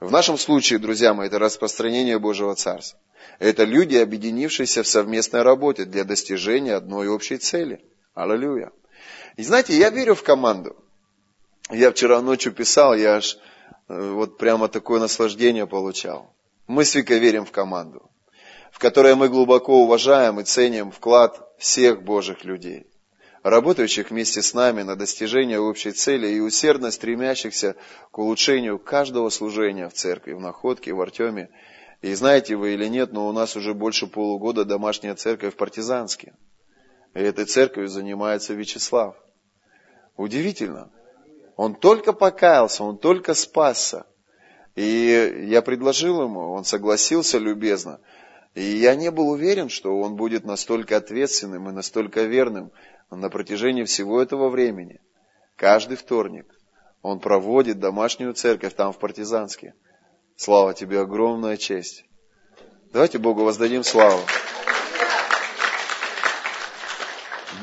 В 0.00 0.10
нашем 0.10 0.38
случае, 0.38 0.78
друзья 0.78 1.12
мои, 1.12 1.26
это 1.26 1.38
распространение 1.38 2.18
Божьего 2.18 2.54
Царства. 2.54 2.98
Это 3.38 3.64
люди, 3.64 3.96
объединившиеся 3.96 4.82
в 4.82 4.88
совместной 4.88 5.42
работе 5.42 5.84
для 5.84 6.04
достижения 6.04 6.74
одной 6.74 7.08
общей 7.08 7.36
цели. 7.36 7.84
Аллилуйя. 8.14 8.72
И 9.36 9.42
знаете, 9.42 9.76
я 9.76 9.90
верю 9.90 10.14
в 10.14 10.22
команду. 10.22 10.76
Я 11.70 11.90
вчера 11.90 12.22
ночью 12.22 12.52
писал, 12.52 12.94
я 12.94 13.16
аж 13.16 13.38
э, 13.88 14.10
вот 14.12 14.38
прямо 14.38 14.68
такое 14.68 14.98
наслаждение 14.98 15.66
получал. 15.66 16.34
Мы 16.66 16.84
с 16.84 16.94
Викой 16.94 17.18
верим 17.18 17.44
в 17.44 17.52
команду, 17.52 18.10
в 18.72 18.78
которой 18.78 19.14
мы 19.14 19.28
глубоко 19.28 19.82
уважаем 19.82 20.40
и 20.40 20.44
ценим 20.44 20.90
вклад 20.90 21.38
всех 21.58 22.02
Божьих 22.02 22.44
людей, 22.44 22.86
работающих 23.42 24.10
вместе 24.10 24.42
с 24.42 24.54
нами 24.54 24.82
на 24.82 24.96
достижение 24.96 25.60
общей 25.60 25.92
цели 25.92 26.28
и 26.28 26.40
усердно 26.40 26.90
стремящихся 26.90 27.76
к 28.10 28.18
улучшению 28.18 28.78
каждого 28.78 29.30
служения 29.30 29.88
в 29.88 29.94
церкви, 29.94 30.32
в 30.32 30.40
Находке, 30.40 30.92
в 30.92 31.00
Артеме 31.00 31.50
и 32.00 32.14
знаете 32.14 32.54
вы 32.54 32.74
или 32.74 32.86
нет, 32.86 33.12
но 33.12 33.28
у 33.28 33.32
нас 33.32 33.56
уже 33.56 33.74
больше 33.74 34.06
полугода 34.06 34.64
домашняя 34.64 35.14
церковь 35.14 35.54
в 35.54 35.56
Партизанске. 35.56 36.34
И 37.14 37.20
этой 37.20 37.44
церковью 37.44 37.88
занимается 37.88 38.54
Вячеслав. 38.54 39.16
Удивительно. 40.16 40.90
Он 41.56 41.74
только 41.74 42.12
покаялся, 42.12 42.84
он 42.84 42.98
только 42.98 43.34
спасся. 43.34 44.06
И 44.76 45.46
я 45.48 45.60
предложил 45.60 46.22
ему, 46.22 46.52
он 46.52 46.64
согласился 46.64 47.38
любезно. 47.38 48.00
И 48.54 48.62
я 48.62 48.94
не 48.94 49.10
был 49.10 49.30
уверен, 49.30 49.68
что 49.68 49.98
он 49.98 50.14
будет 50.14 50.44
настолько 50.44 50.96
ответственным 50.96 51.68
и 51.68 51.72
настолько 51.72 52.22
верным 52.22 52.70
на 53.10 53.30
протяжении 53.30 53.84
всего 53.84 54.20
этого 54.20 54.48
времени. 54.48 55.00
Каждый 55.56 55.96
вторник 55.96 56.46
он 57.02 57.20
проводит 57.20 57.78
домашнюю 57.78 58.34
церковь 58.34 58.74
там 58.74 58.92
в 58.92 58.98
Партизанске. 58.98 59.74
Слава 60.36 60.74
тебе, 60.74 61.00
огромная 61.00 61.56
честь. 61.56 62.04
Давайте 62.92 63.18
Богу 63.18 63.44
воздадим 63.44 63.82
славу. 63.82 64.20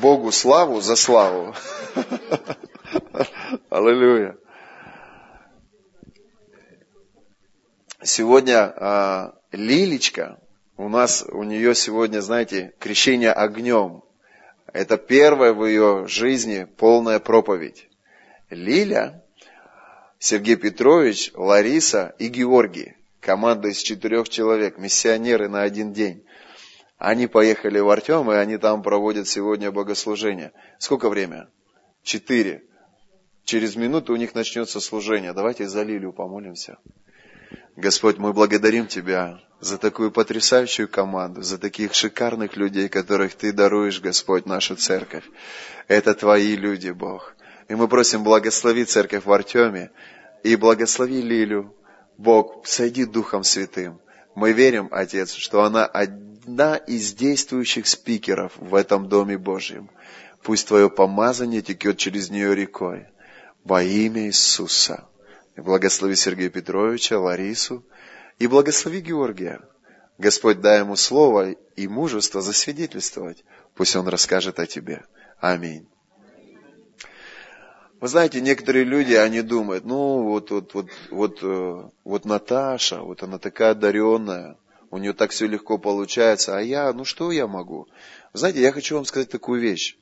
Богу 0.00 0.30
славу 0.30 0.80
за 0.80 0.96
славу. 0.96 1.54
Аллилуйя. 3.70 4.36
сегодня 8.06 8.72
а, 8.76 9.34
Лилечка, 9.52 10.38
у 10.76 10.88
нас, 10.88 11.24
у 11.28 11.42
нее 11.42 11.74
сегодня, 11.74 12.20
знаете, 12.20 12.72
крещение 12.78 13.32
огнем. 13.32 14.02
Это 14.76 14.98
первая 14.98 15.54
в 15.54 15.64
ее 15.64 16.06
жизни 16.06 16.64
полная 16.76 17.18
проповедь. 17.18 17.88
Лиля, 18.50 19.24
Сергей 20.18 20.56
Петрович, 20.56 21.30
Лариса 21.32 22.14
и 22.18 22.28
Георгий. 22.28 22.94
Команда 23.20 23.68
из 23.68 23.78
четырех 23.78 24.28
человек, 24.28 24.76
миссионеры 24.76 25.48
на 25.48 25.62
один 25.62 25.94
день. 25.94 26.26
Они 26.98 27.26
поехали 27.26 27.78
в 27.78 27.88
Артем, 27.88 28.30
и 28.30 28.34
они 28.34 28.58
там 28.58 28.82
проводят 28.82 29.26
сегодня 29.28 29.72
богослужение. 29.72 30.52
Сколько 30.78 31.08
время? 31.08 31.48
Четыре. 32.02 32.62
Через 33.44 33.76
минуту 33.76 34.12
у 34.12 34.16
них 34.16 34.34
начнется 34.34 34.80
служение. 34.80 35.32
Давайте 35.32 35.66
за 35.68 35.84
Лилию 35.84 36.12
помолимся. 36.12 36.76
Господь, 37.76 38.16
мы 38.16 38.32
благодарим 38.32 38.86
Тебя 38.86 39.38
за 39.60 39.76
такую 39.76 40.10
потрясающую 40.10 40.88
команду, 40.88 41.42
за 41.42 41.58
таких 41.58 41.92
шикарных 41.92 42.56
людей, 42.56 42.88
которых 42.88 43.34
Ты 43.34 43.52
даруешь, 43.52 44.00
Господь, 44.00 44.46
нашу 44.46 44.76
церковь. 44.76 45.24
Это 45.86 46.14
Твои 46.14 46.56
люди, 46.56 46.88
Бог. 46.88 47.36
И 47.68 47.74
мы 47.74 47.86
просим 47.86 48.24
благослови 48.24 48.86
церковь 48.86 49.26
в 49.26 49.32
Артеме 49.32 49.90
и 50.42 50.56
благослови 50.56 51.20
Лилю. 51.20 51.74
Бог, 52.16 52.66
сойди 52.66 53.04
Духом 53.04 53.44
Святым. 53.44 54.00
Мы 54.34 54.52
верим, 54.52 54.88
Отец, 54.90 55.34
что 55.34 55.62
она 55.62 55.84
одна 55.84 56.76
из 56.76 57.12
действующих 57.12 57.86
спикеров 57.86 58.52
в 58.56 58.74
этом 58.74 59.10
Доме 59.10 59.36
Божьем. 59.36 59.90
Пусть 60.42 60.66
Твое 60.68 60.88
помазание 60.88 61.60
текет 61.60 61.98
через 61.98 62.30
нее 62.30 62.54
рекой. 62.54 63.06
Во 63.64 63.82
имя 63.82 64.28
Иисуса. 64.28 65.04
Благослови 65.56 66.14
Сергея 66.16 66.50
Петровича, 66.50 67.18
Ларису, 67.18 67.84
и 68.38 68.46
благослови 68.46 69.00
Георгия. 69.00 69.60
Господь, 70.18 70.60
дай 70.60 70.80
ему 70.80 70.96
слово 70.96 71.52
и 71.76 71.88
мужество 71.88 72.40
засвидетельствовать. 72.40 73.44
Пусть 73.74 73.96
он 73.96 74.08
расскажет 74.08 74.58
о 74.58 74.66
тебе. 74.66 75.04
Аминь. 75.40 75.88
Вы 78.00 78.08
знаете, 78.08 78.42
некоторые 78.42 78.84
люди, 78.84 79.14
они 79.14 79.40
думают, 79.40 79.86
ну, 79.86 80.22
вот, 80.24 80.50
вот, 80.50 80.74
вот, 80.74 80.90
вот, 81.10 81.38
э, 81.42 81.90
вот 82.04 82.24
Наташа, 82.26 83.00
вот 83.00 83.22
она 83.22 83.38
такая 83.38 83.70
одаренная, 83.70 84.58
у 84.90 84.98
нее 84.98 85.14
так 85.14 85.30
все 85.30 85.46
легко 85.46 85.78
получается, 85.78 86.58
а 86.58 86.60
я, 86.60 86.92
ну 86.92 87.06
что 87.06 87.32
я 87.32 87.46
могу? 87.46 87.88
Вы 88.34 88.38
знаете, 88.38 88.60
я 88.60 88.72
хочу 88.72 88.96
вам 88.96 89.06
сказать 89.06 89.30
такую 89.30 89.62
вещь, 89.62 89.96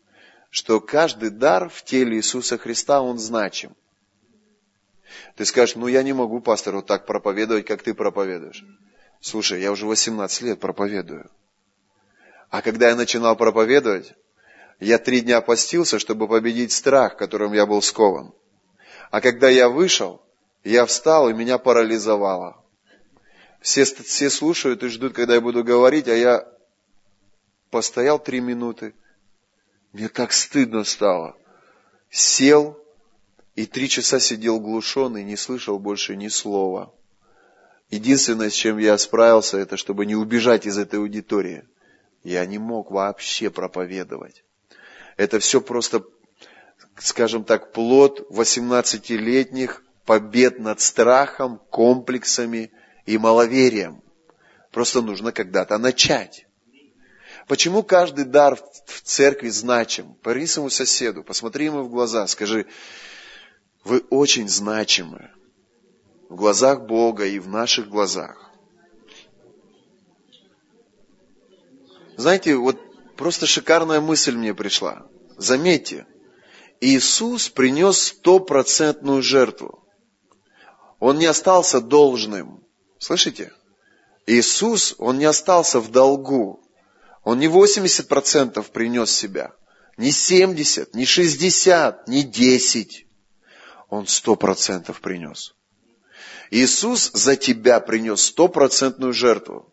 что 0.50 0.80
каждый 0.80 1.30
дар 1.30 1.68
в 1.68 1.84
теле 1.84 2.16
Иисуса 2.16 2.58
Христа, 2.58 3.00
он 3.00 3.18
значим. 3.18 3.76
Ты 5.36 5.44
скажешь, 5.44 5.76
ну 5.76 5.86
я 5.86 6.02
не 6.02 6.12
могу, 6.12 6.40
пастор, 6.40 6.76
вот 6.76 6.86
так 6.86 7.06
проповедовать, 7.06 7.66
как 7.66 7.82
ты 7.82 7.94
проповедуешь. 7.94 8.64
Слушай, 9.20 9.60
я 9.60 9.72
уже 9.72 9.86
18 9.86 10.42
лет 10.42 10.60
проповедую. 10.60 11.30
А 12.50 12.62
когда 12.62 12.88
я 12.88 12.96
начинал 12.96 13.36
проповедовать, 13.36 14.14
я 14.80 14.98
три 14.98 15.20
дня 15.20 15.40
постился, 15.40 15.98
чтобы 15.98 16.28
победить 16.28 16.72
страх, 16.72 17.16
которым 17.16 17.52
я 17.52 17.66
был 17.66 17.80
скован. 17.82 18.32
А 19.10 19.20
когда 19.20 19.48
я 19.48 19.68
вышел, 19.68 20.22
я 20.62 20.86
встал, 20.86 21.28
и 21.28 21.32
меня 21.32 21.58
парализовало. 21.58 22.62
Все, 23.60 23.84
все 23.84 24.28
слушают 24.30 24.82
и 24.82 24.88
ждут, 24.88 25.14
когда 25.14 25.34
я 25.34 25.40
буду 25.40 25.64
говорить, 25.64 26.08
а 26.08 26.14
я 26.14 26.46
постоял 27.70 28.18
три 28.18 28.40
минуты. 28.40 28.94
Мне 29.92 30.08
так 30.08 30.32
стыдно 30.32 30.84
стало. 30.84 31.36
Сел, 32.10 32.78
и 33.54 33.66
три 33.66 33.88
часа 33.88 34.18
сидел 34.18 34.58
глушенный, 34.60 35.24
не 35.24 35.36
слышал 35.36 35.78
больше 35.78 36.16
ни 36.16 36.28
слова. 36.28 36.92
Единственное, 37.90 38.50
с 38.50 38.54
чем 38.54 38.78
я 38.78 38.98
справился, 38.98 39.58
это 39.58 39.76
чтобы 39.76 40.06
не 40.06 40.16
убежать 40.16 40.66
из 40.66 40.78
этой 40.78 40.98
аудитории. 40.98 41.64
Я 42.24 42.44
не 42.46 42.58
мог 42.58 42.90
вообще 42.90 43.50
проповедовать. 43.50 44.42
Это 45.16 45.38
все 45.38 45.60
просто, 45.60 46.04
скажем 46.98 47.44
так, 47.44 47.72
плод 47.72 48.26
18-летних 48.30 49.84
побед 50.04 50.58
над 50.58 50.80
страхом, 50.80 51.60
комплексами 51.70 52.72
и 53.06 53.18
маловерием. 53.18 54.02
Просто 54.72 55.02
нужно 55.02 55.30
когда-то 55.30 55.78
начать. 55.78 56.46
Почему 57.46 57.82
каждый 57.82 58.24
дар 58.24 58.56
в 58.56 59.02
церкви 59.02 59.50
значим? 59.50 60.14
Пари 60.22 60.46
своему 60.46 60.70
соседу, 60.70 61.22
посмотри 61.22 61.66
ему 61.66 61.82
в 61.82 61.90
глаза, 61.90 62.26
скажи, 62.26 62.66
вы 63.84 64.02
очень 64.08 64.48
значимы 64.48 65.30
в 66.28 66.36
глазах 66.36 66.86
Бога 66.86 67.26
и 67.26 67.38
в 67.38 67.48
наших 67.48 67.88
глазах. 67.88 68.50
Знаете, 72.16 72.56
вот 72.56 72.78
просто 73.16 73.46
шикарная 73.46 74.00
мысль 74.00 74.34
мне 74.34 74.54
пришла. 74.54 75.06
Заметьте, 75.36 76.06
Иисус 76.80 77.48
принес 77.48 77.98
стопроцентную 77.98 79.22
жертву. 79.22 79.84
Он 80.98 81.18
не 81.18 81.26
остался 81.26 81.80
должным. 81.80 82.64
Слышите? 82.98 83.52
Иисус, 84.26 84.94
Он 84.98 85.18
не 85.18 85.26
остался 85.26 85.80
в 85.80 85.90
долгу. 85.90 86.60
Он 87.22 87.38
не 87.38 87.46
80% 87.46 88.70
принес 88.70 89.10
себя, 89.10 89.52
не 89.96 90.12
70, 90.12 90.94
не 90.94 91.06
60, 91.06 92.06
не 92.06 92.22
10 92.22 93.03
он 93.88 94.06
сто 94.06 94.36
процентов 94.36 95.00
принес. 95.00 95.54
Иисус 96.50 97.10
за 97.12 97.36
тебя 97.36 97.80
принес 97.80 98.22
стопроцентную 98.22 99.12
жертву. 99.12 99.72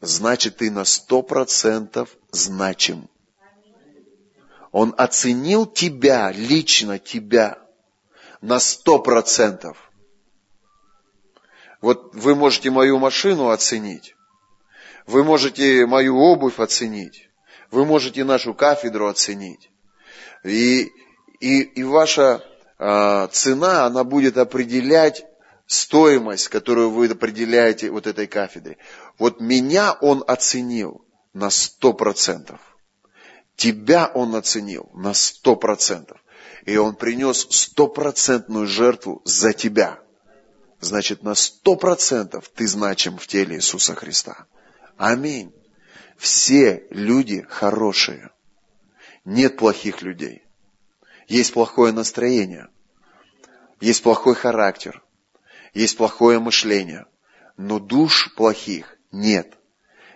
Значит, 0.00 0.58
ты 0.58 0.70
на 0.70 0.84
сто 0.84 1.22
процентов 1.22 2.16
значим. 2.30 3.08
Он 4.72 4.94
оценил 4.98 5.66
тебя, 5.66 6.30
лично 6.32 6.98
тебя, 6.98 7.58
на 8.40 8.60
сто 8.60 8.98
процентов. 8.98 9.90
Вот 11.80 12.14
вы 12.14 12.34
можете 12.34 12.70
мою 12.70 12.98
машину 12.98 13.48
оценить. 13.48 14.14
Вы 15.06 15.24
можете 15.24 15.86
мою 15.86 16.18
обувь 16.18 16.58
оценить. 16.58 17.30
Вы 17.70 17.84
можете 17.84 18.24
нашу 18.24 18.54
кафедру 18.54 19.08
оценить. 19.08 19.70
И, 20.44 20.90
и, 21.40 21.60
и 21.62 21.82
ваша 21.82 22.44
цена, 22.78 23.86
она 23.86 24.04
будет 24.04 24.36
определять 24.38 25.24
стоимость, 25.66 26.48
которую 26.48 26.90
вы 26.90 27.06
определяете 27.06 27.90
вот 27.90 28.06
этой 28.06 28.26
кафедре. 28.26 28.78
Вот 29.18 29.40
меня 29.40 29.92
он 29.94 30.24
оценил 30.26 31.04
на 31.32 31.50
сто 31.50 31.92
процентов. 31.92 32.60
Тебя 33.56 34.06
он 34.06 34.34
оценил 34.34 34.90
на 34.94 35.14
сто 35.14 35.56
процентов. 35.56 36.22
И 36.64 36.76
он 36.76 36.94
принес 36.96 37.46
стопроцентную 37.50 38.66
жертву 38.66 39.22
за 39.24 39.52
тебя. 39.52 40.00
Значит, 40.80 41.22
на 41.22 41.34
сто 41.34 41.76
процентов 41.76 42.48
ты 42.54 42.66
значим 42.66 43.16
в 43.16 43.26
теле 43.26 43.56
Иисуса 43.56 43.94
Христа. 43.94 44.46
Аминь. 44.96 45.54
Все 46.16 46.86
люди 46.90 47.46
хорошие. 47.48 48.30
Нет 49.24 49.56
плохих 49.56 50.02
людей. 50.02 50.45
Есть 51.28 51.52
плохое 51.52 51.92
настроение, 51.92 52.68
есть 53.80 54.02
плохой 54.02 54.34
характер, 54.34 55.02
есть 55.74 55.96
плохое 55.96 56.38
мышление, 56.38 57.06
но 57.56 57.80
душ 57.80 58.32
плохих 58.34 58.96
нет. 59.10 59.54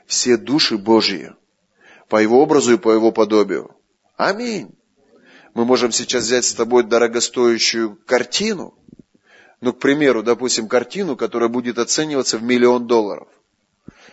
Все 0.07 0.37
души 0.37 0.79
Божьи, 0.79 1.35
по 2.09 2.17
Его 2.23 2.41
образу 2.41 2.75
и 2.75 2.79
по 2.79 2.93
Его 2.93 3.11
подобию. 3.11 3.77
Аминь. 4.17 4.75
Мы 5.55 5.65
можем 5.65 5.91
сейчас 5.91 6.25
взять 6.25 6.45
с 6.45 6.55
тобой 6.55 6.85
дорогостоящую 6.85 7.97
картину, 8.07 8.75
ну, 9.61 9.73
к 9.73 9.81
примеру, 9.81 10.23
допустим, 10.23 10.69
картину, 10.69 11.17
которая 11.17 11.49
будет 11.49 11.79
оцениваться 11.79 12.39
в 12.39 12.43
миллион 12.43 12.87
долларов. 12.87 13.29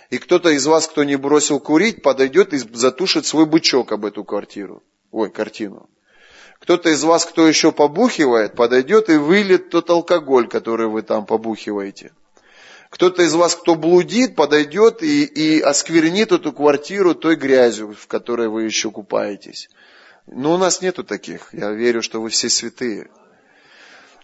И 0.09 0.17
кто-то 0.17 0.49
из 0.49 0.65
вас, 0.65 0.87
кто 0.87 1.03
не 1.03 1.15
бросил 1.15 1.59
курить, 1.59 2.01
подойдет 2.01 2.53
и 2.53 2.57
затушит 2.57 3.25
свой 3.25 3.45
бычок 3.45 3.91
об 3.91 4.05
эту 4.05 4.23
квартиру. 4.23 4.83
Ой, 5.11 5.29
картину. 5.29 5.89
Кто-то 6.59 6.89
из 6.89 7.03
вас, 7.03 7.25
кто 7.25 7.47
еще 7.47 7.71
побухивает, 7.71 8.55
подойдет 8.55 9.09
и 9.09 9.17
вылет 9.17 9.69
тот 9.69 9.89
алкоголь, 9.89 10.47
который 10.47 10.87
вы 10.87 11.01
там 11.01 11.25
побухиваете. 11.25 12.11
Кто-то 12.89 13.21
из 13.23 13.33
вас, 13.35 13.55
кто 13.55 13.75
блудит, 13.75 14.35
подойдет 14.35 15.03
и, 15.03 15.23
и 15.23 15.59
осквернит 15.59 16.31
эту 16.31 16.53
квартиру 16.53 17.15
той 17.15 17.35
грязью, 17.35 17.93
в 17.93 18.07
которой 18.07 18.47
вы 18.47 18.63
еще 18.63 18.91
купаетесь. 18.91 19.69
Но 20.25 20.55
у 20.55 20.57
нас 20.57 20.81
нету 20.81 21.03
таких. 21.03 21.53
Я 21.53 21.71
верю, 21.71 22.01
что 22.01 22.21
вы 22.21 22.29
все 22.29 22.49
святые. 22.49 23.09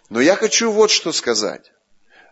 Но 0.10 0.22
я 0.22 0.36
хочу 0.36 0.72
вот 0.72 0.92
что 0.92 1.12
сказать. 1.12 1.72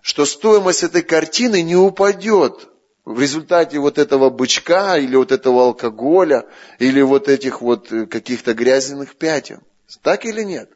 Что 0.02 0.26
стоимость 0.26 0.84
этой 0.84 1.04
картины 1.04 1.62
не 1.62 1.76
упадет 1.76 2.70
в 3.06 3.20
результате 3.20 3.80
вот 3.80 3.98
этого 3.98 4.30
бычка 4.30 4.98
или 4.98 5.16
вот 5.16 5.32
этого 5.32 5.64
алкоголя 5.64 6.46
или 6.80 7.02
вот 7.02 7.28
этих 7.28 7.62
вот 7.62 7.92
э, 7.92 8.06
каких-то 8.06 8.54
грязных 8.54 9.16
пятен. 9.16 9.62
Так 9.98 10.26
или 10.26 10.44
нет? 10.44 10.70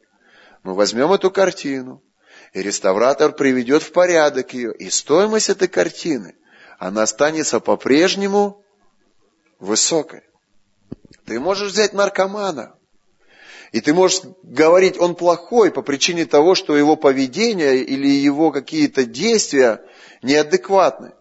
Мы 0.64 0.74
возьмем 0.74 1.12
эту 1.14 1.32
картину, 1.32 2.02
И 2.54 2.62
реставратор 2.62 3.32
приведет 3.34 3.84
в 3.84 3.92
порядок 3.92 4.54
ее. 4.54 4.74
И 4.76 4.90
стоимость 4.90 5.50
этой 5.50 5.68
картины, 5.68 6.36
она 6.80 7.04
останется 7.04 7.60
по-прежнему 7.60 8.64
высокой. 9.60 10.24
Ты 11.26 11.40
можешь 11.40 11.72
взять 11.72 11.94
наркомана, 11.94 12.76
и 13.72 13.82
ты 13.82 13.94
можешь 13.94 14.22
говорить, 14.44 14.98
он 14.98 15.16
плохой 15.16 15.72
по 15.72 15.82
причине 15.82 16.26
того, 16.26 16.56
что 16.56 16.78
его 16.78 16.96
поведение 16.96 17.84
или 17.84 18.08
его 18.08 18.52
какие-то 18.52 19.06
действия 19.06 19.82
неадекватны. 20.22 21.14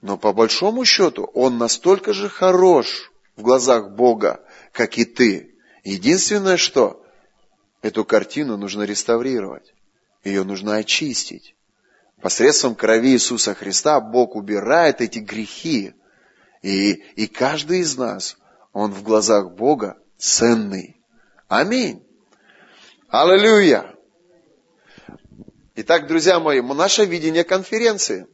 Но 0.00 0.16
по 0.16 0.32
большому 0.32 0.84
счету 0.84 1.24
он 1.34 1.58
настолько 1.58 2.12
же 2.12 2.28
хорош 2.28 3.12
в 3.36 3.42
глазах 3.42 3.90
Бога, 3.90 4.40
как 4.72 4.96
и 4.96 5.04
ты. 5.04 5.54
Единственное, 5.84 6.56
что 6.56 6.99
эту 7.82 8.04
картину 8.04 8.56
нужно 8.56 8.82
реставрировать. 8.82 9.72
Ее 10.24 10.44
нужно 10.44 10.76
очистить. 10.76 11.54
Посредством 12.20 12.74
крови 12.74 13.12
Иисуса 13.12 13.54
Христа 13.54 14.00
Бог 14.00 14.36
убирает 14.36 15.00
эти 15.00 15.18
грехи. 15.18 15.94
И, 16.62 16.92
и 16.92 17.26
каждый 17.26 17.80
из 17.80 17.96
нас, 17.96 18.36
он 18.72 18.92
в 18.92 19.02
глазах 19.02 19.52
Бога 19.52 19.96
ценный. 20.18 21.00
Аминь. 21.48 22.06
Аллилуйя. 23.08 23.94
Итак, 25.76 26.06
друзья 26.06 26.38
мои, 26.38 26.60
наше 26.60 27.06
видение 27.06 27.44
конференции. 27.44 28.26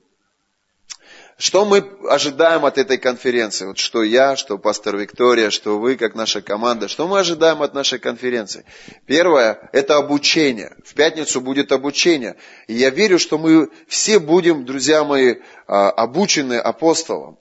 Что 1.39 1.66
мы 1.66 1.84
ожидаем 2.09 2.64
от 2.64 2.78
этой 2.78 2.97
конференции? 2.97 3.66
Вот 3.66 3.76
что 3.76 4.03
я, 4.03 4.37
что 4.37 4.57
пастор 4.57 4.97
Виктория, 4.97 5.51
что 5.51 5.78
вы, 5.78 5.97
как 5.97 6.14
наша 6.14 6.41
команда, 6.41 6.89
что 6.89 7.07
мы 7.07 7.18
ожидаем 7.18 7.61
от 7.62 7.74
нашей 7.74 7.99
конференции? 7.99 8.64
Первое– 9.05 9.68
это 9.72 9.97
обучение. 9.97 10.74
В 10.82 10.95
пятницу 10.95 11.43
будет 11.43 11.72
обучение. 11.72 12.37
И 12.68 12.74
я 12.74 12.89
верю, 12.89 13.18
что 13.18 13.37
мы 13.37 13.68
все 13.87 14.18
будем, 14.18 14.64
друзья 14.64 15.05
мои, 15.05 15.34
а, 15.66 15.91
обучены 15.91 16.55
апостолом. 16.55 17.39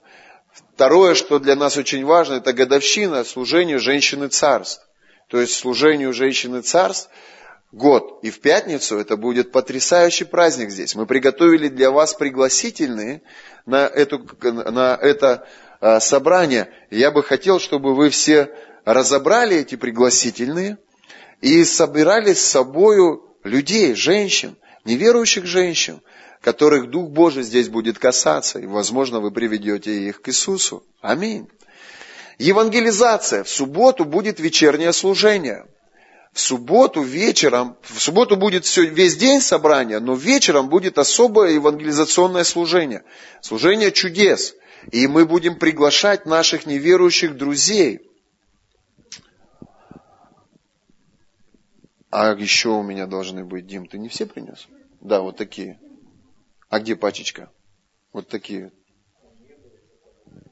Второе, 0.74 1.14
что 1.14 1.38
для 1.38 1.56
нас 1.56 1.78
очень 1.78 2.04
важно, 2.04 2.34
это 2.34 2.52
годовщина 2.52 3.24
служению 3.24 3.80
женщины 3.80 4.28
царств 4.28 4.86
то 5.28 5.40
есть 5.40 5.54
служению 5.54 6.12
женщины 6.12 6.62
царств, 6.62 7.10
год. 7.72 8.20
И 8.22 8.30
в 8.30 8.40
пятницу 8.40 8.98
это 8.98 9.16
будет 9.16 9.52
потрясающий 9.52 10.24
праздник 10.24 10.70
здесь. 10.70 10.94
Мы 10.94 11.06
приготовили 11.06 11.68
для 11.68 11.90
вас 11.90 12.14
пригласительные 12.14 13.22
на, 13.66 13.86
эту, 13.86 14.26
на 14.42 14.98
это 15.00 15.46
а, 15.80 16.00
собрание. 16.00 16.68
Я 16.90 17.10
бы 17.10 17.22
хотел, 17.22 17.58
чтобы 17.58 17.94
вы 17.94 18.10
все 18.10 18.50
разобрали 18.84 19.56
эти 19.56 19.74
пригласительные 19.74 20.78
и 21.40 21.64
собирали 21.64 22.32
с 22.32 22.40
собою 22.40 23.24
людей, 23.44 23.94
женщин, 23.94 24.56
неверующих 24.84 25.46
женщин, 25.46 26.00
которых 26.40 26.90
Дух 26.90 27.10
Божий 27.10 27.42
здесь 27.42 27.68
будет 27.68 27.98
касаться, 27.98 28.58
и, 28.58 28.66
возможно, 28.66 29.20
вы 29.20 29.32
приведете 29.32 29.92
их 29.92 30.22
к 30.22 30.28
Иисусу. 30.28 30.84
Аминь. 31.00 31.48
Евангелизация. 32.38 33.44
В 33.44 33.48
субботу 33.48 34.04
будет 34.04 34.38
вечернее 34.38 34.92
служение. 34.92 35.66
В 36.36 36.40
субботу 36.40 37.00
вечером, 37.00 37.78
в 37.80 37.98
субботу 37.98 38.36
будет 38.36 38.66
все, 38.66 38.84
весь 38.84 39.16
день 39.16 39.40
собрания, 39.40 40.00
но 40.00 40.14
вечером 40.14 40.68
будет 40.68 40.98
особое 40.98 41.52
евангелизационное 41.52 42.44
служение. 42.44 43.04
Служение 43.40 43.90
чудес. 43.90 44.54
И 44.92 45.06
мы 45.06 45.24
будем 45.24 45.58
приглашать 45.58 46.26
наших 46.26 46.66
неверующих 46.66 47.38
друзей. 47.38 48.02
А 52.10 52.34
еще 52.34 52.68
у 52.68 52.82
меня 52.82 53.06
должны 53.06 53.42
быть, 53.42 53.66
Дим, 53.66 53.86
ты 53.86 53.96
не 53.96 54.10
все 54.10 54.26
принес? 54.26 54.68
Да, 55.00 55.22
вот 55.22 55.38
такие. 55.38 55.80
А 56.68 56.80
где 56.80 56.96
пачечка? 56.96 57.50
Вот 58.12 58.28
такие. 58.28 58.72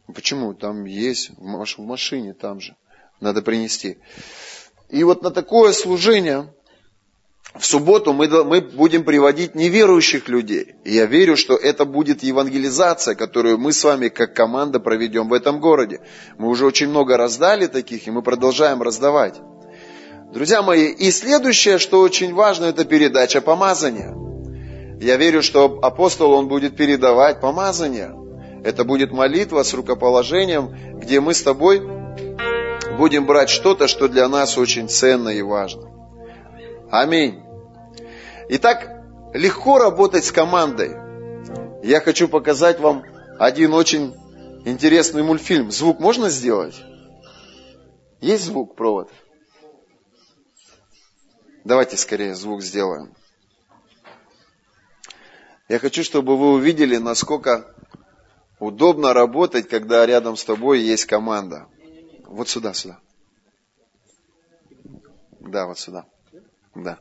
Почему? 0.07 0.55
Там 0.55 0.87
есть, 0.87 1.33
в 1.37 1.83
машине 1.83 2.33
там 2.33 2.61
же. 2.61 2.75
Надо 3.21 3.43
принести. 3.43 3.99
И 4.91 5.03
вот 5.05 5.23
на 5.23 5.31
такое 5.31 5.73
служение 5.73 6.53
в 7.59 7.65
субботу 7.65 8.13
мы, 8.13 8.27
мы 8.45 8.61
будем 8.61 9.05
приводить 9.05 9.55
неверующих 9.55 10.29
людей. 10.29 10.75
И 10.85 10.95
я 10.95 11.07
верю, 11.07 11.37
что 11.37 11.55
это 11.55 11.85
будет 11.85 12.23
евангелизация, 12.23 13.15
которую 13.15 13.59
мы 13.59 13.73
с 13.73 13.85
вами 13.85 14.09
как 14.09 14.35
команда 14.35 14.81
проведем 14.81 15.29
в 15.29 15.33
этом 15.33 15.61
городе. 15.61 16.01
Мы 16.37 16.49
уже 16.49 16.67
очень 16.67 16.89
много 16.89 17.17
раздали 17.17 17.67
таких, 17.67 18.07
и 18.07 18.11
мы 18.11 18.23
продолжаем 18.23 18.83
раздавать. 18.83 19.37
Друзья 20.33 20.63
мои, 20.63 20.87
и 20.87 21.13
следующее, 21.13 21.79
что 21.79 22.01
очень 22.01 22.35
важно, 22.35 22.65
это 22.65 22.85
передача 22.85 23.41
помазания. 23.41 24.13
Я 25.01 25.17
верю, 25.17 25.43
что 25.43 25.79
апостол, 25.81 26.33
он 26.33 26.49
будет 26.49 26.77
передавать 26.77 27.41
помазание. 27.41 28.13
Это 28.65 28.83
будет 28.83 29.13
молитва 29.13 29.63
с 29.63 29.73
рукоположением, 29.75 30.99
где 30.99 31.21
мы 31.21 31.35
с 31.35 31.43
тобой 31.43 31.83
будем 32.97 33.27
брать 33.27 33.51
что-то, 33.51 33.89
что 33.89 34.09
для 34.09 34.29
нас 34.29 34.59
очень 34.59 34.89
ценно 34.89 35.29
и 35.29 35.43
важно. 35.43 35.91
Аминь. 36.91 37.43
Итак, 38.49 39.05
легко 39.33 39.79
работать 39.79 40.25
с 40.25 40.33
командой. 40.33 40.97
Я 41.83 42.01
хочу 42.01 42.29
показать 42.29 42.81
вам 42.81 43.05
один 43.39 43.75
очень 43.75 44.15
интересный 44.65 45.23
мультфильм. 45.23 45.71
Звук 45.71 46.01
можно 46.01 46.31
сделать? 46.31 46.81
Есть 48.21 48.45
звук, 48.45 48.77
провод? 48.77 49.11
Давайте 51.65 51.97
скорее 51.97 52.35
звук 52.35 52.63
сделаем. 52.63 53.15
Я 55.69 55.79
хочу, 55.79 56.05
чтобы 56.05 56.37
вы 56.37 56.53
увидели, 56.53 56.97
насколько 56.99 57.75
Удобно 58.65 59.13
работать, 59.13 59.69
когда 59.69 60.07
рядом 60.07 60.37
с 60.37 60.45
тобой 60.45 60.81
есть 60.81 61.07
команда. 61.07 61.67
Вот 62.35 62.49
сюда, 62.49 62.75
сюда. 62.75 62.99
Да, 65.39 65.67
вот 65.67 65.79
сюда. 65.79 66.05
Да. 66.75 66.99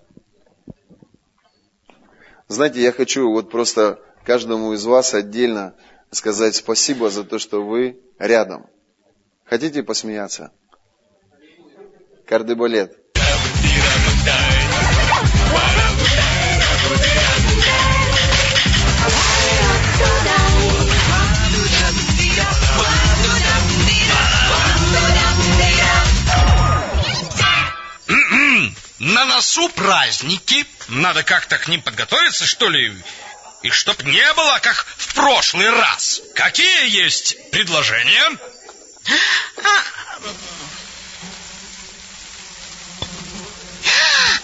Знаете, 2.48 2.84
я 2.84 2.92
хочу 2.92 3.28
вот 3.32 3.50
просто 3.50 4.00
каждому 4.24 4.74
из 4.74 4.86
вас 4.86 5.16
отдельно 5.16 5.76
сказать 6.12 6.56
спасибо 6.56 7.10
за 7.10 7.24
то, 7.24 7.40
что 7.40 7.66
вы 7.66 8.00
рядом. 8.20 8.68
Хотите 9.46 9.82
посмеяться? 9.82 10.52
Кардебалет. 12.28 13.03
На 29.04 29.26
носу 29.26 29.68
праздники. 29.68 30.66
Надо 30.88 31.24
как-то 31.24 31.58
к 31.58 31.68
ним 31.68 31.82
подготовиться, 31.82 32.46
что 32.46 32.70
ли? 32.70 32.96
И 33.62 33.70
чтоб 33.70 34.02
не 34.04 34.34
было, 34.34 34.60
как 34.60 34.86
в 34.98 35.14
прошлый 35.14 35.70
раз. 35.70 36.22
Какие 36.36 36.90
есть 36.90 37.36
предложения? 37.52 38.38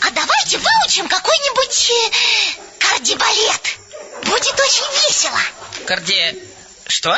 А, 0.02 0.12
давайте 0.12 0.58
выучим 0.58 1.08
какой-нибудь 1.08 1.92
э, 1.92 2.80
кардибалет. 2.80 3.78
Будет 4.26 4.60
очень 4.60 5.08
весело. 5.08 5.40
Карди... 5.86 6.44
Что? 6.86 7.18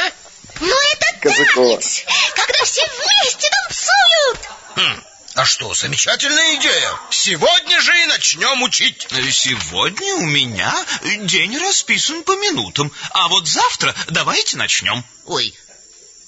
Ну, 0.59 0.75
это 0.93 1.07
Казакова. 1.21 1.77
танец, 1.77 2.03
когда 2.35 2.65
все 2.65 2.85
вместе 2.85 3.49
танцуют. 3.49 4.49
Хм. 4.75 5.10
А 5.35 5.45
что, 5.45 5.73
замечательная 5.73 6.55
идея. 6.55 6.99
Сегодня 7.09 7.79
же 7.79 7.97
и 8.03 8.05
начнем 8.07 8.61
учить. 8.63 9.07
Сегодня 9.31 10.15
у 10.15 10.25
меня 10.25 10.73
день 11.21 11.57
расписан 11.57 12.23
по 12.23 12.35
минутам. 12.35 12.91
А 13.11 13.29
вот 13.29 13.47
завтра 13.47 13.95
давайте 14.09 14.57
начнем. 14.57 15.03
Ой, 15.25 15.55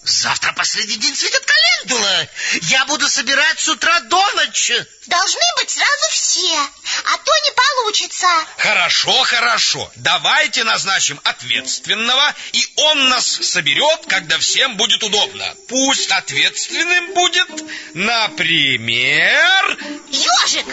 Завтра 0.06 0.52
последний 0.54 0.98
день 0.98 1.16
светит 1.16 1.46
календула. 1.46 2.28
Я 2.64 2.86
буду 2.86 3.08
собирать 3.08 3.60
с 3.60 3.70
утра 3.70 4.02
до 4.02 4.32
ночи. 4.34 4.86
Должны 5.08 5.42
быть 5.58 5.70
сразу 5.70 6.12
все, 6.12 6.58
а 7.06 7.18
то 7.18 7.32
не 7.46 7.52
получится. 7.52 8.28
Хорошо, 8.58 9.24
хорошо. 9.24 9.90
Давайте 9.96 10.66
назначим 10.66 11.20
ответственного, 11.24 12.36
и 12.52 12.68
он 12.76 13.10
нас 13.10 13.26
соберет, 13.26 14.06
когда 14.08 14.38
всем 14.40 14.76
будет 14.76 15.04
удобно. 15.04 15.56
Пусть 15.70 16.12
ответственным 16.12 17.14
будет, 17.14 17.64
например... 17.94 19.78
Ежик! 20.10 20.66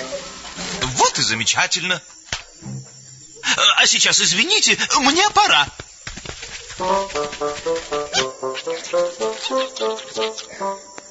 Вот 0.82 1.18
и 1.18 1.22
замечательно. 1.22 2.02
А 3.76 3.86
сейчас, 3.86 4.20
извините, 4.20 4.76
мне 4.98 5.28
пора. 5.30 5.68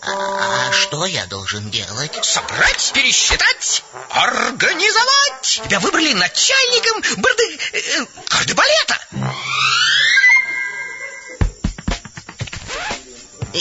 А, 0.02 0.70
а 0.70 0.72
что 0.74 1.06
я 1.06 1.26
должен 1.26 1.70
делать? 1.70 2.24
Собрать, 2.24 2.92
пересчитать, 2.94 3.84
организовать. 4.10 5.62
Тебя 5.66 5.80
выбрали 5.80 6.14
начальником 6.14 7.02
барды... 7.18 7.60
э, 7.74 8.06
кардебалета. 8.30 8.98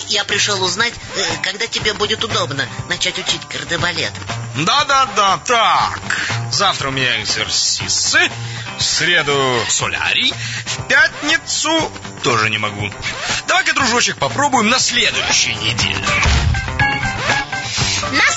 Я 0.08 0.24
пришел 0.24 0.62
узнать, 0.62 0.94
э, 1.16 1.42
когда 1.42 1.66
тебе 1.66 1.92
будет 1.94 2.22
удобно 2.22 2.68
начать 2.88 3.18
учить 3.18 3.46
кардебалет. 3.48 4.12
Да-да-да, 4.56 5.38
так. 5.38 6.00
Завтра 6.52 6.88
у 6.88 6.90
меня 6.92 7.20
экзерсисы. 7.22 8.30
В 8.78 8.82
среду 8.82 9.60
солярий. 9.68 10.32
В 10.64 10.86
пятницу 10.86 11.92
тоже 12.22 12.48
не 12.48 12.58
могу. 12.58 12.90
Давай-ка, 13.48 13.74
дружочек, 13.74 14.16
попробуем 14.18 14.68
на 14.68 14.78
следующей 14.78 15.54
неделе. 15.54 16.06
На 18.12 18.27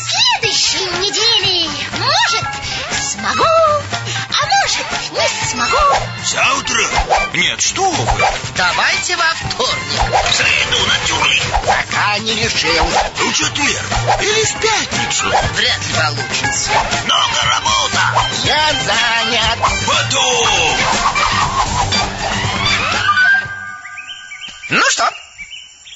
может, 4.78 5.12
не 5.12 5.50
смогу. 5.50 5.78
Завтра? 6.26 6.84
Нет, 7.34 7.62
что 7.62 7.90
вы. 7.90 8.28
Давайте 8.56 9.16
во 9.18 9.34
вторник. 9.34 10.30
В 10.30 10.34
среду 10.34 10.86
натерли. 10.88 11.42
Пока 11.66 12.18
не 12.20 12.36
решил. 12.36 12.86
В 12.86 13.34
четверг. 13.34 13.86
Или 14.22 14.44
в 14.44 14.62
пятницу. 14.62 15.28
Вряд 15.56 15.88
ли 15.88 15.94
получится. 15.94 16.72
Много 17.06 17.42
работа. 17.44 18.30
Я 18.44 18.74
занят. 18.74 19.60
Потом. 19.88 20.78
Ну 24.70 24.90
что, 24.90 25.10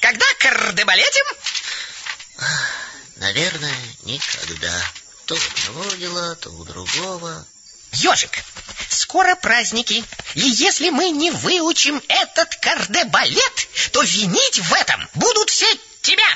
когда 0.02 0.26
кардебалетим? 0.38 1.24
Наверное, 3.16 3.74
никогда. 4.02 4.72
То 5.24 5.34
у 5.34 5.38
одного 5.38 5.94
дела, 5.94 6.34
то 6.36 6.50
у 6.50 6.64
другого. 6.64 7.46
Ежик, 8.02 8.44
скоро 8.88 9.34
праздники, 9.36 10.04
и 10.34 10.40
если 10.40 10.90
мы 10.90 11.10
не 11.10 11.30
выучим 11.30 12.02
этот 12.08 12.54
кардебалет, 12.56 13.68
то 13.92 14.02
винить 14.02 14.58
в 14.58 14.72
этом 14.74 15.08
будут 15.14 15.50
все 15.50 15.66
тебя. 16.02 16.28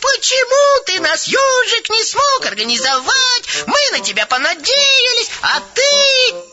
Почему 0.00 0.84
ты 0.86 1.00
нас, 1.00 1.26
ежик, 1.26 1.90
не 1.90 2.02
смог 2.04 2.46
организовать? 2.46 3.44
Мы 3.66 3.98
на 3.98 4.00
тебя 4.00 4.26
понадеялись, 4.26 5.30
а 5.42 5.60
ты... 5.74 6.50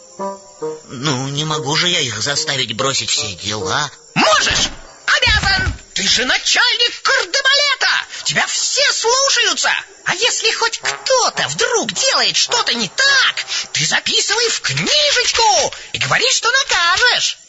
Ну, 0.89 1.28
не 1.30 1.45
могу 1.45 1.75
же 1.75 1.88
я 1.88 2.01
их 2.01 2.21
заставить 2.21 2.75
бросить 2.75 3.09
все 3.09 3.34
дела. 3.34 3.89
Можешь, 4.15 4.69
обязан. 5.05 5.76
Ты 5.97 6.07
же 6.07 6.25
начальник 6.25 7.01
кардебалета. 7.01 7.89
Тебя 8.23 8.45
все 8.45 8.83
слушаются. 8.93 9.71
А 10.05 10.13
если 10.13 10.51
хоть 10.51 10.77
кто-то 10.77 11.47
вдруг 11.47 11.91
делает 11.91 12.37
что-то 12.37 12.75
не 12.75 12.87
так, 12.87 13.45
ты 13.73 13.83
записывай 13.83 14.47
в 14.49 14.61
книжечку 14.61 15.73
и 15.93 15.97
говори, 15.97 16.31
что 16.31 16.51
накажешь. 16.51 17.39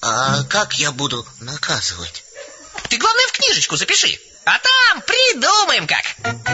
А 0.00 0.42
как 0.44 0.78
я 0.78 0.90
буду 0.90 1.28
наказывать? 1.40 2.24
Ты, 2.88 2.96
главное, 2.96 3.26
в 3.26 3.32
книжечку 3.32 3.76
запиши. 3.76 4.18
А 4.46 4.58
там 4.58 5.02
придумаем 5.02 5.86
как. 5.86 6.06
Доброе 6.22 6.48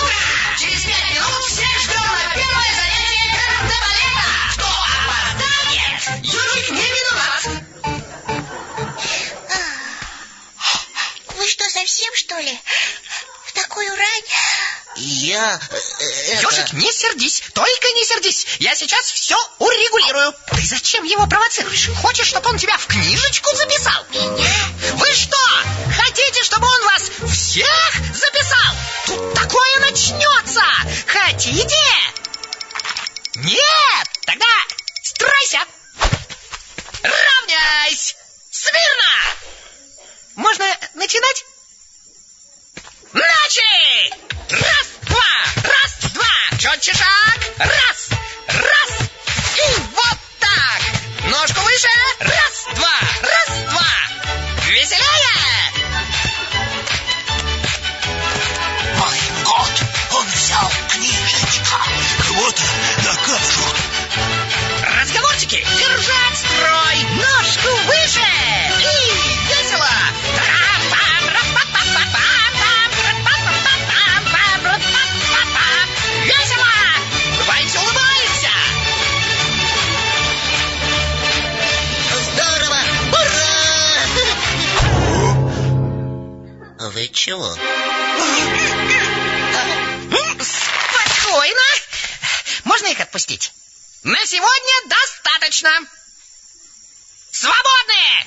утро! 0.00 0.58
Через 0.60 0.84
пять 0.84 1.03
совсем, 11.74 12.14
что 12.14 12.38
ли? 12.38 12.60
В 13.46 13.52
такую 13.52 13.88
рань? 13.96 14.22
Я... 14.96 15.60
э, 15.70 15.76
это- 16.34 16.48
Ежик, 16.48 16.72
не 16.74 16.92
сердись, 16.92 17.42
только 17.52 17.88
не 17.90 18.04
сердись. 18.04 18.46
Я 18.60 18.74
сейчас 18.76 19.10
все 19.10 19.36
урегулирую. 19.58 20.34
Ты 20.54 20.62
зачем 20.62 21.02
его 21.04 21.26
провоцируешь? 21.26 21.88
Хочешь, 22.00 22.28
чтобы 22.28 22.48
он 22.50 22.58
тебя 22.58 22.76
в 22.78 22.86
книжечку 22.86 23.54
записал? 23.56 24.04
Меня? 24.10 24.48
Вы 24.94 25.12
что, 25.14 25.36
хотите, 25.96 26.44
чтобы 26.44 26.66
он 26.66 26.84
вас 26.84 27.02
всех 27.32 27.94
записал? 28.14 28.74
Тут 29.06 29.34
такое 29.34 29.80
начнется. 29.80 30.62
Хотите? 31.06 31.76
Нет, 33.36 34.08
тогда 34.26 34.46
стройся. 35.02 35.58
Равняйсь. 37.02 38.14
Смирно. 38.50 39.14
Можно 40.36 40.78
начинать? 40.94 41.44
Начали! 43.14 44.10
Раз, 44.50 44.86
два, 45.02 45.32
раз, 45.62 46.12
два. 46.12 46.58
Четче 46.58 46.92
шаг. 46.94 47.38
Раз, 47.58 48.08
раз. 48.48 48.90
И 49.56 49.80
вот 49.94 50.18
так. 50.40 50.82
Ножку 51.30 51.60
выше. 51.60 51.88
Раз, 52.18 52.66
два, 52.74 52.98
раз, 53.22 53.48
два. 53.70 53.86
Веселее. 54.66 55.36
Мой 58.98 59.18
год, 59.44 59.72
он 60.14 60.26
взял 60.26 60.70
книжечка. 60.90 61.78
Кого-то 62.26 62.62
накажут. 63.04 63.76
Разговорчики, 64.98 65.64
держать 65.78 66.36
строй. 66.36 66.96
Ножку 67.12 67.83
Чего? 87.34 87.52
Спокойно. 90.40 91.62
Можно 92.62 92.86
их 92.86 93.00
отпустить? 93.00 93.52
На 94.04 94.24
сегодня 94.24 94.88
достаточно. 94.88 95.70
Свободны! 97.32 98.26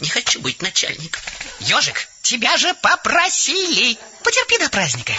Не 0.00 0.08
хочу 0.10 0.38
быть 0.40 0.60
начальником. 0.60 1.22
Ежик, 1.60 2.08
тебя 2.20 2.58
же 2.58 2.74
попросили. 2.74 3.98
Потерпи 4.22 4.58
до 4.58 4.68
праздника. 4.68 5.14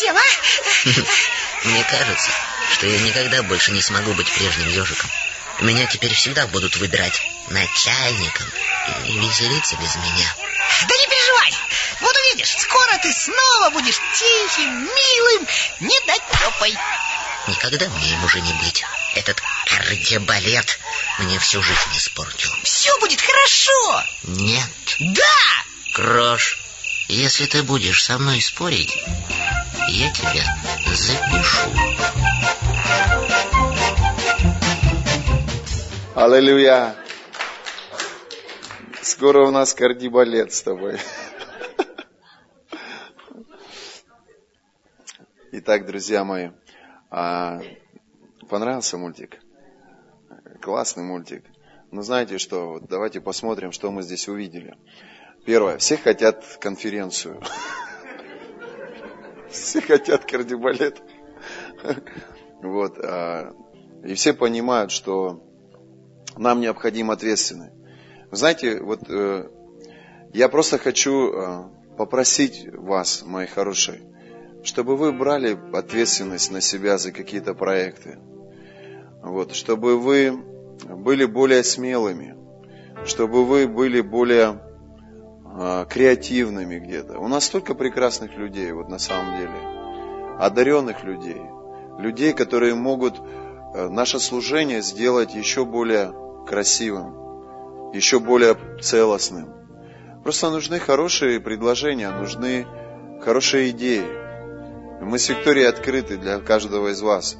Пойдем 0.00 0.14
ко 0.14 0.16
всем, 0.16 0.16
а? 0.16 1.64
Мне 1.68 1.84
кажется, 1.84 2.30
что 2.72 2.86
я 2.86 2.98
никогда 3.00 3.42
больше 3.42 3.72
не 3.72 3.82
смогу 3.82 4.14
быть 4.14 4.32
прежним 4.32 4.68
ежиком. 4.68 5.10
Меня 5.60 5.86
теперь 5.86 6.14
всегда 6.14 6.46
будут 6.46 6.76
выбирать 6.76 7.20
начальником 7.48 8.46
и 9.04 9.18
веселиться 9.18 9.76
без 9.76 9.94
меня. 9.96 10.34
Да 10.88 10.94
не 10.96 11.06
переживай. 11.06 11.54
Вот 12.00 12.16
увидишь, 12.16 12.56
скоро 12.56 12.98
ты 13.02 13.12
снова 13.12 13.70
будешь 13.70 14.00
тихим, 14.14 14.84
милым, 14.84 15.46
недотепой. 15.80 16.76
Никогда 17.46 17.88
мне 17.88 18.12
им 18.12 18.24
уже 18.24 18.40
не 18.40 18.52
быть. 18.54 18.84
Этот 19.14 19.42
кардебалет 19.66 20.78
мне 21.18 21.38
всю 21.40 21.62
жизнь 21.62 21.96
испортил. 21.96 22.50
Все 22.62 22.96
будет 23.00 23.20
хорошо. 23.20 24.04
Нет, 24.22 24.70
Да! 24.98 25.24
Крош, 25.92 26.56
если 27.08 27.46
ты 27.46 27.64
будешь 27.64 28.04
со 28.04 28.18
мной 28.18 28.40
спорить, 28.40 28.96
я 29.88 30.12
тебя 30.12 30.44
запишу. 30.94 31.70
Аллилуйя. 36.14 36.94
Скоро 39.02 39.46
у 39.46 39.50
нас 39.50 39.74
кардибалет 39.74 40.52
с 40.52 40.62
тобой. 40.62 40.98
Итак, 45.52 45.86
друзья 45.86 46.24
мои, 46.24 46.50
а, 47.10 47.60
понравился 48.48 48.98
мультик? 48.98 49.40
Классный 50.60 51.02
мультик. 51.02 51.44
Ну, 51.90 52.02
знаете 52.02 52.38
что, 52.38 52.78
давайте 52.80 53.20
посмотрим, 53.20 53.72
что 53.72 53.90
мы 53.90 54.02
здесь 54.02 54.28
увидели. 54.28 54.76
Первое. 55.44 55.78
Все 55.78 55.96
хотят 55.96 56.44
конференцию. 56.60 57.42
Все 59.50 59.80
хотят 59.80 60.24
кардибалет. 60.24 61.02
Вот. 62.62 62.98
А, 62.98 63.54
и 64.04 64.14
все 64.14 64.32
понимают, 64.32 64.90
что 64.90 65.42
нам 66.36 66.60
необходим 66.60 67.10
ответственный. 67.10 67.70
Знаете, 68.30 68.80
вот 68.80 69.00
э, 69.08 69.48
я 70.32 70.48
просто 70.48 70.78
хочу 70.78 71.32
э, 71.32 71.64
попросить 71.96 72.68
вас, 72.72 73.22
мои 73.26 73.46
хорошие, 73.46 74.02
чтобы 74.62 74.96
вы 74.96 75.12
брали 75.12 75.58
ответственность 75.72 76.50
на 76.50 76.60
себя 76.60 76.98
за 76.98 77.12
какие-то 77.12 77.54
проекты. 77.54 78.18
Вот, 79.22 79.54
чтобы 79.54 79.98
вы 79.98 80.32
были 80.84 81.24
более 81.24 81.64
смелыми, 81.64 82.36
чтобы 83.04 83.44
вы 83.44 83.66
были 83.66 84.00
более 84.00 84.69
креативными 85.88 86.78
где-то. 86.78 87.18
У 87.18 87.28
нас 87.28 87.44
столько 87.44 87.74
прекрасных 87.74 88.36
людей, 88.36 88.72
вот 88.72 88.88
на 88.88 88.98
самом 88.98 89.36
деле, 89.38 89.52
одаренных 90.38 91.04
людей, 91.04 91.42
людей, 91.98 92.32
которые 92.32 92.74
могут 92.74 93.18
э, 93.18 93.88
наше 93.88 94.18
служение 94.20 94.80
сделать 94.80 95.34
еще 95.34 95.66
более 95.66 96.12
красивым, 96.46 97.92
еще 97.92 98.20
более 98.20 98.56
целостным. 98.80 99.52
Просто 100.22 100.50
нужны 100.50 100.78
хорошие 100.78 101.40
предложения, 101.40 102.10
нужны 102.10 102.66
хорошие 103.22 103.70
идеи. 103.70 104.06
Мы 105.02 105.18
с 105.18 105.28
Викторией 105.28 105.68
открыты 105.68 106.16
для 106.16 106.38
каждого 106.40 106.88
из 106.88 107.02
вас. 107.02 107.36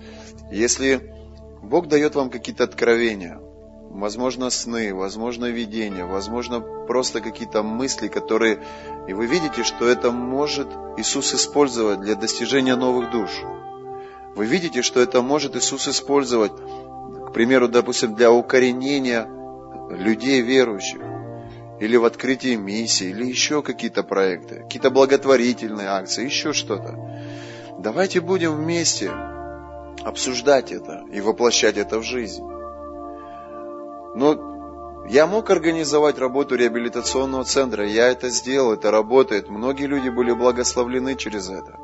Если 0.50 1.14
Бог 1.62 1.88
дает 1.88 2.14
вам 2.14 2.30
какие-то 2.30 2.64
откровения, 2.64 3.40
возможно, 3.90 4.50
сны, 4.50 4.94
возможно, 4.94 5.46
видения, 5.46 6.04
возможно, 6.04 6.60
просто 6.60 7.20
какие-то 7.20 7.62
мысли, 7.62 8.08
которые... 8.08 8.62
И 9.08 9.12
вы 9.12 9.26
видите, 9.26 9.64
что 9.64 9.86
это 9.88 10.10
может 10.10 10.68
Иисус 10.96 11.34
использовать 11.34 12.00
для 12.00 12.14
достижения 12.14 12.76
новых 12.76 13.10
душ. 13.10 13.30
Вы 14.36 14.46
видите, 14.46 14.82
что 14.82 15.00
это 15.00 15.22
может 15.22 15.56
Иисус 15.56 15.88
использовать, 15.88 16.52
к 16.52 17.32
примеру, 17.32 17.68
допустим, 17.68 18.14
для 18.14 18.32
укоренения 18.32 19.28
людей 19.90 20.40
верующих 20.40 21.00
или 21.80 21.96
в 21.96 22.04
открытии 22.04 22.54
миссии, 22.54 23.08
или 23.08 23.26
еще 23.26 23.62
какие-то 23.62 24.02
проекты, 24.02 24.60
какие-то 24.60 24.90
благотворительные 24.90 25.88
акции, 25.88 26.24
еще 26.24 26.52
что-то. 26.52 26.94
Давайте 27.78 28.20
будем 28.20 28.54
вместе 28.54 29.10
обсуждать 30.04 30.70
это 30.70 31.04
и 31.12 31.20
воплощать 31.20 31.76
это 31.76 31.98
в 31.98 32.02
жизнь. 32.02 32.44
Но 34.14 35.06
я 35.08 35.26
мог 35.26 35.50
организовать 35.50 36.18
работу 36.18 36.54
реабилитационного 36.56 37.44
центра, 37.44 37.86
я 37.86 38.08
это 38.08 38.28
сделал, 38.28 38.72
это 38.74 38.90
работает. 38.90 39.48
Многие 39.48 39.86
люди 39.86 40.08
были 40.08 40.32
благословлены 40.32 41.16
через 41.16 41.48
это. 41.48 41.78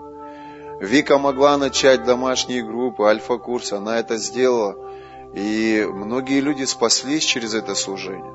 Вика 0.81 1.19
могла 1.19 1.57
начать 1.57 2.05
домашние 2.05 2.63
группы, 2.63 3.05
альфа-курс, 3.05 3.73
она 3.73 3.99
это 3.99 4.19
сделала. 4.19 4.77
И 5.35 5.87
многие 5.91 6.41
люди 6.41 6.65
спаслись 6.65 7.25
через 7.25 7.55
это 7.55 7.75
служение. 7.75 8.35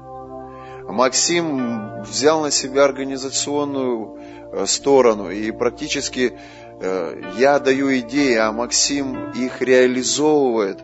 Максим 0.88 2.02
взял 2.02 2.42
на 2.42 2.52
себя 2.52 2.84
организационную 2.84 4.18
э, 4.52 4.66
сторону, 4.66 5.30
и 5.30 5.52
практически 5.52 6.34
э, 6.82 7.22
я 7.38 7.60
даю 7.60 7.98
идеи, 8.00 8.36
а 8.36 8.52
Максим 8.52 9.32
их 9.32 9.62
реализовывает, 9.62 10.80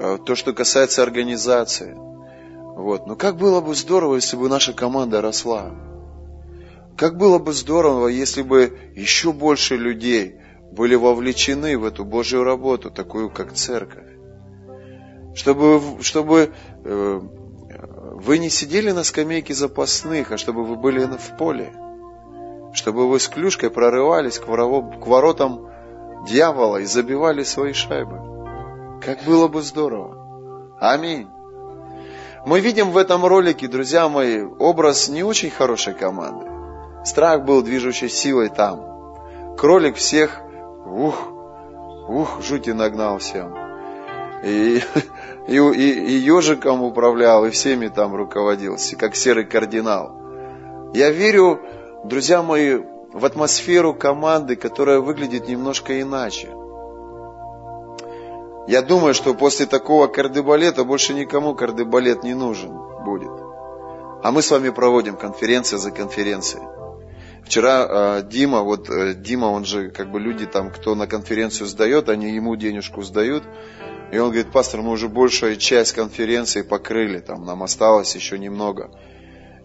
э, 0.00 0.18
то, 0.24 0.34
что 0.34 0.52
касается 0.52 1.02
организации. 1.02 1.96
Вот. 2.74 3.06
Но 3.06 3.16
как 3.16 3.36
было 3.36 3.60
бы 3.60 3.74
здорово, 3.74 4.16
если 4.16 4.36
бы 4.36 4.48
наша 4.48 4.72
команда 4.72 5.20
росла. 5.20 5.70
Как 6.96 7.16
было 7.16 7.38
бы 7.38 7.52
здорово, 7.52 8.08
если 8.08 8.42
бы 8.42 8.78
еще 8.94 9.32
больше 9.32 9.76
людей 9.76 10.36
были 10.72 10.94
вовлечены 10.96 11.78
в 11.78 11.84
эту 11.84 12.04
Божью 12.04 12.44
работу, 12.44 12.90
такую 12.90 13.30
как 13.30 13.52
церковь. 13.52 14.04
Чтобы, 15.34 15.80
чтобы 16.02 16.52
вы 16.84 18.38
не 18.38 18.50
сидели 18.50 18.90
на 18.90 19.04
скамейке 19.04 19.54
запасных, 19.54 20.32
а 20.32 20.36
чтобы 20.36 20.64
вы 20.64 20.76
были 20.76 21.04
в 21.04 21.36
поле. 21.36 21.72
Чтобы 22.72 23.08
вы 23.08 23.20
с 23.20 23.28
клюшкой 23.28 23.70
прорывались 23.70 24.38
к, 24.38 24.48
воров, 24.48 25.00
к 25.00 25.06
воротам 25.06 25.68
дьявола 26.26 26.78
и 26.78 26.84
забивали 26.84 27.44
свои 27.44 27.72
шайбы. 27.72 29.00
Как 29.00 29.24
было 29.24 29.48
бы 29.48 29.62
здорово. 29.62 30.76
Аминь. 30.80 31.28
Мы 32.46 32.60
видим 32.60 32.90
в 32.90 32.98
этом 32.98 33.24
ролике, 33.24 33.68
друзья 33.68 34.08
мои, 34.08 34.42
образ 34.42 35.08
не 35.08 35.22
очень 35.22 35.50
хорошей 35.50 35.94
команды. 35.94 36.46
Страх 37.04 37.44
был 37.44 37.62
движущей 37.62 38.08
силой 38.08 38.48
там. 38.50 39.56
Кролик 39.56 39.96
всех, 39.96 40.40
ух, 40.86 41.28
ух, 42.08 42.42
жути 42.42 42.70
нагнал 42.70 43.18
всем. 43.18 43.54
И 44.44 44.82
и, 45.46 45.56
и, 45.56 45.90
и 45.90 46.12
ежиком 46.12 46.82
управлял, 46.82 47.44
и 47.44 47.50
всеми 47.50 47.88
там 47.88 48.14
руководился, 48.14 48.96
как 48.96 49.16
серый 49.16 49.44
кардинал. 49.44 50.12
Я 50.94 51.10
верю, 51.10 51.60
друзья 52.04 52.42
мои, 52.42 52.78
в 53.12 53.24
атмосферу 53.24 53.94
команды, 53.94 54.56
которая 54.56 55.00
выглядит 55.00 55.48
немножко 55.48 56.00
иначе. 56.00 56.48
Я 58.66 58.82
думаю, 58.82 59.14
что 59.14 59.34
после 59.34 59.66
такого 59.66 60.06
кардебалета 60.06 60.84
больше 60.84 61.12
никому 61.14 61.54
кардебалет 61.54 62.24
не 62.24 62.34
нужен 62.34 62.72
будет. 63.04 63.30
А 64.22 64.32
мы 64.32 64.40
с 64.40 64.50
вами 64.50 64.70
проводим 64.70 65.16
конференция 65.16 65.78
за 65.78 65.90
конференцией. 65.90 66.64
Вчера 67.44 67.86
э, 67.86 68.22
Дима, 68.22 68.62
вот 68.62 68.88
э, 68.88 69.12
Дима, 69.12 69.46
он 69.46 69.66
же 69.66 69.90
как 69.90 70.10
бы 70.10 70.18
люди 70.18 70.46
там, 70.46 70.70
кто 70.70 70.94
на 70.94 71.06
конференцию 71.06 71.66
сдает, 71.66 72.08
они 72.08 72.30
ему 72.30 72.56
денежку 72.56 73.02
сдают. 73.02 73.44
И 74.12 74.18
он 74.18 74.30
говорит, 74.30 74.50
пастор, 74.50 74.80
мы 74.80 74.92
уже 74.92 75.08
большую 75.08 75.56
часть 75.56 75.92
конференции 75.92 76.62
покрыли, 76.62 77.18
там 77.18 77.44
нам 77.44 77.62
осталось 77.62 78.14
еще 78.14 78.38
немного. 78.38 78.90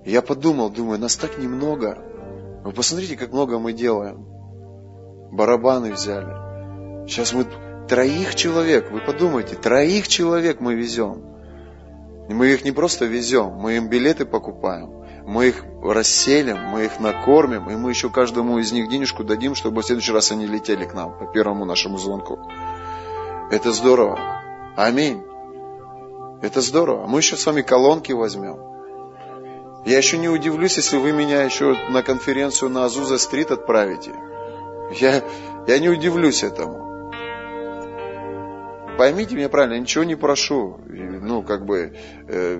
И 0.04 0.12
я 0.12 0.22
подумал, 0.22 0.70
думаю, 0.70 1.00
нас 1.00 1.16
так 1.16 1.38
немного. 1.38 1.98
Вы 2.66 2.74
посмотрите, 2.74 3.16
как 3.16 3.32
много 3.32 3.60
мы 3.60 3.72
делаем. 3.72 4.26
Барабаны 5.32 5.94
взяли. 5.94 7.08
Сейчас 7.08 7.32
мы 7.32 7.46
троих 7.90 8.36
человек, 8.36 8.92
вы 8.92 9.02
подумайте, 9.02 9.56
троих 9.56 10.08
человек 10.08 10.62
мы 10.62 10.76
везем. 10.76 11.24
Мы 12.30 12.50
их 12.50 12.64
не 12.64 12.72
просто 12.72 13.06
везем, 13.06 13.54
мы 13.56 13.78
им 13.78 13.90
билеты 13.90 14.24
покупаем, 14.26 14.92
мы 15.26 15.48
их 15.48 15.66
расселим, 15.82 16.60
мы 16.60 16.86
их 16.86 17.00
накормим, 17.00 17.68
и 17.70 17.76
мы 17.76 17.90
еще 17.90 18.12
каждому 18.12 18.60
из 18.60 18.72
них 18.72 18.88
денежку 18.88 19.24
дадим, 19.24 19.56
чтобы 19.56 19.82
в 19.82 19.86
следующий 19.86 20.14
раз 20.14 20.32
они 20.32 20.46
летели 20.46 20.86
к 20.86 20.94
нам 20.94 21.18
по 21.18 21.26
первому 21.26 21.66
нашему 21.66 21.98
звонку. 21.98 22.38
Это 23.50 23.72
здорово. 23.72 24.20
Аминь. 24.78 25.24
Это 26.44 26.62
здорово. 26.62 27.08
Мы 27.08 27.20
еще 27.20 27.36
с 27.36 27.46
вами 27.48 27.64
колонки 27.64 28.12
возьмем. 28.12 28.60
Я 29.86 29.98
еще 29.98 30.20
не 30.20 30.30
удивлюсь, 30.30 30.78
если 30.78 30.98
вы 30.98 31.12
меня 31.12 31.42
еще 31.42 31.76
на 31.90 32.04
конференцию 32.04 32.70
на 32.70 32.86
Азуза-стрит 32.86 33.50
отправите. 33.50 34.12
Я, 35.00 35.24
я 35.68 35.80
не 35.80 35.90
удивлюсь 35.90 36.44
этому. 36.44 36.89
Поймите 39.00 39.34
меня 39.34 39.48
правильно, 39.48 39.76
я 39.76 39.80
ничего 39.80 40.04
не 40.04 40.16
прошу. 40.16 40.78
Ну, 40.86 41.42
как 41.42 41.66
бы, 41.66 41.96
э, 42.28 42.58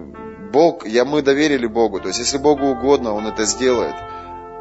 Бог, 0.54 0.88
я, 0.88 1.04
мы 1.04 1.22
доверили 1.22 1.68
Богу. 1.68 2.00
То 2.00 2.08
есть, 2.08 2.20
если 2.20 2.38
Богу 2.38 2.68
угодно, 2.68 3.14
Он 3.14 3.28
это 3.28 3.44
сделает. 3.44 3.96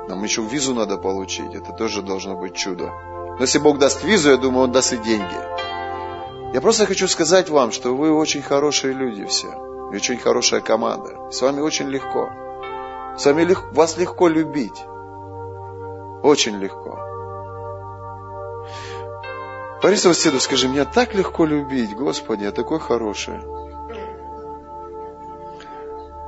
Нам 0.08 0.24
еще 0.24 0.42
визу 0.42 0.74
надо 0.74 0.96
получить. 0.96 1.54
Это 1.54 1.72
тоже 1.72 2.02
должно 2.02 2.34
быть 2.34 2.54
чудо. 2.54 2.90
Но 3.38 3.42
если 3.42 3.60
Бог 3.60 3.78
даст 3.78 4.02
визу, 4.02 4.30
я 4.30 4.36
думаю, 4.36 4.64
Он 4.64 4.72
даст 4.72 4.92
и 4.92 4.96
деньги. 4.96 5.38
Я 6.52 6.60
просто 6.60 6.84
хочу 6.84 7.06
сказать 7.06 7.48
вам, 7.48 7.70
что 7.70 7.94
вы 7.94 8.12
очень 8.12 8.42
хорошие 8.42 8.92
люди 8.92 9.24
все. 9.26 9.46
И 9.92 9.96
очень 9.96 10.18
хорошая 10.18 10.60
команда. 10.60 11.30
С 11.30 11.40
вами 11.40 11.60
очень 11.60 11.88
легко. 11.90 12.28
С 13.16 13.24
вами 13.24 13.44
лег... 13.44 13.72
вас 13.72 13.96
легко 13.96 14.26
любить. 14.26 14.84
Очень 16.24 16.58
легко. 16.58 17.07
Пари 19.82 19.96
соседу, 19.96 20.40
скажи, 20.40 20.68
меня 20.68 20.84
так 20.84 21.14
легко 21.14 21.44
любить, 21.44 21.94
Господи, 21.94 22.44
я 22.44 22.52
такой 22.52 22.80
хороший. 22.80 23.40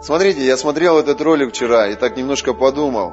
Смотрите, 0.03 0.45
я 0.45 0.57
смотрел 0.57 0.99
этот 0.99 1.21
ролик 1.21 1.51
вчера 1.51 1.89
и 1.89 1.95
так 1.95 2.17
немножко 2.17 2.55
подумал. 2.55 3.13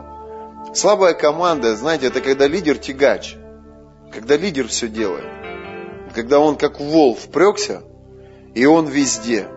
Слабая 0.74 1.14
команда, 1.14 1.76
знаете, 1.76 2.08
это 2.08 2.22
когда 2.22 2.48
лидер 2.48 2.78
тягач. 2.78 3.36
Когда 4.14 4.38
лидер 4.38 4.68
все 4.68 4.88
делает 4.88 5.38
когда 6.18 6.40
он 6.40 6.56
как 6.56 6.80
вол 6.80 7.14
впрекся, 7.14 7.84
и 8.56 8.66
он 8.66 8.88
везде. 8.88 9.48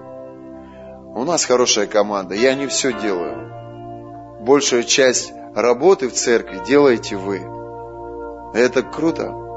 У 1.14 1.24
нас 1.24 1.46
хорошая 1.46 1.86
команда, 1.86 2.34
я 2.34 2.54
не 2.54 2.66
все 2.66 2.92
делаю. 2.92 4.42
Большая 4.42 4.82
часть 4.82 5.32
работы 5.54 6.08
в 6.08 6.12
церкви 6.12 6.60
делаете 6.66 7.16
вы. 7.16 7.40
Это 8.52 8.82
круто. 8.82 9.49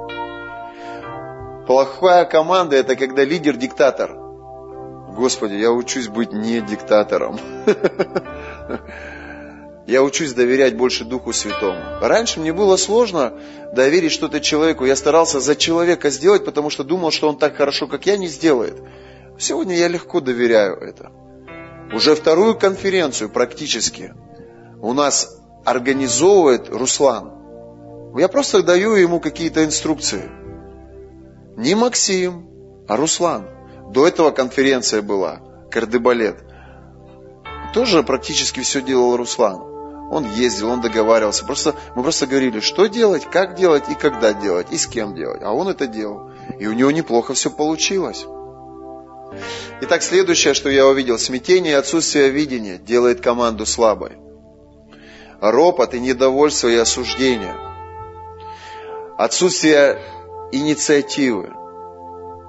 Плохая 1.67 2.25
команда– 2.25 2.75
это 2.77 2.95
когда 2.95 3.23
лидер 3.23 3.55
диктатор. 3.55 4.15
Господи, 5.15 5.53
я 5.53 5.71
учусь 5.71 6.07
быть 6.07 6.33
не 6.33 6.61
диктатором. 6.61 7.39
Я 9.85 10.01
учусь 10.01 10.31
доверять 10.31 10.77
больше 10.77 11.03
Духу 11.03 11.33
Святому. 11.33 11.77
Раньше 12.01 12.39
мне 12.39 12.53
было 12.53 12.77
сложно 12.77 13.33
доверить 13.73 14.13
что-то 14.13 14.39
человеку. 14.39 14.85
Я 14.85 14.95
старался 14.95 15.41
за 15.41 15.57
человека 15.57 16.09
сделать, 16.09 16.45
потому 16.45 16.69
что 16.69 16.85
думал, 16.85 17.11
что 17.11 17.27
он 17.27 17.37
так 17.37 17.57
хорошо, 17.57 17.87
как 17.87 18.05
я, 18.05 18.15
не 18.15 18.27
сделает. 18.27 18.81
Сегодня 19.37 19.75
я 19.75 19.89
легко 19.89 20.21
доверяю 20.21 20.77
это. 20.77 21.11
Уже 21.93 22.15
вторую 22.15 22.57
конференцию 22.57 23.29
практически 23.29 24.13
у 24.81 24.93
нас 24.93 25.37
организовывает 25.65 26.69
Руслан. 26.69 27.33
Я 28.15 28.29
просто 28.29 28.63
даю 28.63 28.95
ему 28.95 29.19
какие-то 29.19 29.65
инструкции. 29.65 30.29
Не 31.57 31.75
Максим, 31.75 32.47
а 32.87 32.95
Руслан. 32.95 33.47
До 33.89 34.07
этого 34.07 34.31
конференция 34.31 35.01
была, 35.01 35.41
кардебалет. 35.69 36.43
Тоже 37.73 38.03
практически 38.03 38.61
все 38.61 38.81
делал 38.81 39.17
Руслан. 39.17 39.61
Он 40.11 40.25
ездил, 40.31 40.69
он 40.69 40.81
договаривался. 40.81 41.45
Просто, 41.45 41.75
мы 41.95 42.03
просто 42.03 42.27
говорили, 42.27 42.59
что 42.59 42.85
делать, 42.85 43.25
как 43.25 43.55
делать 43.55 43.85
и 43.89 43.95
когда 43.95 44.33
делать, 44.33 44.67
и 44.71 44.77
с 44.77 44.87
кем 44.87 45.15
делать. 45.15 45.41
А 45.43 45.53
он 45.53 45.67
это 45.69 45.87
делал. 45.87 46.31
И 46.59 46.67
у 46.67 46.73
него 46.73 46.91
неплохо 46.91 47.33
все 47.33 47.49
получилось. 47.49 48.25
Итак, 49.81 50.03
следующее, 50.03 50.53
что 50.53 50.69
я 50.69 50.87
увидел. 50.87 51.17
Смятение 51.17 51.73
и 51.73 51.75
отсутствие 51.77 52.29
видения 52.29 52.77
делает 52.77 53.21
команду 53.21 53.65
слабой. 53.65 54.11
Ропот 55.41 55.93
и 55.93 55.99
недовольство 55.99 56.67
и 56.67 56.75
осуждение. 56.75 57.55
Отсутствие 59.17 59.99
инициативы. 60.53 61.51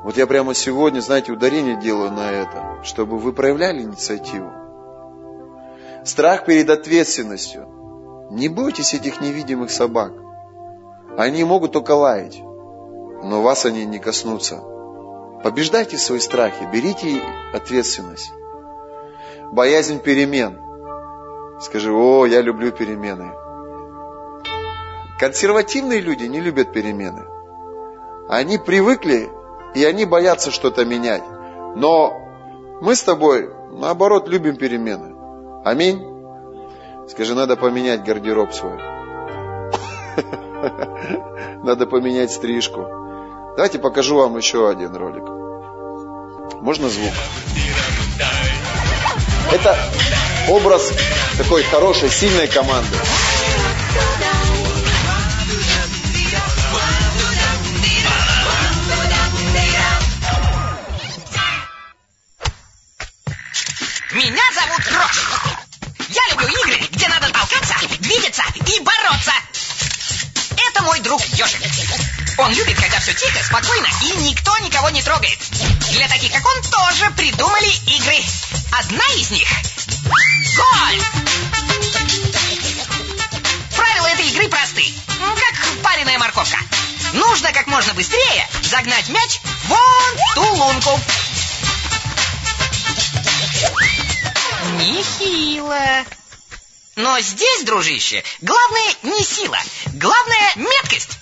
Вот 0.04 0.18
я 0.18 0.26
прямо 0.26 0.52
сегодня, 0.52 1.00
знаете, 1.00 1.32
ударение 1.32 1.80
делаю 1.80 2.12
на 2.12 2.30
это, 2.30 2.80
чтобы 2.82 3.18
вы 3.18 3.32
проявляли 3.32 3.80
инициативу. 3.80 4.52
Страх 6.04 6.44
перед 6.44 6.68
ответственностью. 6.68 7.66
Не 8.30 8.50
бойтесь 8.50 8.92
этих 8.92 9.22
невидимых 9.22 9.70
собак. 9.70 10.12
Они 11.16 11.44
могут 11.44 11.72
только 11.72 11.92
лаять, 11.92 12.38
но 12.42 13.40
вас 13.40 13.64
они 13.64 13.86
не 13.86 13.98
коснутся. 13.98 14.60
Побеждайте 15.42 15.96
свои 15.96 16.20
страхи, 16.20 16.68
берите 16.70 17.22
ответственность. 17.54 18.32
Боязнь 19.52 20.00
перемен. 20.00 20.58
Скажи, 21.60 21.90
о, 21.90 22.26
я 22.26 22.42
люблю 22.42 22.70
перемены. 22.72 23.32
Консервативные 25.18 26.00
люди 26.00 26.24
не 26.24 26.40
любят 26.40 26.72
перемены. 26.72 27.33
Они 28.28 28.58
привыкли, 28.58 29.30
и 29.74 29.84
они 29.84 30.04
боятся 30.04 30.50
что-то 30.50 30.84
менять. 30.84 31.22
Но 31.76 32.12
мы 32.80 32.94
с 32.94 33.02
тобой, 33.02 33.50
наоборот, 33.72 34.28
любим 34.28 34.56
перемены. 34.56 35.14
Аминь. 35.64 36.02
Скажи, 37.08 37.34
надо 37.34 37.56
поменять 37.56 38.04
гардероб 38.04 38.52
свой. 38.52 38.78
Надо 41.62 41.86
поменять 41.86 42.30
стрижку. 42.30 42.86
Давайте 43.56 43.78
покажу 43.78 44.16
вам 44.16 44.36
еще 44.36 44.68
один 44.68 44.94
ролик. 44.96 45.24
Можно 46.60 46.88
звук? 46.88 47.12
Это 49.52 49.76
образ 50.48 50.92
такой 51.38 51.62
хорошей, 51.62 52.08
сильной 52.08 52.48
команды. 52.48 52.96
Меня 64.14 64.42
зовут 64.54 64.86
Рош. 64.92 65.26
Я 66.08 66.22
люблю 66.30 66.46
игры, 66.46 66.86
где 66.92 67.08
надо 67.08 67.30
толкаться, 67.30 67.74
двигаться 67.98 68.44
и 68.64 68.78
бороться. 68.78 69.32
Это 70.56 70.82
мой 70.82 71.00
друг 71.00 71.20
Ежик. 71.20 71.60
Он 72.38 72.52
любит, 72.52 72.80
когда 72.80 73.00
все 73.00 73.12
тихо, 73.12 73.42
спокойно 73.42 73.88
и 74.02 74.12
никто 74.18 74.56
никого 74.58 74.90
не 74.90 75.02
трогает. 75.02 75.36
Для 75.90 76.06
таких, 76.06 76.30
как 76.32 76.46
он, 76.46 76.62
тоже 76.62 77.10
придумали 77.10 77.68
игры. 77.96 78.22
Одна 78.78 79.04
из 79.16 79.32
них— 79.32 79.48
гольф. 80.56 81.12
Правила 83.74 84.06
этой 84.06 84.28
игры 84.28 84.48
просты, 84.48 84.94
как 85.08 85.82
пареная 85.82 86.20
морковка. 86.20 86.58
Нужно 87.14 87.52
как 87.52 87.66
можно 87.66 87.92
быстрее 87.94 88.48
загнать 88.62 89.08
мяч 89.08 89.40
вон 89.64 90.16
ту 90.36 90.54
лунку. 90.54 91.00
Нехило. 94.74 96.04
Но 96.96 97.20
здесь, 97.20 97.64
дружище, 97.64 98.22
главное 98.40 98.94
не 99.02 99.24
сила, 99.24 99.58
главное 99.94 100.52
меткость. 100.56 101.18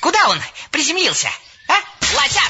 Куда 0.00 0.28
он 0.28 0.40
приземлился? 0.70 1.28
А? 1.68 1.74
Лосят! 2.14 2.42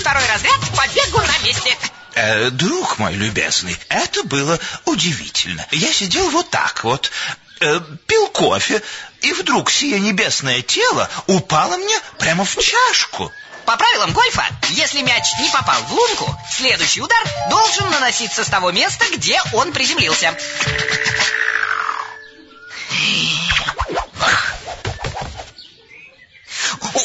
Второй 0.00 0.26
разряд 0.26 0.60
по 0.76 0.86
бегу 0.88 1.18
на 1.18 1.38
месте. 1.38 1.76
Э, 2.20 2.50
друг 2.50 2.98
мой 2.98 3.14
любезный, 3.14 3.78
это 3.88 4.24
было 4.24 4.58
удивительно. 4.86 5.64
Я 5.70 5.92
сидел 5.92 6.28
вот 6.30 6.50
так 6.50 6.82
вот, 6.82 7.12
э, 7.60 7.80
пил 8.08 8.26
кофе, 8.28 8.82
и 9.20 9.32
вдруг 9.32 9.70
сие 9.70 10.00
небесное 10.00 10.60
тело 10.62 11.08
упало 11.28 11.76
мне 11.76 11.96
прямо 12.18 12.44
в 12.44 12.56
чашку. 12.58 13.30
По 13.66 13.76
правилам 13.76 14.12
гольфа, 14.14 14.44
если 14.70 15.02
мяч 15.02 15.26
не 15.40 15.48
попал 15.50 15.80
в 15.84 15.92
лунку, 15.92 16.36
следующий 16.50 17.02
удар 17.02 17.24
должен 17.50 17.88
наноситься 17.90 18.42
с 18.42 18.48
того 18.48 18.72
места, 18.72 19.04
где 19.14 19.40
он 19.52 19.72
приземлился. 19.72 20.36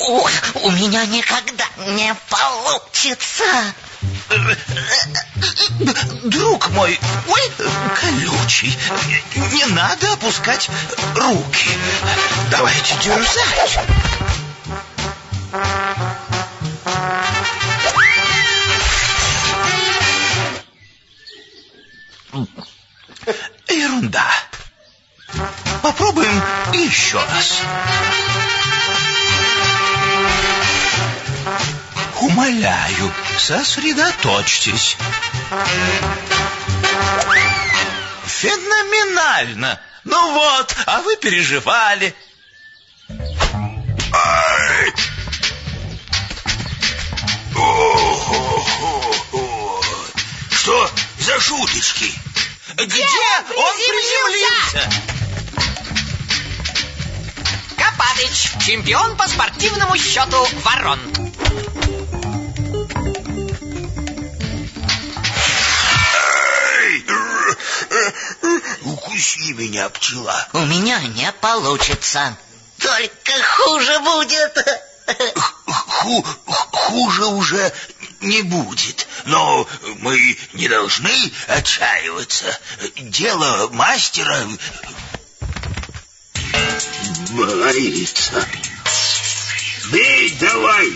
Ой, 0.08 0.34
у 0.64 0.72
меня 0.72 1.06
никогда 1.06 1.66
не 1.78 2.16
получится. 2.30 3.46
Друг 6.24 6.70
мой, 6.70 7.00
ой, 7.28 7.52
колючий, 8.00 8.78
не 9.52 9.66
надо 9.74 10.14
опускать 10.14 10.70
руки. 11.16 11.70
Давайте 12.50 12.96
дерзать. 13.04 13.80
Ерунда. 23.68 24.32
Попробуем 25.82 26.42
еще 26.74 27.18
раз. 27.18 27.62
Умоляю, 32.24 33.14
сосредоточьтесь. 33.38 34.96
Феноменально. 38.26 39.78
Ну 40.06 40.32
вот, 40.32 40.74
а 40.86 41.02
вы 41.02 41.18
переживали. 41.18 42.16
Ай! 44.14 44.94
Что 50.50 50.92
за 51.20 51.40
шуточки? 51.42 52.10
Где, 52.76 53.04
он 53.58 53.76
приземлился? 53.76 54.90
Копатыч, 57.78 58.66
чемпион 58.66 59.18
по 59.18 59.28
спортивному 59.28 59.98
счету 59.98 60.48
ворон. 60.64 61.02
Укуси 68.84 69.54
меня, 69.54 69.90
пчела. 69.90 70.48
У 70.54 70.60
меня 70.60 71.00
не 71.00 71.32
получится. 71.34 72.38
Только 72.78 73.44
хуже 73.44 74.00
будет. 74.00 74.68
Ху 75.66 76.26
хуже 76.72 77.26
уже 77.26 77.74
не 78.22 78.42
будет. 78.42 79.08
Но 79.26 79.68
мы 80.00 80.38
не 80.54 80.68
должны 80.68 81.32
отчаиваться. 81.48 82.58
Дело 82.96 83.70
мастера 83.72 84.48
боится. 87.32 88.46
Бей 89.92 90.38
давай! 90.40 90.94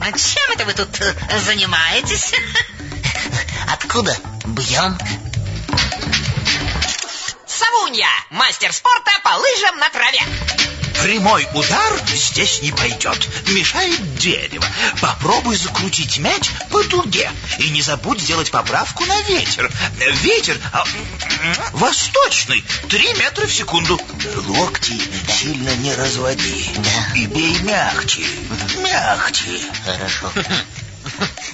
А 0.00 0.12
чем 0.12 0.52
это 0.52 0.64
вы 0.64 0.74
тут 0.74 1.00
э, 1.00 1.38
занимаетесь? 1.40 2.34
Откуда 3.72 4.16
бьем? 4.44 4.96
Савунья, 7.46 8.06
мастер 8.30 8.72
спорта 8.72 9.10
по 9.24 9.30
лыжам 9.30 9.78
на 9.78 9.90
траве. 9.90 10.22
Прямой 11.02 11.48
удар 11.52 12.00
здесь 12.14 12.62
не 12.62 12.70
пойдет. 12.70 13.28
Мешает 13.48 14.16
дерево. 14.18 14.64
Попробуй 15.00 15.56
закрутить 15.56 16.18
мяч 16.18 16.50
по 16.70 16.82
дуге. 16.84 17.28
И 17.58 17.70
не 17.70 17.82
забудь 17.82 18.20
сделать 18.20 18.52
поправку 18.52 19.04
на 19.04 19.20
ветер. 19.22 19.68
Ветер 20.22 20.60
а, 20.72 20.84
восточный. 21.72 22.62
Три 22.88 23.12
метра 23.14 23.46
в 23.46 23.52
секунду. 23.52 24.00
Локти 24.46 25.00
сильно 25.28 25.74
не 25.76 25.92
разводи. 25.92 26.70
Да. 26.76 27.18
И 27.18 27.26
бей 27.26 27.58
мягче. 27.60 28.24
Мягче. 28.78 29.60
Хорошо. 29.84 30.32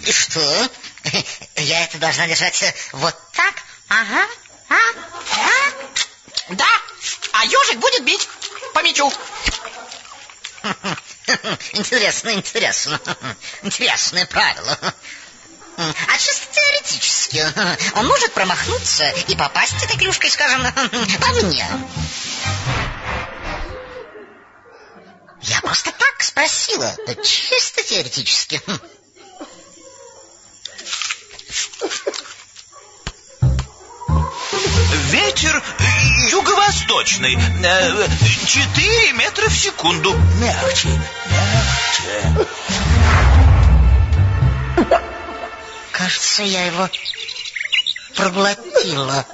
И 0.02 0.12
что? 0.12 0.70
Я 1.56 1.84
это 1.84 1.96
должна 1.96 2.26
держать 2.26 2.62
э, 2.62 2.74
вот 2.92 3.16
так? 3.32 3.54
Ага. 3.88 4.26
А? 4.68 4.74
А? 4.74 5.88
Да, 6.50 6.66
а 7.32 7.44
ежик 7.44 7.78
будет 7.78 8.04
бить 8.04 8.28
по. 8.72 9.12
Интересно, 11.72 12.30
интересно. 12.30 13.00
Интересное 13.62 14.26
правило. 14.26 14.78
А 15.76 16.18
чисто 16.18 16.46
теоретически, 16.52 17.44
он 17.94 18.06
может 18.06 18.32
промахнуться 18.32 19.08
и 19.28 19.36
попасть 19.36 19.80
этой 19.84 19.96
клюшкой, 19.96 20.30
скажем, 20.30 20.62
по 21.20 21.28
мне. 21.28 21.66
Я 25.42 25.60
просто 25.60 25.92
так 25.92 26.22
спросила. 26.22 26.96
Чисто 27.22 27.84
теоретически. 27.84 28.60
Ветер 35.10 35.62
юго-восточный. 36.30 37.38
Э, 37.64 38.08
Четыре 38.46 39.12
метра 39.12 39.48
в 39.48 39.56
секунду. 39.56 40.12
Мягче. 40.40 40.88
Мягче. 41.30 42.46
Кажется, 45.92 46.42
я 46.42 46.66
его 46.66 46.88
проглотила. 48.16 49.26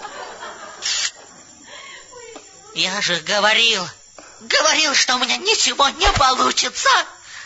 Я 2.75 3.01
же 3.01 3.17
говорил, 3.21 3.87
говорил, 4.41 4.95
что 4.95 5.17
у 5.17 5.19
меня 5.19 5.37
ничего 5.37 5.89
не 5.89 6.11
получится. 6.13 6.91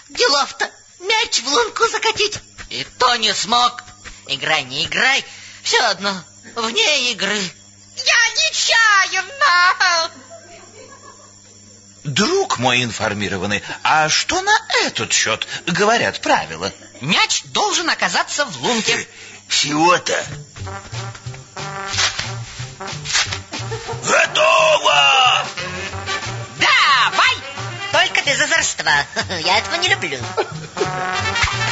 Делов-то 0.09 0.71
мяч 1.01 1.43
в 1.43 1.49
лунку 1.49 1.87
закатить. 1.89 2.39
И 2.71 2.85
то 2.99 3.15
не 3.17 3.35
смог. 3.35 3.85
Играй, 4.27 4.65
не 4.65 4.85
играй, 4.85 5.25
все 5.63 5.81
одно 5.83 6.15
вне 6.55 7.13
игры. 7.13 7.41
Я 8.05 8.29
нечаянно. 8.37 10.11
Друг 12.05 12.59
мой 12.59 12.83
информированный, 12.83 13.63
а 13.83 14.09
что 14.09 14.41
на 14.41 14.57
этот 14.85 15.13
счет 15.13 15.47
говорят 15.67 16.21
правила? 16.21 16.73
Мяч 17.01 17.43
должен 17.47 17.91
оказаться 17.91 18.45
в 18.45 18.57
лунке. 18.63 19.07
Всего-то. 19.49 20.25
Готово! 24.05 25.47
Давай! 26.59 27.35
Только 27.93 28.23
без 28.23 28.41
озорства. 28.41 28.93
Я 29.45 29.59
этого 29.59 29.75
не 29.77 29.89
люблю. 29.89 30.19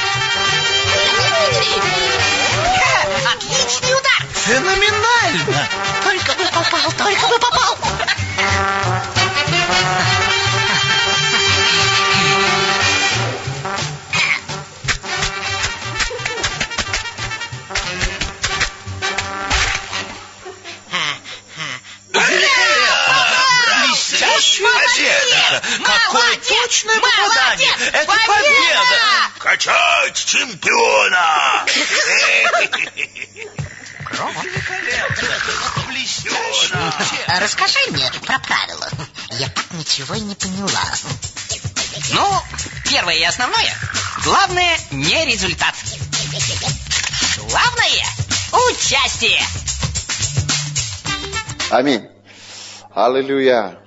Ха, 1.37 3.33
Отличный 3.35 3.93
удар! 3.93 4.21
Феноменально! 4.33 5.69
Только 6.03 6.33
бы 6.33 6.45
попал, 6.47 6.93
только 6.93 7.27
бы 7.29 7.39
попал! 7.39 7.77
Блестящая 24.61 25.21
победа! 25.21 25.63
Какое 25.85 26.23
Молодец! 26.23 26.49
точное 26.49 27.01
попадание! 27.01 27.71
Молодец! 27.71 27.95
Это 27.95 28.07
Победа! 28.07 28.27
победа! 28.27 29.31
Качать 29.39 30.25
чемпиона! 30.25 31.67
А 37.27 37.41
Расскажи 37.41 37.79
мне 37.91 38.11
про 38.25 38.39
правила. 38.39 38.89
Я 39.33 39.49
так 39.49 39.65
ничего 39.73 40.15
и 40.15 40.21
не 40.21 40.35
поняла. 40.35 40.83
Ну, 42.13 42.43
первое 42.85 43.15
и 43.15 43.25
основное. 43.25 43.75
Главное 44.25 44.79
не 44.91 45.25
результат. 45.27 45.75
Главное 47.49 48.05
участие. 48.71 49.43
Аминь. 51.71 52.09
Аллилуйя. 52.95 53.86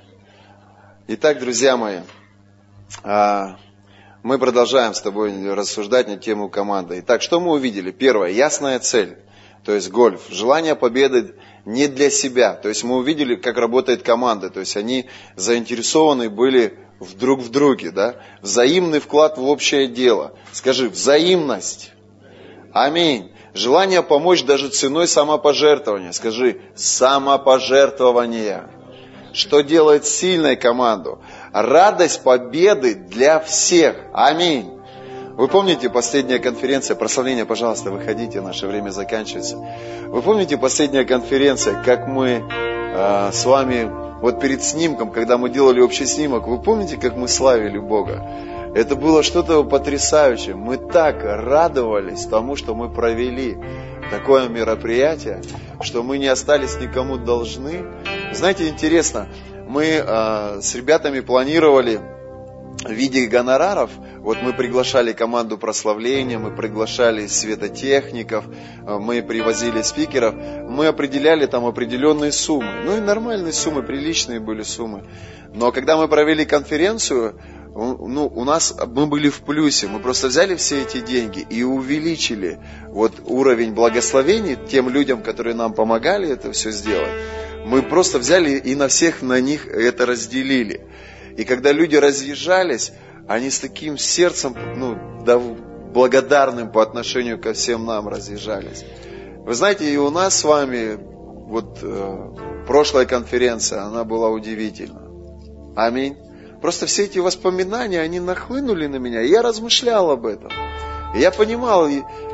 Итак, 1.12 1.40
друзья 1.40 1.76
мои, 1.76 2.02
а, 3.04 3.58
мы 4.22 4.38
продолжаем 4.38 4.94
с 4.94 5.02
тобой 5.02 5.34
рассуждать 5.56 6.08
на 6.08 6.18
тему 6.18 6.50
команды. 6.50 7.00
Итак, 7.00 7.24
что 7.24 7.40
мы 7.40 7.54
увидели? 7.54 7.90
Первое, 7.90 8.30
ясная 8.30 8.78
цель, 8.78 9.18
то 9.66 9.74
есть 9.74 9.90
гольф. 9.90 10.22
Желание 10.30 10.76
победы 10.76 11.34
не 11.66 11.88
для 11.88 12.12
себя. 12.12 12.54
То 12.54 12.70
есть 12.70 12.84
мы 12.84 12.98
увидели, 12.98 13.34
как 13.34 13.58
работает 13.58 14.04
команда. 14.04 14.52
То 14.52 14.60
есть 14.60 14.78
они 14.78 15.08
заинтересованы 15.36 16.30
были 16.30 16.78
в 17.00 17.18
друг 17.18 17.40
в 17.40 17.50
друге, 17.50 17.90
да? 17.90 18.18
Взаимный 18.44 19.00
вклад 19.00 19.40
в 19.40 19.46
общее 19.46 19.88
дело. 19.88 20.34
Скажи, 20.52 20.90
взаимность. 20.90 21.92
Аминь. 22.72 23.32
Желание 23.56 24.04
помочь 24.04 24.44
даже 24.44 24.70
ценой 24.70 25.08
самопожертвования. 25.08 26.12
Скажи, 26.12 26.62
самопожертвование. 26.76 28.70
Что 29.40 29.62
делает 29.62 30.06
сильной 30.06 30.58
команду? 30.58 31.20
Радость 31.54 32.24
победы 32.24 32.94
для 32.94 33.40
всех. 33.40 33.96
Аминь. 34.12 34.70
Вы 35.38 35.48
помните 35.48 35.90
последняя 35.90 36.40
конференция, 36.40 36.98
прославление, 36.98 37.46
пожалуйста, 37.46 37.90
выходите, 37.90 38.42
наше 38.42 38.68
время 38.68 38.90
заканчивается. 38.90 39.56
Вы 40.08 40.22
помните 40.22 40.58
последняя 40.58 41.06
конференция, 41.06 41.82
как 41.86 42.06
мы 42.06 42.44
э, 42.50 43.30
с 43.32 43.46
вами, 43.46 43.90
вот 44.20 44.42
перед 44.42 44.62
снимком, 44.62 45.10
когда 45.10 45.38
мы 45.38 45.50
делали 45.50 45.80
общий 45.80 46.06
снимок, 46.06 46.46
вы 46.46 46.62
помните, 46.62 46.98
как 46.98 47.16
мы 47.16 47.30
славили 47.30 47.78
Бога? 47.78 48.22
Это 48.76 48.98
было 48.98 49.24
что-то 49.24 49.64
потрясающее. 49.64 50.54
Мы 50.54 50.76
так 50.76 51.24
радовались 51.24 52.26
тому, 52.26 52.58
что 52.58 52.76
мы 52.76 52.90
провели 52.90 53.58
такое 54.10 54.50
мероприятие, 54.50 55.42
что 55.82 56.04
мы 56.04 56.18
не 56.18 56.28
остались 56.28 56.80
никому 56.80 57.18
должны. 57.18 57.86
Знаете, 58.34 58.68
интересно, 58.68 59.28
мы 59.68 59.86
э, 59.86 60.60
с 60.62 60.76
ребятами 60.76 61.20
планировали 61.20 62.00
в 62.84 62.92
виде 62.92 63.26
гонораров, 63.28 63.92
вот 64.18 64.38
мы 64.42 64.54
приглашали 64.54 65.12
команду 65.12 65.58
прославления, 65.58 66.40
мы 66.40 66.52
приглашали 66.52 67.28
светотехников, 67.28 68.46
э, 68.48 68.98
мы 68.98 69.22
привозили 69.22 69.82
спикеров, 69.82 70.36
мы 70.36 70.88
определяли 70.88 71.46
там 71.46 71.66
определенные 71.66 72.32
суммы. 72.32 72.84
Ну 72.86 72.98
и 72.98 73.02
нормальные 73.02 73.54
суммы, 73.54 73.84
приличные 73.84 74.40
были 74.40 74.64
суммы. 74.64 75.04
Но 75.54 75.72
когда 75.72 75.98
мы 75.98 76.08
провели 76.08 76.46
конференцию, 76.46 77.36
ну, 77.80 78.28
у 78.28 78.44
нас 78.44 78.76
мы 78.88 79.06
были 79.06 79.30
в 79.30 79.42
плюсе, 79.42 79.88
мы 79.88 80.00
просто 80.00 80.28
взяли 80.28 80.56
все 80.56 80.82
эти 80.82 81.00
деньги 81.00 81.46
и 81.50 81.64
увеличили 81.64 82.60
вот 82.88 83.14
уровень 83.26 83.74
благословений 83.74 84.58
тем 84.70 84.90
людям, 84.90 85.22
которые 85.22 85.56
нам 85.56 85.74
помогали 85.74 86.30
это 86.30 86.52
все 86.52 86.72
сделать. 86.72 87.12
Мы 87.66 87.82
просто 87.82 88.20
взяли 88.20 88.52
и 88.52 88.76
на 88.76 88.88
всех 88.88 89.22
на 89.22 89.40
них 89.40 89.68
это 89.68 90.06
разделили. 90.06 90.82
И 91.38 91.44
когда 91.44 91.72
люди 91.72 91.96
разъезжались, 91.96 92.92
они 93.28 93.50
с 93.50 93.60
таким 93.60 93.98
сердцем, 93.98 94.56
ну, 94.76 95.24
да, 95.26 95.38
благодарным 95.38 96.72
по 96.72 96.82
отношению 96.82 97.40
ко 97.40 97.54
всем 97.54 97.86
нам 97.86 98.08
разъезжались. 98.08 98.84
Вы 99.46 99.54
знаете, 99.54 99.92
и 99.92 99.98
у 99.98 100.10
нас 100.10 100.40
с 100.40 100.44
вами, 100.44 100.98
вот 101.48 101.80
э, 101.82 102.66
прошлая 102.68 103.06
конференция, 103.06 103.84
она 103.84 104.04
была 104.04 104.30
удивительна. 104.30 105.02
Аминь. 105.76 106.18
Просто 106.62 106.86
все 106.86 107.06
эти 107.06 107.20
воспоминания, 107.20 108.02
они 108.02 108.20
нахлынули 108.20 108.88
на 108.88 108.98
меня, 108.98 109.22
и 109.22 109.30
я 109.30 109.42
размышлял 109.42 110.12
об 110.12 110.26
этом. 110.26 110.52
И 111.16 111.20
я 111.20 111.32
понимал, 111.32 111.88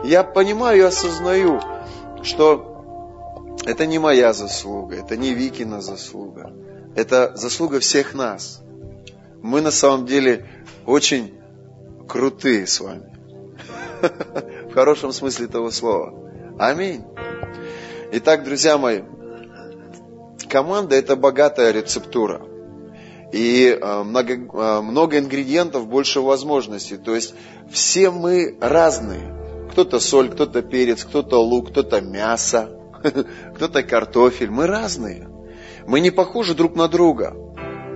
я 0.03 0.23
понимаю 0.23 0.77
и 0.79 0.81
осознаю, 0.81 1.61
что 2.23 2.75
это 3.65 3.85
не 3.85 3.99
моя 3.99 4.33
заслуга, 4.33 4.95
это 4.95 5.15
не 5.15 5.33
Викина 5.33 5.81
заслуга. 5.81 6.51
Это 6.95 7.33
заслуга 7.35 7.79
всех 7.79 8.13
нас. 8.13 8.61
Мы 9.41 9.61
на 9.61 9.71
самом 9.71 10.05
деле 10.05 10.47
очень 10.85 11.33
крутые 12.07 12.65
с 12.65 12.79
вами. 12.79 13.15
В 14.69 14.73
хорошем 14.73 15.11
смысле 15.11 15.45
этого 15.45 15.69
слова. 15.69 16.13
Аминь. 16.57 17.03
Итак, 18.11 18.43
друзья 18.43 18.77
мои, 18.77 19.01
команда 20.49 20.95
это 20.95 21.15
богатая 21.15 21.71
рецептура. 21.71 22.41
И 23.35 23.67
э, 23.67 24.03
много, 24.03 24.33
э, 24.35 24.81
много 24.81 25.19
ингредиентов, 25.19 25.87
больше 25.87 26.21
возможностей. 26.21 26.95
То 26.95 27.13
есть 27.13 27.35
все 27.69 28.09
мы 28.09 28.57
разные. 28.61 29.67
Кто-то 29.71 29.99
соль, 29.99 30.29
кто-то 30.29 30.61
перец, 30.61 31.03
кто-то 31.03 31.43
лук, 31.43 31.71
кто-то 31.71 31.99
мясо, 31.99 32.69
кто-то 33.55 33.83
картофель. 33.83 34.49
Мы 34.49 34.67
разные. 34.67 35.27
Мы 35.85 35.99
не 35.99 36.11
похожи 36.11 36.55
друг 36.55 36.77
на 36.77 36.87
друга. 36.87 37.35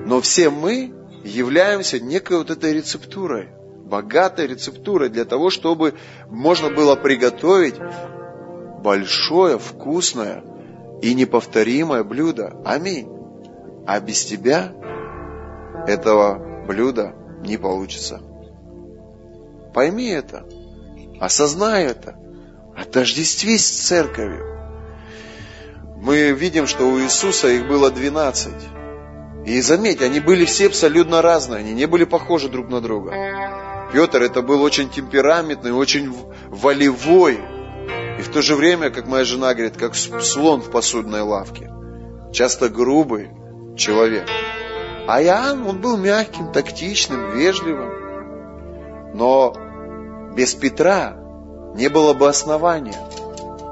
Но 0.05 0.19
все 0.19 0.49
мы 0.49 0.93
являемся 1.23 2.01
некой 2.01 2.39
вот 2.39 2.49
этой 2.49 2.73
рецептурой. 2.73 3.47
Богатой 3.85 4.45
рецептурой 4.45 5.07
для 5.07 5.23
того, 5.23 5.51
чтобы 5.51 5.93
можно 6.27 6.69
было 6.69 6.97
приготовить 6.97 7.75
большое, 8.83 9.57
вкусное 9.57 10.43
и 11.01 11.13
неповторимое 11.13 12.03
блюдо. 12.03 12.61
Аминь. 12.65 13.07
А 13.87 14.01
без 14.01 14.25
тебя 14.25 14.73
этого 15.89 16.65
блюда 16.65 17.13
не 17.41 17.57
получится. 17.57 18.21
Пойми 19.73 20.09
это, 20.09 20.45
осознай 21.19 21.85
это, 21.85 22.15
отождествись 22.75 23.65
с 23.65 23.87
церковью. 23.87 24.45
Мы 25.97 26.31
видим, 26.31 26.67
что 26.67 26.85
у 26.85 26.99
Иисуса 26.99 27.49
их 27.49 27.67
было 27.67 27.91
12. 27.91 28.53
И 29.45 29.61
заметь, 29.61 30.01
они 30.01 30.19
были 30.19 30.45
все 30.45 30.67
абсолютно 30.67 31.21
разные, 31.21 31.59
они 31.59 31.73
не 31.73 31.87
были 31.87 32.05
похожи 32.05 32.49
друг 32.49 32.69
на 32.69 32.81
друга. 32.81 33.13
Петр 33.91 34.21
это 34.21 34.41
был 34.41 34.61
очень 34.61 34.89
темпераментный, 34.89 35.71
очень 35.71 36.13
волевой, 36.47 37.39
и 38.19 38.21
в 38.21 38.29
то 38.29 38.41
же 38.41 38.55
время, 38.55 38.91
как 38.91 39.07
моя 39.07 39.25
жена 39.25 39.53
говорит, 39.53 39.77
как 39.77 39.95
слон 39.95 40.61
в 40.61 40.69
посудной 40.71 41.21
лавке. 41.21 41.71
Часто 42.31 42.69
грубый 42.69 43.29
человек. 43.75 44.27
А 45.09 45.23
Иоанн, 45.23 45.65
он 45.65 45.81
был 45.81 45.97
мягким, 45.97 46.51
тактичным, 46.51 47.31
вежливым. 47.31 49.15
Но 49.15 49.55
без 50.35 50.53
Петра 50.53 51.15
не 51.73 51.87
было 51.87 52.13
бы 52.13 52.29
основания. 52.29 53.01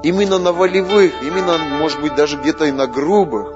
Именно 0.02 0.40
на 0.40 0.52
волевых, 0.52 1.12
именно, 1.22 1.56
может 1.78 2.00
быть, 2.00 2.16
даже 2.16 2.38
где-то 2.38 2.64
и 2.64 2.72
на 2.72 2.88
грубых, 2.88 3.54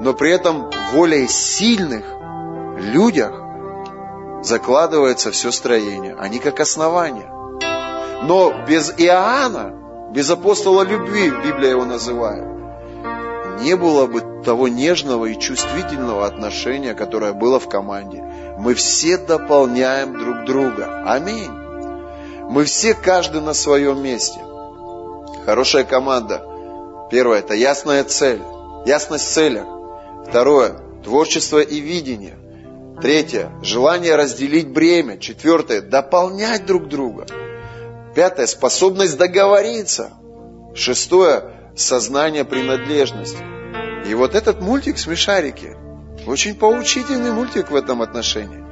но 0.00 0.14
при 0.14 0.30
этом 0.30 0.70
волей 0.94 1.28
сильных 1.28 2.06
людях 2.78 3.34
закладывается 4.42 5.30
все 5.30 5.52
строение. 5.52 6.16
Они 6.18 6.38
как 6.38 6.58
основание. 6.58 7.30
Но 8.22 8.64
без 8.66 8.94
Иоанна, 8.96 9.74
без 10.10 10.30
апостола 10.30 10.84
любви, 10.84 11.28
Библия 11.28 11.72
его 11.72 11.84
называет, 11.84 12.59
не 13.60 13.76
было 13.76 14.06
бы 14.06 14.42
того 14.44 14.68
нежного 14.68 15.26
и 15.26 15.38
чувствительного 15.38 16.26
отношения, 16.26 16.94
которое 16.94 17.32
было 17.32 17.60
в 17.60 17.68
команде. 17.68 18.22
Мы 18.58 18.74
все 18.74 19.16
дополняем 19.16 20.18
друг 20.18 20.44
друга. 20.44 21.04
Аминь. 21.06 21.50
Мы 22.50 22.64
все, 22.64 22.94
каждый 22.94 23.40
на 23.40 23.54
своем 23.54 24.02
месте. 24.02 24.40
Хорошая 25.44 25.84
команда. 25.84 26.42
Первое– 27.10 27.38
это 27.40 27.54
ясная 27.54 28.04
цель, 28.04 28.40
ясность 28.86 29.32
целях. 29.32 29.66
Второе– 30.28 30.76
творчество 31.04 31.60
и 31.60 31.80
видение. 31.80 32.36
Третье– 33.00 33.50
желание 33.62 34.16
разделить 34.16 34.68
бремя. 34.68 35.18
Четвертое– 35.18 35.80
дополнять 35.82 36.66
друг 36.66 36.88
друга. 36.88 37.26
Пятое– 38.14 38.46
способность 38.48 39.16
договориться. 39.16 40.12
Шестое– 40.74 41.42
сознание 41.80 42.44
принадлежности. 42.44 43.44
И 44.06 44.14
вот 44.14 44.34
этот 44.34 44.60
мультик 44.60 44.98
«Смешарики» 44.98 45.76
очень 46.26 46.54
поучительный 46.54 47.32
мультик 47.32 47.70
в 47.70 47.74
этом 47.74 48.02
отношении. 48.02 48.64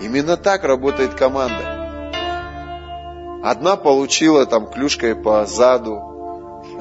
Именно 0.00 0.36
так 0.36 0.64
работает 0.64 1.14
команда. 1.14 2.10
Одна 3.42 3.76
получила 3.76 4.46
там 4.46 4.66
клюшкой 4.66 5.14
по 5.14 5.46
заду, 5.46 6.00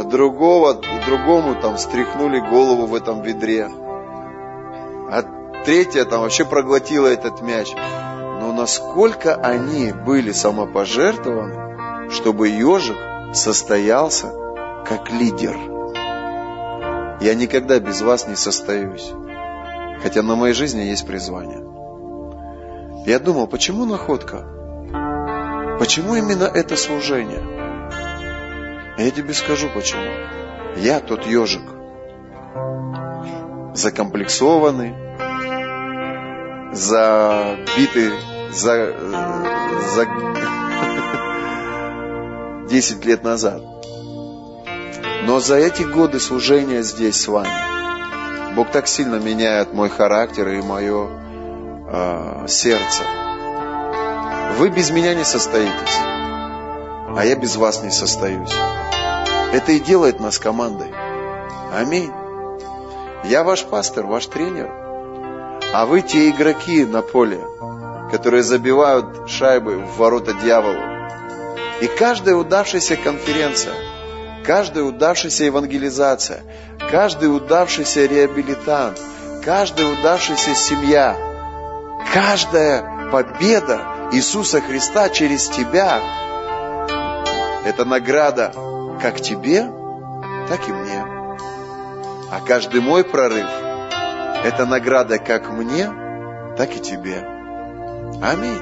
другого, 0.06 0.82
другому 1.06 1.56
там 1.62 1.78
стряхнули 1.78 2.40
голову 2.40 2.86
в 2.86 2.96
этом 2.96 3.22
ведре. 3.22 3.68
А 3.68 5.24
третья 5.66 6.06
там 6.06 6.22
вообще 6.22 6.46
проглотила 6.46 7.08
этот 7.08 7.42
мяч. 7.42 7.74
Но 7.76 8.54
насколько 8.54 9.36
они 9.36 9.92
были 9.92 10.32
самопожертвованы, 10.32 12.10
чтобы 12.12 12.48
ежик 12.50 12.98
состоялся 13.34 14.32
как 14.86 15.12
лидер. 15.12 15.56
Я 17.22 17.36
никогда 17.36 17.80
без 17.80 18.02
вас 18.02 18.28
не 18.28 18.36
состоюсь. 18.36 19.12
Хотя 20.02 20.22
на 20.22 20.36
моей 20.36 20.54
жизни 20.54 20.82
есть 20.82 21.08
призвание. 21.08 21.64
Я 23.06 23.20
думал, 23.20 23.48
почему 23.48 23.86
находка? 23.86 24.46
Почему 25.80 26.16
именно 26.16 26.44
это 26.44 26.76
служение? 26.76 27.42
Я 28.98 29.12
тебе 29.12 29.34
скажу 29.34 29.70
почему. 29.74 30.04
Я 30.78 31.00
тот 31.00 31.26
ежик. 31.26 31.64
Закомплексованный, 33.74 34.94
забитый, 36.74 38.12
за, 38.52 38.94
за 39.96 40.06
10 42.70 43.06
лет 43.06 43.24
назад. 43.24 43.73
Но 45.26 45.40
за 45.40 45.56
эти 45.56 45.84
годы 45.84 46.20
служения 46.20 46.84
здесь 46.84 47.22
с 47.22 47.28
вами 47.28 48.56
Бог 48.56 48.72
так 48.72 48.88
сильно 48.88 49.16
меняет 49.16 49.74
мой 49.74 49.90
характер 49.90 50.48
и 50.50 50.62
мое 50.62 51.10
э, 51.88 52.46
сердце. 52.48 53.04
Вы 54.58 54.70
без 54.70 54.92
меня 54.92 55.16
не 55.16 55.24
состоитесь, 55.24 55.98
а 57.16 57.22
я 57.24 57.36
без 57.36 57.56
вас 57.56 57.82
не 57.84 57.90
состоюсь. 57.90 58.54
Это 59.54 59.72
и 59.72 59.80
делает 59.80 60.20
нас 60.20 60.38
командой. 60.40 60.92
Аминь. 61.74 62.12
Я 63.24 63.44
ваш 63.44 63.64
пастор, 63.64 64.06
ваш 64.06 64.28
тренер. 64.28 64.70
А 65.74 65.86
вы 65.88 66.02
те 66.02 66.30
игроки 66.30 66.86
на 66.86 67.02
поле, 67.02 67.40
которые 68.12 68.44
забивают 68.44 69.30
шайбы 69.30 69.78
в 69.78 69.98
ворота 69.98 70.34
дьяволу. 70.34 70.82
И 71.82 71.88
каждая 71.88 72.36
удавшаяся 72.36 72.96
конференция, 72.98 73.74
каждая 74.44 74.84
удавшаяся 74.84 75.46
евангелизация, 75.46 76.42
каждый 76.92 77.36
удавшийся 77.36 78.06
реабилитант, 78.06 79.00
каждая 79.44 79.88
удавшаяся 79.88 80.56
семья, 80.56 81.16
каждая 82.14 83.10
победа 83.12 84.10
Иисуса 84.12 84.62
Христа 84.62 85.10
через 85.10 85.48
тебя– 85.48 86.02
это 87.66 87.86
награда 87.86 88.54
как 89.02 89.22
тебе, 89.22 89.64
так 90.50 90.68
и 90.68 90.72
мне. 90.72 91.04
А 92.32 92.40
каждый 92.46 92.82
мой 92.82 93.04
прорыв– 93.04 93.48
это 94.44 94.66
награда 94.66 95.18
как 95.18 95.50
мне, 95.50 95.90
так 96.58 96.76
и 96.76 96.80
тебе. 96.80 97.26
Аминь. 98.22 98.62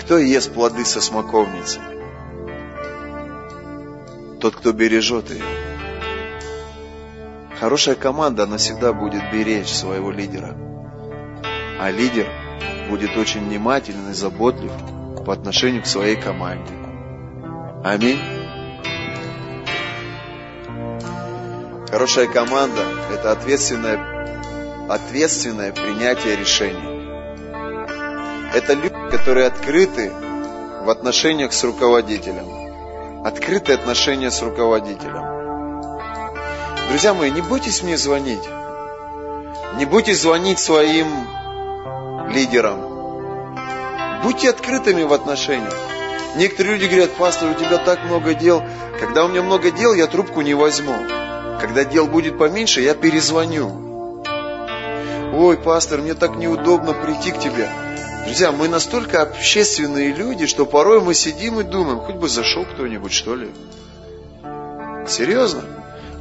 Кто 0.00 0.18
ест 0.18 0.52
плоды 0.52 0.84
со 0.84 1.00
смоковницей? 1.00 2.01
Тот, 4.42 4.56
кто 4.56 4.72
бережет 4.72 5.30
ее. 5.30 5.44
Хорошая 7.58 7.94
команда, 7.94 8.42
она 8.42 8.58
всегда 8.58 8.92
будет 8.92 9.22
беречь 9.32 9.68
своего 9.68 10.10
лидера 10.10 10.54
а 11.82 11.90
лидер 11.90 12.28
будет 12.88 13.16
очень 13.16 13.44
внимателен 13.44 14.10
и 14.10 14.12
заботлив 14.12 14.70
по 15.26 15.32
отношению 15.32 15.82
к 15.82 15.86
своей 15.86 16.14
команде. 16.14 16.72
Аминь. 17.82 18.20
Хорошая 21.90 22.28
команда– 22.28 22.82
это 23.12 23.32
ответственное, 23.32 23.98
ответственное 24.88 25.72
принятие 25.72 26.36
решений. 26.36 27.02
Это 28.54 28.74
люди, 28.74 29.10
которые 29.10 29.46
открыты 29.46 30.12
в 30.84 30.88
отношениях 30.88 31.52
с 31.52 31.64
руководителем. 31.64 32.71
Открытые 33.24 33.76
отношения 33.76 34.32
с 34.32 34.42
руководителем. 34.42 35.24
Друзья 36.88 37.14
мои, 37.14 37.30
не 37.30 37.40
бойтесь 37.40 37.82
мне 37.84 37.96
звонить. 37.96 38.42
Не 39.76 39.84
бойтесь 39.84 40.22
звонить 40.22 40.58
своим 40.58 41.06
лидерам. 42.30 42.80
Будьте 44.24 44.50
открытыми 44.50 45.04
в 45.04 45.12
отношениях. 45.12 45.72
Некоторые 46.34 46.74
люди 46.74 46.86
говорят, 46.86 47.12
пастор, 47.12 47.50
у 47.50 47.54
тебя 47.54 47.78
так 47.78 48.02
много 48.04 48.34
дел. 48.34 48.60
Когда 48.98 49.24
у 49.24 49.28
меня 49.28 49.42
много 49.42 49.70
дел, 49.70 49.94
я 49.94 50.08
трубку 50.08 50.40
не 50.40 50.54
возьму. 50.54 50.94
Когда 51.60 51.84
дел 51.84 52.08
будет 52.08 52.38
поменьше, 52.38 52.80
я 52.80 52.94
перезвоню. 52.94 54.22
Ой, 55.32 55.56
пастор, 55.58 56.00
мне 56.00 56.14
так 56.14 56.34
неудобно 56.34 56.92
прийти 56.92 57.30
к 57.30 57.38
тебе. 57.38 57.68
Друзья, 58.24 58.52
мы 58.52 58.68
настолько 58.68 59.20
общественные 59.22 60.12
люди, 60.14 60.46
что 60.46 60.64
порой 60.64 61.00
мы 61.00 61.12
сидим 61.12 61.58
и 61.58 61.64
думаем, 61.64 61.98
хоть 61.98 62.14
бы 62.14 62.28
зашел 62.28 62.64
кто-нибудь, 62.64 63.12
что 63.12 63.34
ли. 63.34 63.50
Серьезно? 65.08 65.64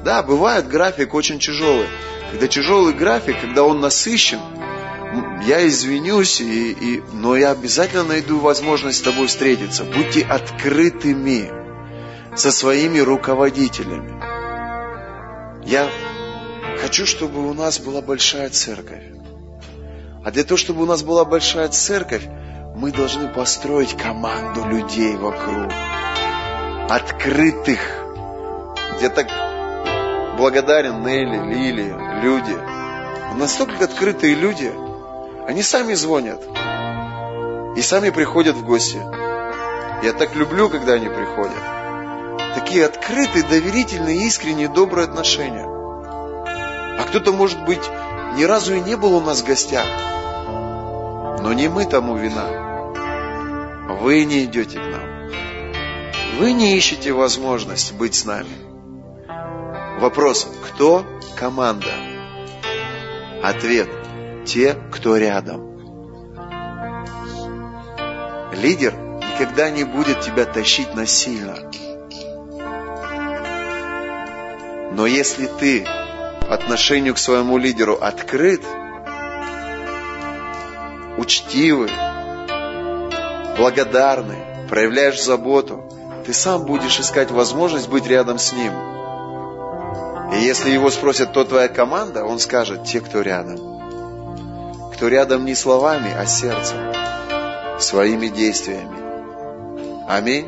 Да, 0.04 0.24
бывает 0.24 0.68
график 0.68 1.14
очень 1.14 1.38
тяжелый. 1.38 1.88
Когда 2.32 2.48
тяжелый 2.48 2.94
график, 2.94 3.40
когда 3.40 3.64
он 3.64 3.82
насыщен, 3.82 4.40
я 5.46 5.68
извинюсь, 5.68 6.42
и, 6.42 6.72
и, 6.72 7.04
но 7.14 7.36
я 7.36 7.52
обязательно 7.52 8.06
найду 8.06 8.40
возможность 8.40 9.00
с 9.00 9.02
тобой 9.02 9.28
встретиться. 9.28 9.84
Будьте 9.84 10.24
открытыми 10.24 11.52
со 12.36 12.52
своими 12.52 13.00
руководителями. 13.00 14.20
Я 15.66 15.88
хочу, 16.82 17.06
чтобы 17.06 17.48
у 17.48 17.54
нас 17.54 17.80
была 17.80 18.02
большая 18.02 18.50
церковь. 18.50 19.04
А 20.24 20.30
для 20.30 20.44
того, 20.44 20.58
чтобы 20.58 20.84
у 20.84 20.86
нас 20.86 21.02
была 21.02 21.26
большая 21.26 21.68
церковь, 21.70 22.28
мы 22.76 22.92
должны 22.92 23.28
построить 23.28 23.98
команду 23.98 24.66
людей 24.66 25.16
вокруг. 25.16 25.72
Открытых. 26.90 27.80
Я 29.02 29.10
так 29.10 29.28
благодарен 30.38 31.02
Нелли, 31.04 31.54
Лили, 31.54 31.96
люди. 32.22 32.56
Настолько 33.36 33.86
открытые 33.86 34.36
люди. 34.36 34.72
Они 35.48 35.64
сами 35.64 35.96
звонят. 35.96 36.42
И 37.76 37.82
сами 37.82 38.12
приходят 38.12 38.56
в 38.56 38.66
гости. 38.66 39.02
Я 40.04 40.14
так 40.14 40.36
люблю, 40.36 40.70
когда 40.70 40.94
они 40.94 41.08
приходят. 41.08 41.58
Такие 42.54 42.86
открытые, 42.86 43.44
доверительные, 43.44 44.28
искренние, 44.28 44.68
добрые 44.68 45.06
отношения. 45.06 45.66
А 45.66 47.06
кто-то, 47.08 47.32
может 47.32 47.64
быть, 47.66 47.82
ни 48.36 48.44
разу 48.44 48.74
и 48.76 48.82
не 48.82 48.96
был 48.96 49.16
у 49.16 49.22
нас 49.22 49.42
в 49.42 49.46
гостях. 49.46 49.86
Но 51.42 51.54
не 51.54 51.68
мы 51.68 51.86
тому 51.86 52.16
вина. 52.16 52.62
Вы 54.00 54.24
не 54.26 54.46
идете 54.46 54.80
к 54.80 54.84
нам. 54.84 55.30
Вы 56.40 56.54
не 56.54 56.78
ищете 56.78 57.12
возможность 57.12 57.94
быть 57.94 58.16
с 58.16 58.26
нами. 58.26 58.56
Вопрос, 60.00 60.48
кто 60.68 61.06
команда? 61.36 61.92
Ответ, 63.44 63.90
те, 64.46 64.76
кто 64.92 65.18
рядом. 65.18 65.72
Лидер 68.54 68.94
никогда 68.96 69.70
не 69.70 69.84
будет 69.84 70.22
тебя 70.22 70.46
тащить 70.46 70.94
насильно. 70.96 71.56
Но 74.94 75.06
если 75.06 75.48
ты 75.48 75.88
отношению 76.54 77.16
к 77.16 77.18
своему 77.18 77.58
лидеру 77.58 77.98
открыт, 78.00 78.62
учтивый, 81.18 81.92
благодарный, 83.58 84.68
проявляешь 84.70 85.24
заботу, 85.24 85.84
ты 86.26 86.34
сам 86.34 86.66
будешь 86.66 87.00
искать 87.00 87.32
возможность 87.32 87.90
быть 87.90 88.08
рядом 88.08 88.38
с 88.38 88.54
ним– 88.54 88.74
и 90.32 90.38
если 90.38 90.72
его 90.72 90.90
спросят, 90.90 91.32
кто 91.32 91.44
твоя 91.44 91.68
команда, 91.68 92.24
он 92.24 92.40
скажет, 92.40 92.86
те, 92.86 93.02
кто 93.02 93.22
рядом. 93.22 93.60
Кто 94.94 95.10
рядом 95.10 95.44
не 95.44 95.56
словами, 95.56 96.10
а 96.18 96.26
сердцем, 96.26 96.78
своими 97.80 98.28
действиями. 98.28 100.08
Аминь. 100.08 100.48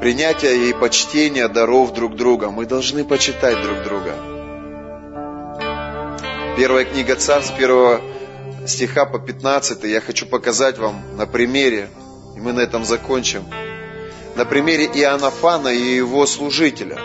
Принятие 0.00 0.68
и 0.68 0.72
почтение 0.72 1.48
даров 1.48 1.92
друг 1.94 2.16
друга. 2.16 2.50
Мы 2.50 2.66
должны 2.66 3.04
почитать 3.04 3.60
друг 3.62 3.82
друга. 3.82 4.14
Первая 6.56 6.84
книга 6.84 7.16
Царств, 7.16 7.56
первого 7.56 8.00
стиха 8.66 9.04
по 9.06 9.18
15 9.18 9.84
я 9.84 10.00
хочу 10.00 10.26
показать 10.26 10.78
вам 10.78 11.02
на 11.16 11.26
примере, 11.26 11.88
и 12.36 12.40
мы 12.40 12.52
на 12.52 12.60
этом 12.60 12.84
закончим 12.84 13.44
на 14.36 14.44
примере 14.44 14.84
Иоаннафана 14.84 15.68
и 15.68 15.96
его 15.96 16.26
служителя. 16.26 16.98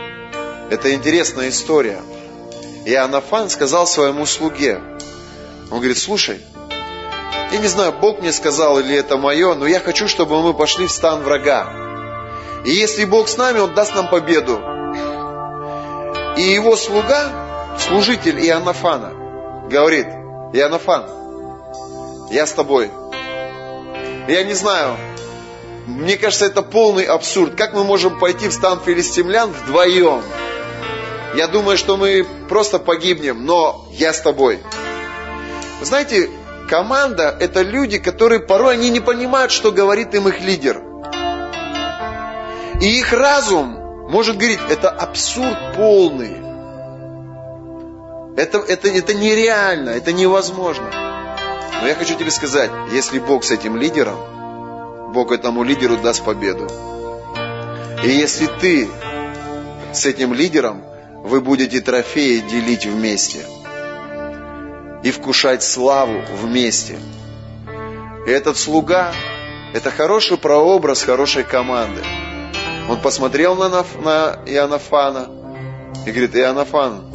Это 0.69 0.93
интересная 0.93 1.49
история. 1.49 2.01
Иоаннафан 2.85 3.49
сказал 3.49 3.87
своему 3.87 4.25
слуге, 4.25 4.81
он 5.69 5.77
говорит, 5.77 5.97
слушай, 5.97 6.41
я 7.51 7.57
не 7.57 7.67
знаю, 7.67 7.93
Бог 7.93 8.19
мне 8.19 8.33
сказал 8.33 8.79
или 8.79 8.95
это 8.95 9.17
мое, 9.17 9.55
но 9.55 9.65
я 9.65 9.79
хочу, 9.79 10.07
чтобы 10.07 10.41
мы 10.41 10.53
пошли 10.53 10.87
в 10.87 10.91
стан 10.91 11.21
врага. 11.23 11.90
И 12.63 12.71
если 12.71 13.05
Бог 13.05 13.27
с 13.27 13.37
нами, 13.37 13.59
Он 13.59 13.73
даст 13.73 13.95
нам 13.95 14.07
победу. 14.09 14.61
И 16.37 16.41
его 16.41 16.75
слуга, 16.75 17.77
служитель 17.79 18.39
Иоаннафана, 18.45 19.13
говорит, 19.69 20.07
Иоаннафан, 20.53 21.05
я 22.31 22.45
с 22.45 22.53
тобой. 22.53 22.91
Я 24.27 24.43
не 24.43 24.53
знаю, 24.53 24.95
мне 25.87 26.17
кажется, 26.17 26.45
это 26.45 26.61
полный 26.61 27.03
абсурд. 27.03 27.55
Как 27.55 27.73
мы 27.73 27.83
можем 27.83 28.19
пойти 28.19 28.47
в 28.47 28.53
стан 28.53 28.79
филистимлян 28.85 29.51
вдвоем? 29.51 30.21
Я 31.35 31.47
думаю, 31.47 31.77
что 31.77 31.97
мы 31.97 32.25
просто 32.47 32.77
погибнем, 32.77 33.45
но 33.45 33.87
я 33.91 34.13
с 34.13 34.21
тобой. 34.21 34.59
Знаете, 35.81 36.29
команда– 36.69 37.35
это 37.39 37.61
люди, 37.61 37.97
которые 37.97 38.39
порой 38.39 38.73
они 38.75 38.89
не 38.89 38.99
понимают, 38.99 39.51
что 39.51 39.71
говорит 39.71 40.13
им 40.13 40.27
их 40.27 40.41
лидер. 40.41 40.90
И 42.81 42.97
их 42.97 43.13
разум 43.13 44.09
может 44.09 44.37
говорить, 44.37 44.59
это 44.69 44.89
абсурд 44.89 45.57
полный. 45.75 46.35
Это, 48.35 48.57
это, 48.57 48.87
это 48.87 49.13
нереально, 49.13 49.91
это 49.91 50.11
невозможно. 50.11 50.89
Но 51.79 51.87
я 51.87 51.93
хочу 51.93 52.15
тебе 52.17 52.31
сказать, 52.31 52.71
если 52.91 53.19
Бог 53.19 53.43
с 53.43 53.51
этим 53.51 53.77
лидером, 53.77 54.17
Бог 55.13 55.31
этому 55.31 55.61
лидеру 55.61 55.97
даст 55.97 56.23
победу. 56.23 56.67
И 58.03 58.09
если 58.09 58.47
ты 58.47 58.89
с 59.93 60.05
этим 60.07 60.33
лидером, 60.33 60.83
вы 61.23 61.39
будете 61.39 61.81
трофеи 61.81 62.39
делить 62.39 62.87
вместе 62.87 63.45
и 65.03 65.11
вкушать 65.11 65.61
славу 65.61 66.19
вместе. 66.41 66.97
И 68.25 68.29
этот 68.31 68.57
слуга– 68.57 69.13
это 69.73 69.91
хороший 69.91 70.37
прообраз 70.37 71.03
хорошей 71.03 71.43
команды. 71.43 72.01
Он 72.91 72.99
посмотрел 72.99 73.55
на, 73.55 73.69
на 73.69 74.41
Иоаннафана 74.45 75.29
и 76.05 76.11
говорит, 76.11 76.35
Иоаннафан, 76.35 77.13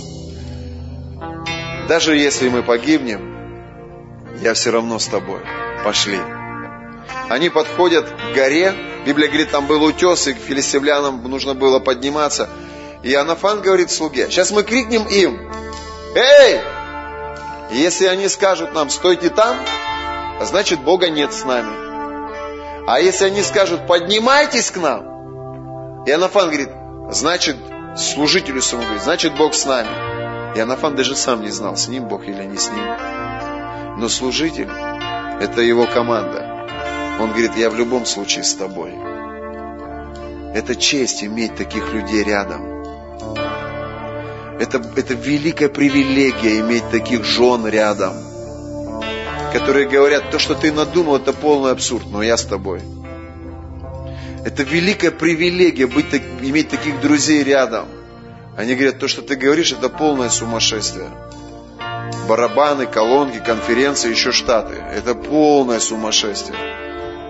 даже 1.87 2.17
если 2.17 2.49
мы 2.49 2.63
погибнем, 2.63 3.37
я 4.41 4.55
все 4.55 4.71
равно 4.71 4.99
с 4.99 5.07
тобой. 5.07 5.41
Пошли. 5.85 6.19
Они 7.29 7.51
подходят 7.51 8.09
к 8.09 8.35
горе. 8.35 8.75
Библия 9.05 9.29
говорит, 9.29 9.51
там 9.51 9.67
был 9.67 9.83
утес, 9.83 10.27
и 10.29 10.33
к 10.33 10.39
филистимлянам 10.39 11.23
нужно 11.29 11.53
было 11.53 11.79
подниматься. 11.79 12.49
И 13.03 13.13
Анафан 13.13 13.61
говорит 13.61 13.91
слуге, 13.91 14.31
сейчас 14.31 14.51
мы 14.53 14.63
крикнем 14.63 15.07
им, 15.07 15.39
«Эй!» 16.15 16.59
Если 17.73 18.07
они 18.07 18.29
скажут 18.29 18.73
нам, 18.73 18.89
стойте 18.89 19.29
там, 19.29 19.59
значит 20.41 20.81
Бога 20.81 21.11
нет 21.11 21.35
с 21.35 21.45
нами. 21.45 22.89
А 22.89 22.99
если 22.99 23.27
они 23.27 23.43
скажут, 23.43 23.87
поднимайтесь 23.87 24.71
к 24.71 24.79
нам, 24.79 25.16
и 26.07 26.11
Анафан 26.13 26.47
говорит, 26.47 26.71
значит, 27.11 27.57
служителю 27.97 28.63
своему 28.63 28.85
говорит, 28.85 29.03
значит 29.03 29.37
Бог 29.37 29.55
с 29.55 29.67
нами. 29.67 30.57
И 30.57 30.61
Анафан 30.61 30.95
даже 30.95 31.17
сам 31.17 31.43
не 31.43 31.51
знал, 31.51 31.77
с 31.77 31.89
ним 31.89 32.07
Бог 32.07 32.29
или 32.29 32.45
не 32.45 32.57
с 32.57 32.71
ним. 32.71 33.99
Но 33.99 34.09
служитель– 34.09 34.71
это 35.41 35.63
его 35.63 35.87
команда. 35.87 37.19
Он 37.21 37.31
говорит, 37.31 37.57
я 37.57 37.71
в 37.71 37.77
любом 37.77 38.07
случае 38.07 38.45
с 38.45 38.55
тобой. 38.55 38.95
Это 40.55 40.77
честь 40.77 41.25
иметь 41.25 41.57
таких 41.57 41.93
людей 41.93 42.23
рядом. 42.23 42.77
Это, 44.61 44.81
это 44.97 45.15
великая 45.15 45.69
привилегия 45.69 46.61
иметь 46.61 46.89
таких 46.91 47.25
жен 47.25 47.67
рядом, 47.67 48.15
которые 49.53 49.89
говорят, 49.89 50.31
то, 50.31 50.39
что 50.39 50.55
ты 50.55 50.73
надумал, 50.73 51.17
это 51.17 51.33
полный 51.33 51.73
абсурд, 51.73 52.07
но 52.11 52.23
я 52.23 52.37
с 52.37 52.45
тобой. 52.45 52.81
Это 54.47 54.63
великая 54.63 55.11
привилегия 55.11 55.87
быть, 55.87 56.07
иметь 56.41 56.71
таких 56.71 57.01
друзей 57.01 57.43
рядом. 57.45 57.87
Они 58.57 58.75
говорят, 58.75 58.99
то, 58.99 59.09
что 59.09 59.21
ты 59.21 59.37
говоришь, 59.37 59.73
это 59.73 59.89
полное 59.89 60.31
сумасшествие. 60.31 61.11
Барабаны, 62.29 62.87
колонки, 62.87 63.39
конференции, 63.45 64.11
еще 64.11 64.33
штаты. 64.33 64.75
Это 64.75 65.15
полное 65.15 65.81
сумасшествие 65.81 66.57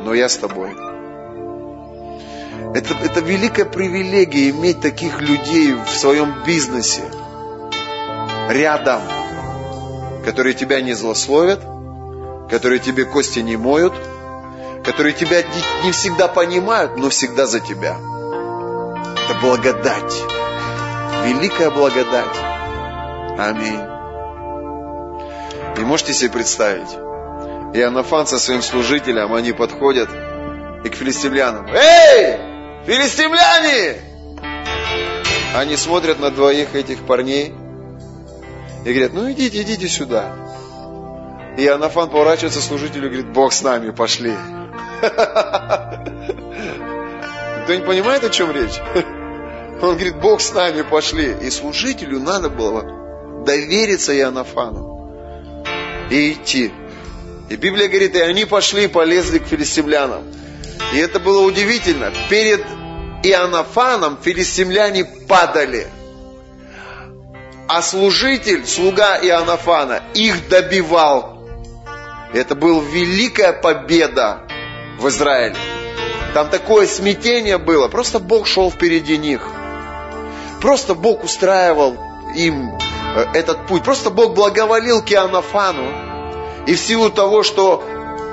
но 0.07 0.15
я 0.15 0.29
с 0.29 0.37
тобой. 0.37 0.71
Это, 2.75 2.95
это 2.95 3.21
великая 3.21 3.65
привилегия 3.65 4.51
иметь 4.51 4.81
таких 4.81 5.21
людей 5.21 5.73
в 5.73 5.89
своем 5.89 6.45
бизнесе 6.47 7.03
рядом, 8.49 9.01
которые 10.25 10.55
тебя 10.55 10.81
не 10.81 10.95
злословят, 10.95 11.61
которые 12.49 12.79
тебе 12.79 13.05
кости 13.05 13.41
не 13.41 13.57
моют, 13.57 13.95
которые 14.87 15.13
тебя 15.13 15.43
не 15.85 15.91
всегда 15.91 16.29
понимают, 16.29 16.97
но 16.97 17.11
всегда 17.11 17.47
за 17.47 17.61
тебя. 17.61 17.97
Это 19.25 19.35
благодать. 19.43 20.15
Великая 21.25 21.71
благодать. 21.71 22.37
Аминь. 23.37 23.81
И 25.77 25.81
можете 25.81 26.15
себе 26.15 26.31
представить, 26.31 26.89
Иоаннафан 27.75 28.27
со 28.27 28.39
своим 28.39 28.63
служителем, 28.63 29.35
они 29.35 29.53
подходят 29.53 30.09
и 30.85 30.89
к 30.89 30.95
филистимлянам. 30.95 31.67
Эй, 31.67 32.39
филистимляне! 32.87 33.97
Они 35.55 35.77
смотрят 35.77 36.21
на 36.21 36.31
двоих 36.31 36.75
этих 36.75 37.05
парней 37.05 37.53
и 38.85 38.93
говорят, 38.93 39.13
ну 39.13 39.31
идите, 39.33 39.63
идите 39.63 39.89
сюда. 39.89 40.33
И 41.59 41.65
Иоаннафан 41.65 42.09
поворачивается 42.09 42.63
служителю 42.63 43.07
и 43.07 43.09
говорит, 43.09 43.33
Бог 43.33 43.53
с 43.53 43.63
нами, 43.63 43.91
пошли. 43.91 44.33
Кто 47.65 47.75
не 47.75 47.83
понимает, 47.83 48.25
о 48.25 48.31
чем 48.31 48.53
речь? 48.53 48.81
Он 49.83 49.95
говорит, 49.95 50.17
Бог 50.17 50.41
с 50.41 50.53
нами, 50.53 50.83
пошли. 50.83 51.37
И 51.43 51.51
служителю 51.51 52.21
надо 52.21 52.49
было 52.49 53.45
довериться 53.45 54.17
Иоаннафану 54.17 54.97
и 56.11 56.33
идти. 56.33 56.73
И 57.49 57.57
Библия 57.57 57.89
говорит, 57.89 58.15
и 58.17 58.21
они 58.21 58.45
пошли 58.45 58.85
и 58.85 58.89
полезли 58.89 59.39
к 59.39 59.47
филистимлянам. 59.47 60.25
И 60.93 60.99
это 60.99 61.21
было 61.21 61.43
удивительно. 61.43 62.13
Перед 62.31 62.65
Иоаннафаном 63.23 64.19
филистимляне 64.23 65.05
падали. 65.05 65.89
А 67.69 67.83
служитель, 67.83 68.67
слуга 68.67 69.19
Иоаннафана, 69.19 70.03
их 70.15 70.49
добивал. 70.49 71.49
Это 72.33 72.55
была 72.55 72.83
великая 72.83 73.53
победа 73.53 74.46
в 74.99 75.09
Израиле. 75.09 75.57
Там 76.35 76.51
такое 76.51 76.87
смятение 76.87 77.59
было. 77.59 77.89
Просто 77.89 78.19
Бог 78.19 78.47
шел 78.47 78.71
впереди 78.71 79.17
них. 79.17 79.41
Просто 80.61 80.95
Бог 80.95 81.25
устраивал 81.25 81.97
им 82.35 82.73
э, 83.15 83.25
этот 83.35 83.67
путь. 83.67 83.85
Просто 83.85 84.11
Бог 84.11 84.35
благоволил 84.35 85.03
к 85.03 85.11
Иоаннафану. 85.11 85.87
И 86.67 86.75
в 86.75 86.79
силу 86.79 87.11
того, 87.11 87.43
что 87.43 87.83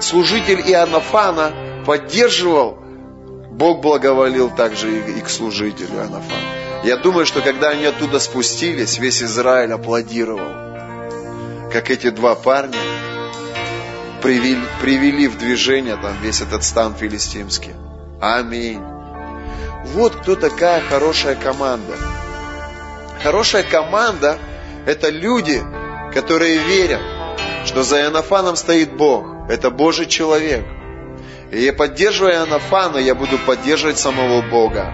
служитель 0.02 0.60
Иоаннафана 0.60 1.53
поддерживал, 1.85 2.80
Бог 3.52 3.81
благоволил 3.81 4.49
также 4.49 5.18
и 5.18 5.22
к 5.22 5.30
служителю 5.30 5.95
Иоаннафана. 5.95 6.84
Я 6.84 6.98
думаю, 6.98 7.26
что 7.26 7.41
когда 7.41 7.69
они 7.69 7.85
оттуда 7.85 8.19
спустились, 8.19 8.98
весь 8.98 9.23
Израиль 9.23 9.72
аплодировал. 9.72 11.72
Как 11.72 11.90
эти 11.90 12.10
два 12.10 12.35
парня 12.35 12.77
привели, 14.23 14.57
привели 14.81 15.27
в 15.27 15.37
движение 15.37 15.97
там 15.97 16.13
весь 16.21 16.41
этот 16.41 16.63
стан 16.63 16.95
филистимский. 16.95 17.73
Аминь. 18.21 18.81
Вот 19.93 20.15
кто 20.15 20.35
такая 20.35 20.81
хорошая 20.81 21.35
команда. 21.35 21.93
Хорошая 23.21 23.63
команда– 23.63 24.39
это 24.85 25.09
люди, 25.09 25.61
которые 26.13 26.57
верят, 26.57 27.01
что 27.65 27.83
за 27.83 27.99
Иоаннафаном 27.99 28.55
стоит 28.55 28.95
Бог. 28.95 29.25
Это 29.49 29.69
Божий 29.69 30.05
человек. 30.05 30.65
И 31.51 31.61
я 31.61 31.73
поддерживая 31.73 32.35
Иоаннафана, 32.35 32.97
я 32.97 33.15
буду 33.15 33.37
поддерживать 33.37 33.99
самого 33.99 34.41
Бога. 34.41 34.93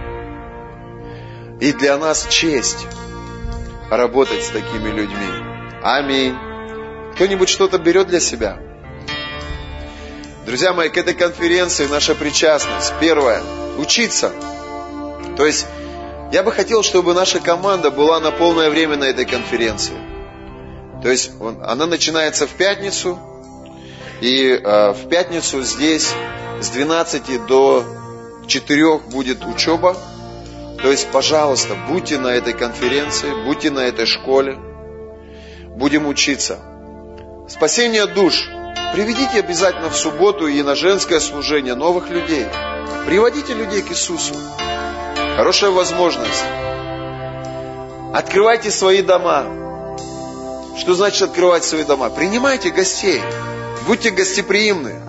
И 1.60 1.72
для 1.72 1.96
нас 1.98 2.26
честь 2.28 2.86
работать 3.90 4.42
с 4.42 4.48
такими 4.48 4.88
людьми. 4.88 5.80
Аминь. 5.82 6.36
Кто-нибудь 7.14 7.48
что-то 7.48 7.78
берет 7.78 8.08
для 8.08 8.18
себя? 8.18 8.58
Друзья 10.46 10.72
мои, 10.72 10.88
к 10.88 10.96
этой 10.96 11.12
конференции 11.12 11.86
наша 11.86 12.14
причастность. 12.14 12.94
Первое. 12.98 13.42
Учиться. 13.76 14.32
То 15.36 15.44
есть, 15.44 15.66
я 16.32 16.42
бы 16.42 16.50
хотел, 16.50 16.82
чтобы 16.82 17.12
наша 17.12 17.40
команда 17.40 17.90
была 17.90 18.20
на 18.20 18.30
полное 18.30 18.70
время 18.70 18.96
на 18.96 19.04
этой 19.04 19.26
конференции. 19.26 19.94
То 21.02 21.10
есть, 21.10 21.32
она 21.62 21.86
начинается 21.86 22.46
в 22.46 22.52
пятницу, 22.52 23.18
и 24.22 24.52
э, 24.52 24.92
в 24.92 25.08
пятницу 25.08 25.62
здесь 25.62 26.10
с 26.60 26.70
12 26.70 27.46
до 27.46 27.84
4 28.46 28.98
будет 29.12 29.44
учеба. 29.44 29.94
То 30.82 30.90
есть, 30.90 31.08
пожалуйста, 31.08 31.74
будьте 31.86 32.18
на 32.18 32.28
этой 32.28 32.54
конференции, 32.54 33.30
будьте 33.44 33.70
на 33.70 33.80
этой 33.80 34.06
школе. 34.06 34.58
Будем 35.76 36.06
учиться. 36.06 36.58
Спасение 37.46 38.06
душ– 38.06 38.48
Приведите 38.92 39.38
обязательно 39.38 39.88
в 39.88 39.96
субботу 39.96 40.46
и 40.46 40.62
на 40.62 40.74
женское 40.74 41.20
служение 41.20 41.74
новых 41.74 42.08
людей. 42.08 42.46
Приводите 43.06 43.54
людей 43.54 43.82
к 43.82 43.90
Иисусу. 43.92 44.34
Хорошая 45.36 45.70
возможность. 45.70 46.44
Открывайте 48.12 48.70
свои 48.70 49.02
дома. 49.02 49.46
Что 50.76 50.94
значит 50.94 51.22
открывать 51.22 51.64
свои 51.64 51.84
дома? 51.84 52.10
Принимайте 52.10 52.70
гостей. 52.70 53.22
Будьте 53.86 54.10
гостеприимны. 54.10 55.00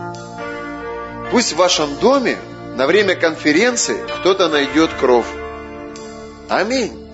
Пусть 1.32 1.54
в 1.54 1.58
вашем 1.58 1.96
доме 1.98 2.38
на 2.76 2.86
время 2.86 3.16
конференции 3.16 3.98
кто-то 4.20 4.48
найдет 4.50 4.92
кров. 5.00 5.26
Аминь. 6.50 7.10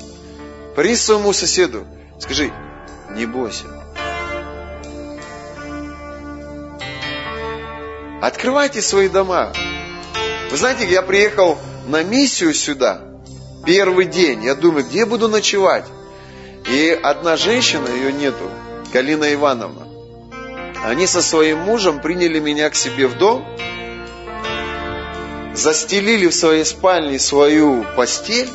Принеси 0.76 1.04
своему 1.04 1.34
соседу. 1.34 1.86
Скажи, 2.20 2.52
не 3.12 3.26
бойся. 3.26 3.77
Открывайте 8.22 8.82
свои 8.82 9.10
дома. 9.10 9.54
Вы 10.50 10.58
знаете, 10.58 10.88
я 10.88 11.04
приехал 11.04 11.58
на 11.88 12.04
миссию 12.04 12.54
сюда, 12.54 13.02
первый 13.66 14.06
день. 14.06 14.44
Я 14.44 14.56
думаю, 14.56 14.86
где 14.86 15.06
буду 15.06 15.28
ночевать? 15.28 15.86
И 16.68 16.90
одна 16.90 17.38
женщина, 17.38 17.88
ее 17.88 18.12
нету, 18.12 18.50
Галина 18.92 19.32
Ивановна, 19.34 19.88
они 20.84 21.06
со 21.06 21.22
своим 21.22 21.60
мужем 21.60 22.02
приняли 22.02 22.40
меня 22.40 22.70
к 22.70 22.76
себе 22.76 23.08
в 23.08 23.18
дом, 23.18 23.46
застелили 25.54 26.28
в 26.28 26.34
своей 26.34 26.66
спальне 26.66 27.20
свою 27.20 27.86
постель, 27.96 28.50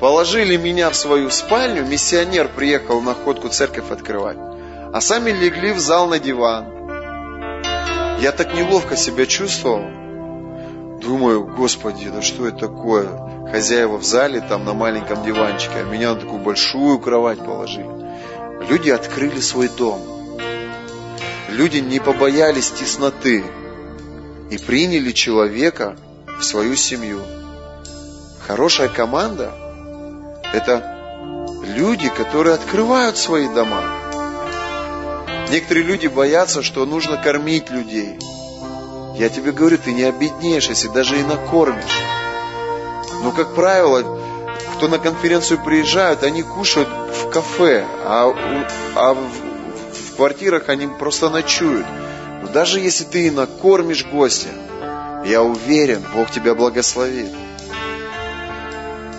положили 0.00 0.56
меня 0.56 0.90
в 0.90 0.96
свою 0.96 1.30
спальню, 1.30 1.84
миссионер 1.84 2.48
приехал 2.48 3.00
на 3.00 3.14
ходку 3.14 3.48
церковь 3.48 3.90
открывать, 3.90 4.38
а 4.92 5.00
сами 5.00 5.32
легли 5.32 5.72
в 5.72 5.80
зал 5.80 6.06
на 6.06 6.18
диван. 6.18 6.77
Я 8.20 8.32
так 8.32 8.52
неловко 8.52 8.96
себя 8.96 9.26
чувствовал. 9.26 9.82
Думаю, 11.00 11.44
Господи, 11.44 12.08
да 12.08 12.20
что 12.20 12.48
это 12.48 12.58
такое? 12.58 13.08
Хозяева 13.52 13.96
в 13.96 14.02
зале, 14.02 14.40
там 14.40 14.64
на 14.64 14.74
маленьком 14.74 15.22
диванчике, 15.22 15.74
а 15.76 15.84
меня 15.84 16.14
на 16.14 16.20
такую 16.20 16.42
большую 16.42 16.98
кровать 16.98 17.38
положили. 17.38 17.88
Люди 18.68 18.90
открыли 18.90 19.38
свой 19.38 19.68
дом. 19.68 20.00
Люди 21.48 21.78
не 21.78 22.00
побоялись 22.00 22.70
тесноты 22.70 23.44
и 24.50 24.58
приняли 24.58 25.12
человека 25.12 25.96
в 26.40 26.42
свою 26.42 26.74
семью. 26.74 27.20
Хорошая 28.44 28.88
команда– 28.88 29.52
это 30.52 31.54
люди, 31.62 32.08
которые 32.08 32.56
открывают 32.56 33.16
свои 33.16 33.48
дома– 33.48 33.82
Некоторые 35.50 35.84
люди 35.84 36.06
боятся, 36.08 36.62
что 36.62 36.84
нужно 36.84 37.16
кормить 37.16 37.70
людей. 37.70 38.18
Я 39.16 39.30
тебе 39.30 39.50
говорю, 39.50 39.78
ты 39.78 39.92
не 39.92 40.02
обеднеешь, 40.02 40.68
если 40.68 40.88
даже 40.88 41.18
и 41.18 41.22
накормишь. 41.22 41.84
Но, 43.22 43.32
как 43.32 43.54
правило, 43.54 44.20
кто 44.76 44.88
на 44.88 44.98
конференцию 44.98 45.64
приезжают, 45.64 46.22
они 46.22 46.42
кушают 46.42 46.88
в 46.88 47.30
кафе, 47.30 47.84
а, 48.04 48.32
а 48.94 49.14
в, 49.14 49.18
в 49.18 50.16
квартирах 50.16 50.68
они 50.68 50.86
просто 50.86 51.30
ночуют. 51.30 51.86
Но 52.42 52.48
даже 52.48 52.78
если 52.78 53.04
ты 53.04 53.26
и 53.26 53.30
накормишь 53.30 54.04
гостя, 54.04 54.50
я 55.24 55.42
уверен, 55.42 56.04
Бог 56.14 56.30
тебя 56.30 56.54
благословит. 56.54 57.32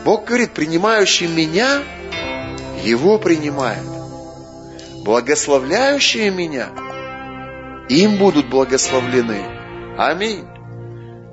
Бог 0.05 0.25
говорит, 0.25 0.51
принимающий 0.51 1.27
меня, 1.27 1.81
его 2.83 3.17
принимает 3.17 3.98
благословляющие 5.03 6.29
меня, 6.29 6.69
им 7.89 8.17
будут 8.17 8.47
благословлены. 8.47 9.45
Аминь. 9.97 10.45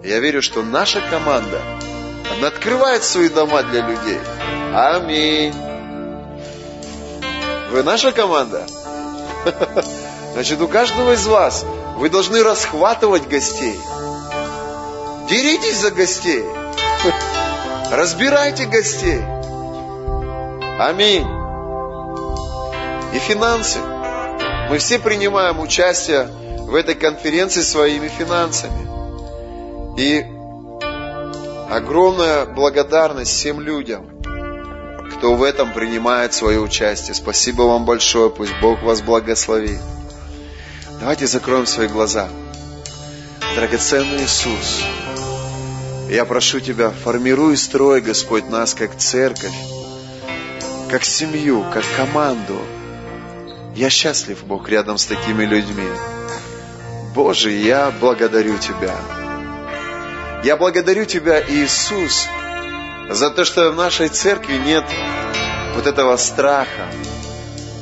Я 0.03 0.21
верю, 0.21 0.43
что 0.43 0.63
наша 0.63 1.01
команда, 1.11 1.61
она 2.37 2.49
открывает 2.49 3.05
свои 3.05 3.29
дома 3.29 3.63
для 3.63 3.87
людей. 3.87 4.19
Аминь. 4.75 5.55
Вы 7.71 7.83
наша 7.83 8.13
команда? 8.13 8.67
Значит, 10.33 10.61
у 10.61 10.69
каждого 10.69 11.13
из 11.13 11.27
вас 11.27 11.65
вы 11.97 12.09
должны 12.09 12.43
расхватывать 12.43 13.29
гостей. 13.29 13.79
Деритесь 15.29 15.79
за 15.79 15.91
гостей. 15.91 16.45
Разбирайте 17.91 18.67
гостей. 18.67 19.23
Аминь 20.79 21.36
и 23.17 23.19
финансы. 23.19 23.79
Мы 24.69 24.79
все 24.79 24.99
принимаем 24.99 25.61
участие 25.61 26.29
в 26.61 26.75
этой 26.75 26.95
конференции 26.95 27.63
своими 27.63 28.09
финансами. 28.09 28.87
И 29.99 30.25
огромная 31.71 32.45
благодарность 32.45 33.33
всем 33.33 33.61
людям, 33.61 34.07
кто 35.17 35.35
в 35.35 35.43
этом 35.43 35.73
принимает 35.73 36.35
свое 36.35 36.61
участие. 36.61 37.15
Спасибо 37.15 37.63
вам 37.63 37.87
большое, 37.87 38.29
пусть 38.29 38.53
Бог 38.61 38.83
вас 38.83 39.01
благословит. 39.01 39.81
Давайте 41.01 41.27
закроем 41.27 41.67
свои 41.67 41.89
глаза. 41.89 42.29
Драгоценный 43.55 44.25
Иисус, 44.25 44.83
я 46.11 46.27
прошу 46.27 46.61
Тебя, 46.61 46.91
формируй 46.91 47.57
строй, 47.57 48.03
Господь, 48.03 48.51
нас 48.51 48.75
как 48.75 48.97
церковь, 48.99 49.55
как 50.91 51.05
семью, 51.05 51.65
как 51.73 51.85
команду. 51.97 52.61
Я 53.77 53.91
счастлив, 53.91 54.43
Бог, 54.47 54.71
рядом 54.71 54.97
с 54.97 55.05
такими 55.05 55.45
людьми. 55.45 55.87
Боже, 57.15 57.51
я 57.51 57.93
благодарю 58.01 58.57
Тебя. 58.57 58.97
Я 60.43 60.57
благодарю 60.57 61.05
Тебя, 61.05 61.43
Иисус, 61.47 62.27
за 63.11 63.29
то, 63.29 63.45
что 63.45 63.71
в 63.71 63.77
нашей 63.77 64.09
церкви 64.09 64.57
нет 64.57 64.85
вот 65.75 65.87
этого 65.87 66.17
страха, 66.17 66.87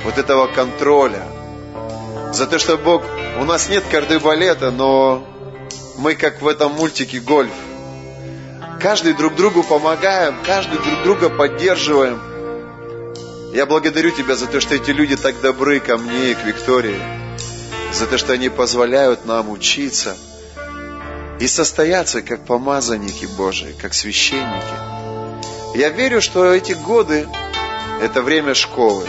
вот 0.03 0.19
этого 0.19 0.49
контроля. 0.49 1.29
За 2.33 2.49
то, 2.49 2.59
что 2.59 2.77
Бог, 2.77 3.05
у 3.39 3.45
нас 3.45 3.69
нет 3.69 3.85
кардебалета, 3.89 4.73
но 4.73 5.25
мы 5.97 6.17
как 6.17 6.43
в 6.43 6.49
этом 6.49 6.73
мультике 6.73 7.21
«Гольф». 7.21 7.55
Каждый 8.81 9.13
друг 9.13 9.37
другу 9.37 9.63
помогаем, 9.63 10.35
каждый 10.45 10.79
друг 10.79 11.05
друга 11.05 11.31
поддерживаем. 11.31 12.34
Я 13.55 13.67
благодарю 13.67 14.11
Тебя 14.11 14.35
за 14.35 14.49
то, 14.49 14.61
что 14.61 14.75
эти 14.75 14.91
люди 14.91 15.15
так 15.15 15.41
добры 15.41 15.79
ко 15.79 15.97
мне 15.97 16.33
и 16.33 16.35
к 16.35 16.45
Виктории. 16.45 17.01
За 17.93 18.09
то, 18.09 18.19
что 18.19 18.33
они 18.33 18.49
позволяют 18.49 19.27
нам 19.27 19.49
учиться 19.49 20.17
и 21.39 21.47
состояться 21.47 22.21
как 22.21 22.45
помазанники 22.47 23.27
Божии, 23.27 23.73
как 23.81 23.95
священники. 23.95 25.77
Я 25.77 25.91
верю, 25.91 26.21
что 26.21 26.53
эти 26.53 26.73
годы– 26.73 27.29
это 28.03 28.23
время 28.23 28.55
школы. 28.55 29.07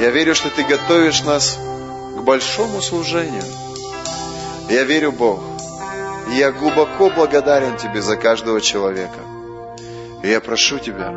Я 0.00 0.08
верю, 0.08 0.34
что 0.34 0.48
Ты 0.48 0.64
готовишь 0.64 1.22
нас 1.22 1.58
к 2.16 2.20
большому 2.22 2.80
служению. 2.80 3.44
Я 4.70 4.84
верю, 4.84 5.12
Бог, 5.12 5.40
и 6.30 6.36
я 6.36 6.52
глубоко 6.52 7.10
благодарен 7.10 7.76
Тебе 7.76 8.00
за 8.00 8.16
каждого 8.16 8.62
человека. 8.62 9.20
И 10.22 10.28
я 10.30 10.40
прошу 10.40 10.78
Тебя, 10.78 11.12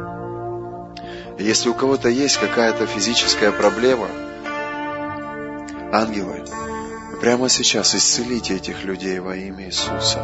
если 1.43 1.69
у 1.69 1.73
кого-то 1.73 2.09
есть 2.09 2.37
какая-то 2.37 2.85
физическая 2.85 3.51
проблема, 3.51 4.07
ангелы, 5.91 6.43
прямо 7.21 7.49
сейчас 7.49 7.95
исцелите 7.95 8.55
этих 8.55 8.83
людей 8.83 9.19
во 9.19 9.35
имя 9.35 9.65
Иисуса. 9.65 10.19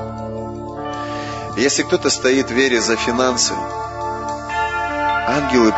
Если 1.58 1.84
кто-то 1.84 2.10
стоит 2.10 2.48
в 2.48 2.54
вере 2.54 2.82
за 2.82 2.98
финансы, 2.98 3.54
ангелы 5.28 5.74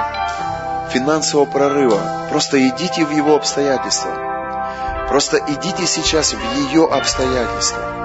финансового 0.91 1.45
прорыва, 1.45 2.27
просто 2.31 2.67
идите 2.67 3.05
в 3.05 3.11
его 3.11 3.35
обстоятельства. 3.35 5.07
Просто 5.07 5.37
идите 5.47 5.85
сейчас 5.85 6.33
в 6.33 6.39
ее 6.55 6.85
обстоятельства 6.85 7.97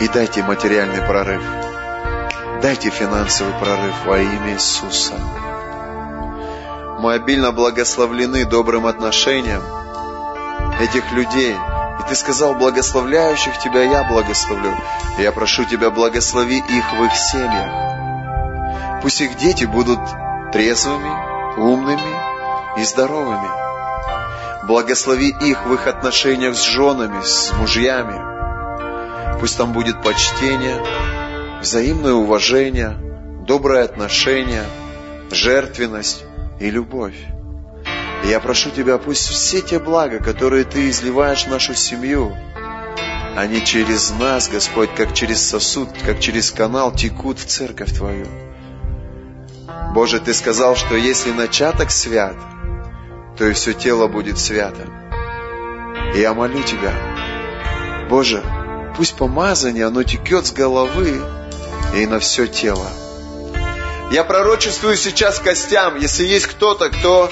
и 0.00 0.08
дайте 0.08 0.42
материальный 0.42 1.02
прорыв. 1.06 1.42
Дайте 2.60 2.90
финансовый 2.90 3.54
прорыв 3.60 4.04
во 4.04 4.18
имя 4.18 4.54
Иисуса. 4.54 5.14
Мы 7.04 7.12
обильно 7.12 7.52
благословлены 7.52 8.46
добрым 8.46 8.86
отношением 8.86 9.60
этих 10.80 11.12
людей. 11.12 11.52
И 11.52 12.08
ты 12.08 12.14
сказал, 12.14 12.54
благословляющих 12.54 13.58
тебя 13.58 13.82
я 13.82 14.04
благословлю. 14.04 14.74
Я 15.18 15.30
прошу 15.30 15.66
тебя, 15.66 15.90
благослови 15.90 16.56
их 16.56 16.92
в 16.94 17.04
их 17.04 17.14
семьях. 17.14 19.02
Пусть 19.02 19.20
их 19.20 19.36
дети 19.36 19.66
будут 19.66 20.00
трезвыми, 20.50 21.60
умными 21.60 22.80
и 22.80 22.84
здоровыми. 22.84 23.50
Благослови 24.66 25.28
их 25.42 25.66
в 25.66 25.74
их 25.74 25.86
отношениях 25.86 26.56
с 26.56 26.62
женами, 26.62 27.20
с 27.22 27.52
мужьями, 27.52 28.18
Пусть 29.40 29.58
там 29.58 29.74
будет 29.74 30.02
почтение, 30.02 30.80
взаимное 31.60 32.14
уважение, 32.14 32.96
доброе 33.46 33.84
отношение, 33.84 34.64
жертвенность 35.30 36.24
и 36.64 36.70
любовь. 36.70 37.16
И 38.24 38.28
я 38.28 38.40
прошу 38.40 38.70
Тебя, 38.70 38.96
пусть 38.98 39.28
все 39.28 39.60
те 39.60 39.78
блага, 39.78 40.18
которые 40.18 40.64
Ты 40.64 40.88
изливаешь 40.88 41.44
в 41.44 41.50
нашу 41.50 41.74
семью, 41.74 42.34
они 43.36 43.64
через 43.64 44.10
нас, 44.10 44.48
Господь, 44.48 44.94
как 44.94 45.12
через 45.12 45.42
сосуд, 45.42 45.90
как 46.04 46.20
через 46.20 46.50
канал 46.50 46.92
текут 46.92 47.38
в 47.38 47.44
церковь 47.44 47.92
Твою. 47.92 48.26
Боже, 49.94 50.20
Ты 50.20 50.32
сказал, 50.32 50.74
что 50.74 50.96
если 50.96 51.32
начаток 51.32 51.90
свят, 51.90 52.36
то 53.36 53.46
и 53.46 53.52
все 53.52 53.74
тело 53.74 54.06
будет 54.06 54.38
свято. 54.38 54.88
И 56.14 56.20
я 56.20 56.32
молю 56.32 56.62
Тебя, 56.62 56.94
Боже, 58.08 58.42
Пусть 58.96 59.16
помазание, 59.16 59.86
оно 59.86 60.04
текет 60.04 60.46
с 60.46 60.52
головы 60.52 61.20
и 61.96 62.06
на 62.06 62.20
все 62.20 62.46
тело. 62.46 62.86
Я 64.10 64.24
пророчествую 64.24 64.96
сейчас 64.96 65.38
костям, 65.38 65.98
если 65.98 66.24
есть 66.24 66.46
кто-то, 66.46 66.90
кто 66.90 67.30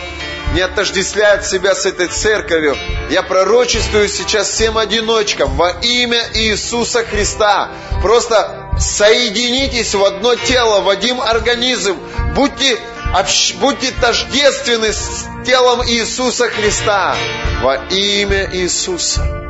не 0.54 0.60
отождествляет 0.60 1.44
себя 1.44 1.74
с 1.74 1.86
этой 1.86 2.08
церковью, 2.08 2.76
я 3.10 3.22
пророчествую 3.22 4.08
сейчас 4.08 4.50
всем 4.50 4.78
одиночкам 4.78 5.56
во 5.56 5.70
имя 5.70 6.22
Иисуса 6.34 7.04
Христа. 7.04 7.70
Просто 8.02 8.70
соединитесь 8.78 9.94
в 9.94 10.04
одно 10.04 10.34
тело, 10.34 10.80
в 10.80 10.88
один 10.88 11.20
организм. 11.20 11.96
Будьте, 12.34 12.78
общ, 13.14 13.54
будьте 13.54 13.92
тождественны 14.00 14.92
с 14.92 15.26
телом 15.46 15.86
Иисуса 15.86 16.48
Христа 16.48 17.16
во 17.62 17.76
имя 17.90 18.48
Иисуса 18.52 19.42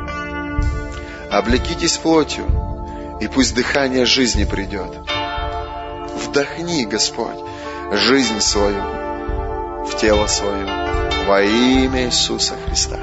облекитесь 1.33 1.97
плотью, 1.97 2.45
и 3.19 3.27
пусть 3.27 3.55
дыхание 3.55 4.05
жизни 4.05 4.45
придет. 4.45 4.91
Вдохни, 6.23 6.85
Господь, 6.85 7.37
жизнь 7.91 8.39
свою 8.39 8.81
в 9.85 9.97
тело 9.99 10.27
свое 10.27 10.65
во 11.27 11.41
имя 11.41 12.05
Иисуса 12.05 12.55
Христа. 12.65 12.99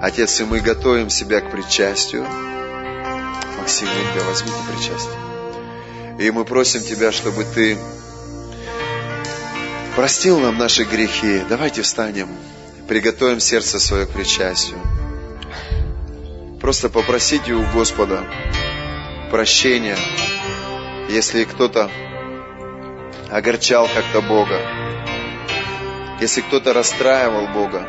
Отец, 0.00 0.40
и 0.40 0.44
мы 0.44 0.60
готовим 0.60 1.10
себя 1.10 1.40
к 1.40 1.50
причастию. 1.50 2.26
Максим, 3.58 3.88
Инга, 3.88 4.24
возьмите 4.26 4.56
причастие. 4.72 5.20
И 6.18 6.30
мы 6.30 6.44
просим 6.44 6.82
Тебя, 6.82 7.12
чтобы 7.12 7.44
Ты 7.44 7.78
простил 9.96 10.40
нам 10.40 10.56
наши 10.58 10.84
грехи. 10.84 11.42
Давайте 11.48 11.82
встанем, 11.82 12.28
приготовим 12.88 13.40
сердце 13.40 13.78
свое 13.78 14.06
к 14.06 14.10
причастию. 14.10 14.78
Просто 16.60 16.88
попросите 16.88 17.52
у 17.52 17.62
Господа 17.72 18.24
прощения, 19.30 19.96
если 21.10 21.42
кто-то 21.42 21.90
огорчал 23.30 23.88
как-то 23.88 24.22
Бога, 24.22 24.60
если 26.20 26.40
кто-то 26.40 26.72
расстраивал 26.72 27.48
Бога. 27.48 27.88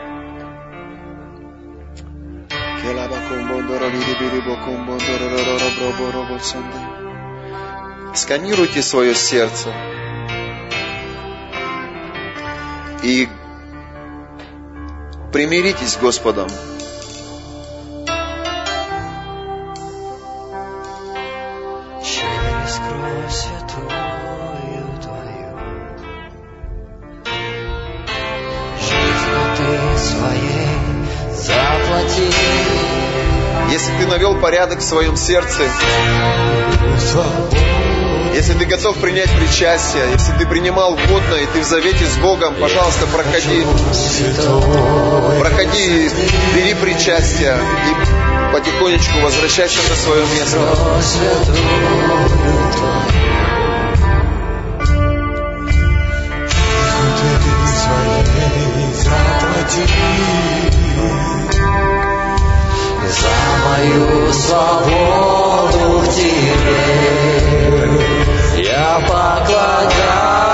Сканируйте 8.16 8.82
свое 8.82 9.14
сердце 9.14 9.70
и 13.04 13.30
примиритесь 15.32 15.94
с 15.94 15.98
Господом. 15.98 16.50
Если 33.72 33.92
ты 33.98 34.06
навел 34.06 34.36
порядок 34.36 34.80
в 34.80 34.84
своем 34.84 35.16
сердце, 35.16 35.64
если 38.34 38.54
ты 38.54 38.66
готов 38.66 38.98
принять 38.98 39.32
причастие, 39.32 40.12
если 40.12 40.34
ты 40.34 40.46
принимал 40.46 40.98
водно 41.08 41.36
и 41.36 41.46
ты 41.46 41.62
в 41.62 41.64
завете 41.64 42.06
с 42.06 42.18
Богом, 42.18 42.56
пожалуйста, 42.56 43.08
проходи. 43.08 43.66
Проходи, 45.40 46.10
бери 46.54 46.74
причастие 46.74 47.56
и 47.56 48.54
потихонечку 48.54 49.20
возвращайся 49.20 49.80
на 49.90 49.96
свое 49.96 50.26
место. 50.26 50.60
святую 51.02 52.42
за 63.08 63.30
мою 63.64 64.34
свободу 64.34 66.02
к 66.02 66.08
тебе 66.10 66.82
я 68.58 69.00
покладаю. 69.08 70.51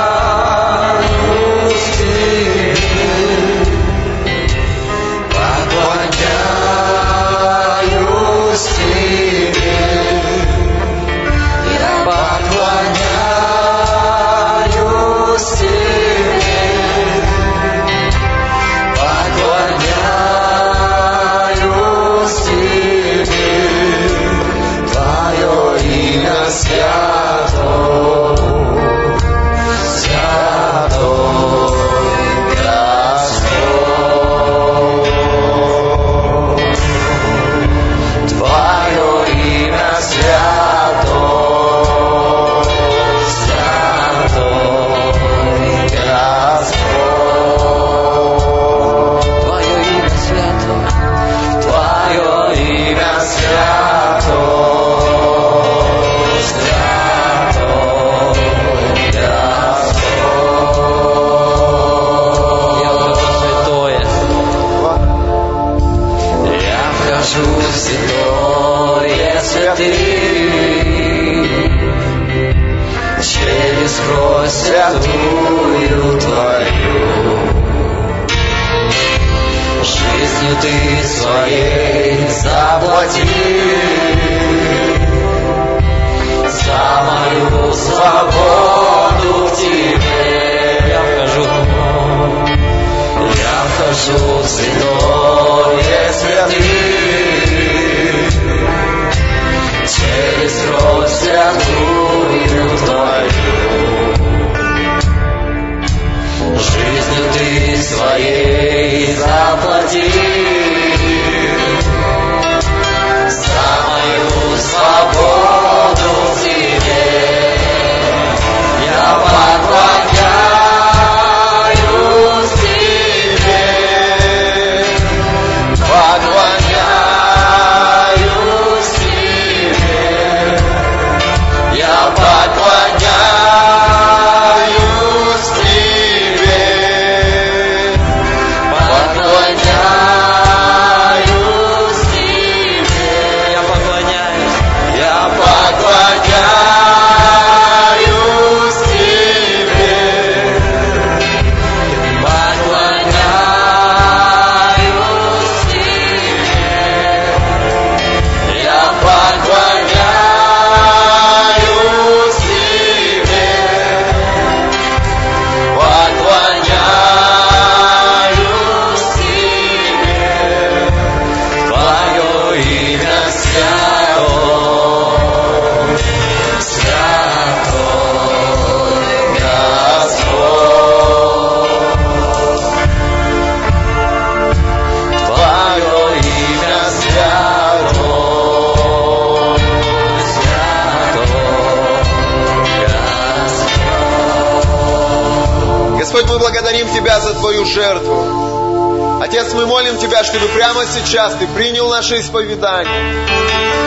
Господь, 196.18 196.31
мы 196.31 196.39
благодарим 196.39 196.91
Тебя 196.95 197.19
за 197.19 197.35
Твою 197.35 197.64
жертву. 197.65 199.22
Отец, 199.22 199.53
мы 199.53 199.68
молим 199.68 199.99
Тебя, 199.99 200.23
чтобы 200.23 200.48
прямо 200.48 200.84
сейчас 200.88 201.35
Ты 201.35 201.45
принял 201.45 201.89
наше 201.89 202.19
исповедание. 202.19 203.27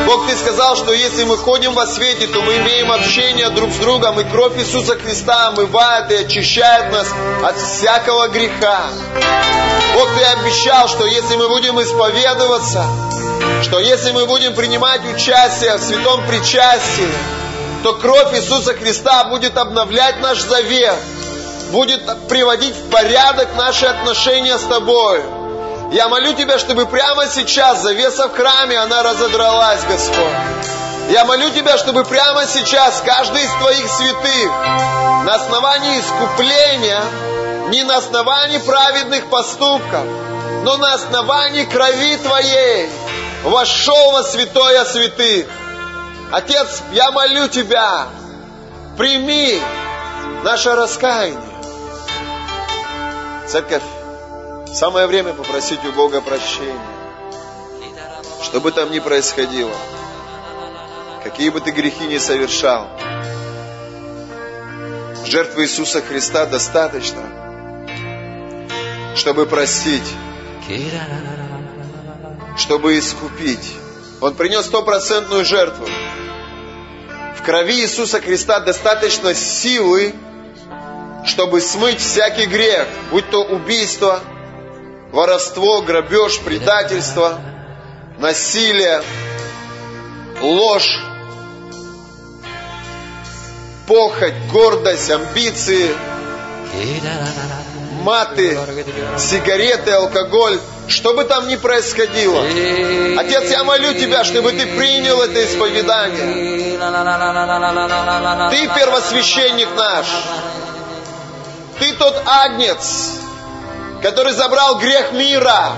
Бог, 0.06 0.28
Ты 0.28 0.36
сказал, 0.36 0.76
что 0.76 0.92
если 0.92 1.24
мы 1.24 1.36
ходим 1.36 1.74
во 1.74 1.88
свете, 1.88 2.28
то 2.28 2.40
мы 2.42 2.58
имеем 2.58 2.92
общение 2.92 3.50
друг 3.50 3.72
с 3.72 3.78
другом, 3.78 4.20
и 4.20 4.24
кровь 4.24 4.56
Иисуса 4.58 4.96
Христа 4.96 5.48
омывает 5.48 6.12
и 6.12 6.24
очищает 6.24 6.92
нас 6.92 7.08
от 7.42 7.56
всякого 7.56 8.28
греха. 8.28 8.82
Бог, 9.94 10.08
Ты 10.16 10.22
обещал, 10.22 10.88
что 10.88 11.06
если 11.06 11.34
мы 11.34 11.48
будем 11.48 11.82
исповедоваться, 11.82 12.84
что 13.64 13.80
если 13.80 14.12
мы 14.12 14.26
будем 14.26 14.54
принимать 14.54 15.00
участие 15.04 15.78
в 15.78 15.82
святом 15.82 16.24
причастии, 16.28 17.12
то 17.82 17.94
кровь 17.94 18.34
Иисуса 18.34 18.74
Христа 18.74 19.24
будет 19.24 19.58
обновлять 19.58 20.20
наш 20.20 20.38
завет, 20.38 20.94
будет 21.70 22.02
приводить 22.28 22.74
в 22.74 22.90
порядок 22.90 23.54
наши 23.56 23.86
отношения 23.86 24.58
с 24.58 24.62
Тобой. 24.62 25.22
Я 25.92 26.08
молю 26.08 26.34
Тебя, 26.34 26.58
чтобы 26.58 26.86
прямо 26.86 27.26
сейчас 27.26 27.82
завеса 27.82 28.28
в 28.28 28.36
храме, 28.36 28.78
она 28.78 29.02
разодралась, 29.02 29.82
Господь. 29.84 30.32
Я 31.10 31.24
молю 31.24 31.50
Тебя, 31.50 31.76
чтобы 31.78 32.04
прямо 32.04 32.46
сейчас 32.46 33.02
каждый 33.04 33.42
из 33.42 33.50
Твоих 33.54 33.88
святых 33.88 34.50
на 35.24 35.34
основании 35.34 36.00
искупления, 36.00 37.02
не 37.70 37.82
на 37.82 37.96
основании 37.96 38.58
праведных 38.58 39.28
поступков, 39.28 40.04
но 40.62 40.76
на 40.76 40.94
основании 40.94 41.64
крови 41.64 42.16
Твоей 42.18 42.88
вошел 43.42 44.12
во 44.12 44.22
святое 44.22 44.84
святых. 44.84 45.46
Отец, 46.30 46.82
я 46.92 47.10
молю 47.10 47.48
Тебя, 47.48 48.06
прими 48.96 49.60
наше 50.44 50.74
раскаяние. 50.74 51.49
Церковь, 53.50 53.82
самое 54.72 55.08
время 55.08 55.32
попросить 55.32 55.84
у 55.84 55.90
Бога 55.90 56.20
прощения. 56.20 56.78
Что 58.44 58.60
бы 58.60 58.70
там 58.70 58.92
ни 58.92 59.00
происходило, 59.00 59.74
какие 61.24 61.48
бы 61.48 61.60
ты 61.60 61.72
грехи 61.72 62.06
ни 62.06 62.18
совершал, 62.18 62.86
жертвы 65.26 65.64
Иисуса 65.64 66.00
Христа 66.00 66.46
достаточно, 66.46 67.24
чтобы 69.16 69.46
простить, 69.46 70.08
чтобы 72.56 73.00
искупить. 73.00 73.74
Он 74.20 74.36
принес 74.36 74.66
стопроцентную 74.66 75.44
жертву. 75.44 75.88
В 77.36 77.42
крови 77.42 77.80
Иисуса 77.80 78.20
Христа 78.20 78.60
достаточно 78.60 79.34
силы, 79.34 80.14
чтобы 81.24 81.60
смыть 81.60 82.00
всякий 82.00 82.46
грех, 82.46 82.86
будь 83.10 83.28
то 83.30 83.42
убийство, 83.42 84.20
воровство, 85.12 85.82
грабеж, 85.82 86.40
предательство, 86.40 87.38
насилие, 88.18 89.02
ложь, 90.40 91.00
похоть, 93.86 94.34
гордость, 94.52 95.10
амбиции, 95.10 95.90
маты, 98.02 98.58
сигареты, 99.18 99.90
алкоголь, 99.92 100.58
что 100.88 101.14
бы 101.14 101.24
там 101.24 101.48
ни 101.48 101.56
происходило. 101.56 102.42
Отец, 103.18 103.50
я 103.50 103.64
молю 103.64 103.94
Тебя, 103.94 104.24
чтобы 104.24 104.52
Ты 104.52 104.66
принял 104.66 105.20
это 105.22 105.44
исповедание. 105.44 106.78
Ты 108.50 108.68
первосвященник 108.74 109.68
наш. 109.76 110.06
Ты 111.80 111.94
тот 111.94 112.22
агнец, 112.26 113.14
который 114.02 114.32
забрал 114.34 114.76
грех 114.76 115.12
мира. 115.12 115.72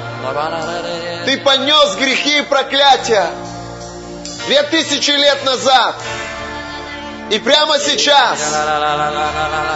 Ты 1.24 1.38
понес 1.38 1.94
грехи 1.94 2.38
и 2.40 2.42
проклятия 2.42 3.30
две 4.46 4.64
тысячи 4.64 5.12
лет 5.12 5.44
назад. 5.44 5.94
И 7.30 7.38
прямо 7.38 7.78
сейчас 7.78 8.40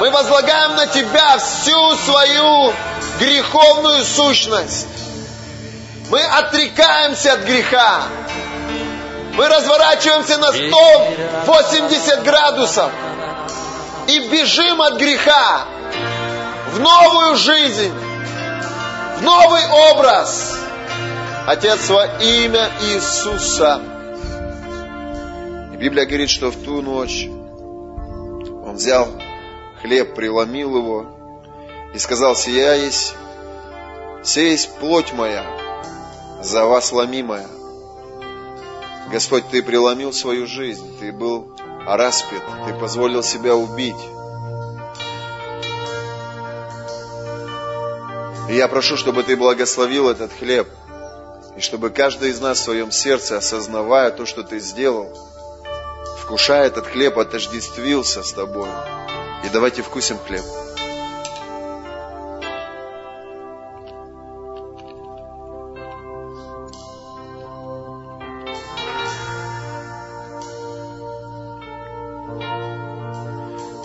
мы 0.00 0.10
возлагаем 0.10 0.74
на 0.74 0.88
Тебя 0.88 1.38
всю 1.38 1.94
свою 1.94 2.74
греховную 3.20 4.04
сущность. 4.04 4.88
Мы 6.10 6.20
отрекаемся 6.22 7.34
от 7.34 7.40
греха. 7.40 8.02
Мы 9.34 9.48
разворачиваемся 9.48 10.38
на 10.38 10.52
180 10.52 12.22
градусов 12.24 12.90
и 14.08 14.18
бежим 14.28 14.82
от 14.82 14.94
греха 14.94 15.66
в 16.76 16.80
новую 16.80 17.36
жизнь, 17.36 17.90
в 19.18 19.22
новый 19.22 19.62
образ. 19.92 20.58
Отец, 21.46 21.88
во 21.88 22.04
имя 22.04 22.70
Иисуса. 22.82 23.80
И 25.72 25.76
Библия 25.78 26.04
говорит, 26.04 26.28
что 26.28 26.50
в 26.50 26.62
ту 26.62 26.82
ночь 26.82 27.26
он 27.28 28.74
взял 28.74 29.08
хлеб, 29.80 30.14
преломил 30.14 30.76
его 30.76 31.06
и 31.94 31.98
сказал, 31.98 32.36
сия 32.36 32.74
есть, 32.74 33.14
сия 34.22 34.50
есть 34.50 34.76
плоть 34.78 35.14
моя, 35.14 35.46
за 36.42 36.66
вас 36.66 36.92
ломимая. 36.92 37.46
Господь, 39.10 39.48
Ты 39.50 39.62
преломил 39.62 40.12
свою 40.12 40.46
жизнь, 40.46 40.98
Ты 41.00 41.10
был 41.10 41.56
распят, 41.86 42.42
Ты 42.66 42.74
позволил 42.74 43.22
себя 43.22 43.54
убить. 43.54 43.96
И 48.48 48.54
я 48.54 48.68
прошу, 48.68 48.96
чтобы 48.96 49.24
Ты 49.24 49.36
благословил 49.36 50.08
этот 50.08 50.32
хлеб. 50.32 50.68
И 51.56 51.60
чтобы 51.60 51.90
каждый 51.90 52.30
из 52.30 52.40
нас 52.40 52.58
в 52.58 52.64
своем 52.64 52.92
сердце, 52.92 53.38
осознавая 53.38 54.10
то, 54.12 54.24
что 54.24 54.44
Ты 54.44 54.60
сделал, 54.60 55.12
вкушая 56.22 56.66
этот 56.66 56.86
хлеб, 56.86 57.18
отождествился 57.18 58.22
с 58.22 58.32
Тобой. 58.32 58.68
И 59.44 59.48
давайте 59.52 59.82
вкусим 59.82 60.18
хлеб. 60.18 60.44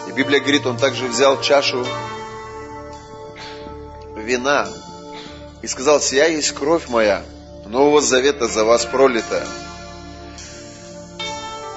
И 0.08 0.12
Библия 0.12 0.40
говорит, 0.40 0.68
он 0.68 0.78
также 0.78 1.08
взял 1.08 1.42
чашу 1.42 1.84
вина 4.32 4.68
и 5.62 5.68
сказал, 5.68 6.00
сия 6.00 6.28
есть 6.28 6.52
кровь 6.52 6.88
моя, 6.88 7.24
Нового 7.66 8.02
Завета 8.02 8.48
за 8.48 8.64
вас 8.64 8.86
пролитая. 8.86 9.46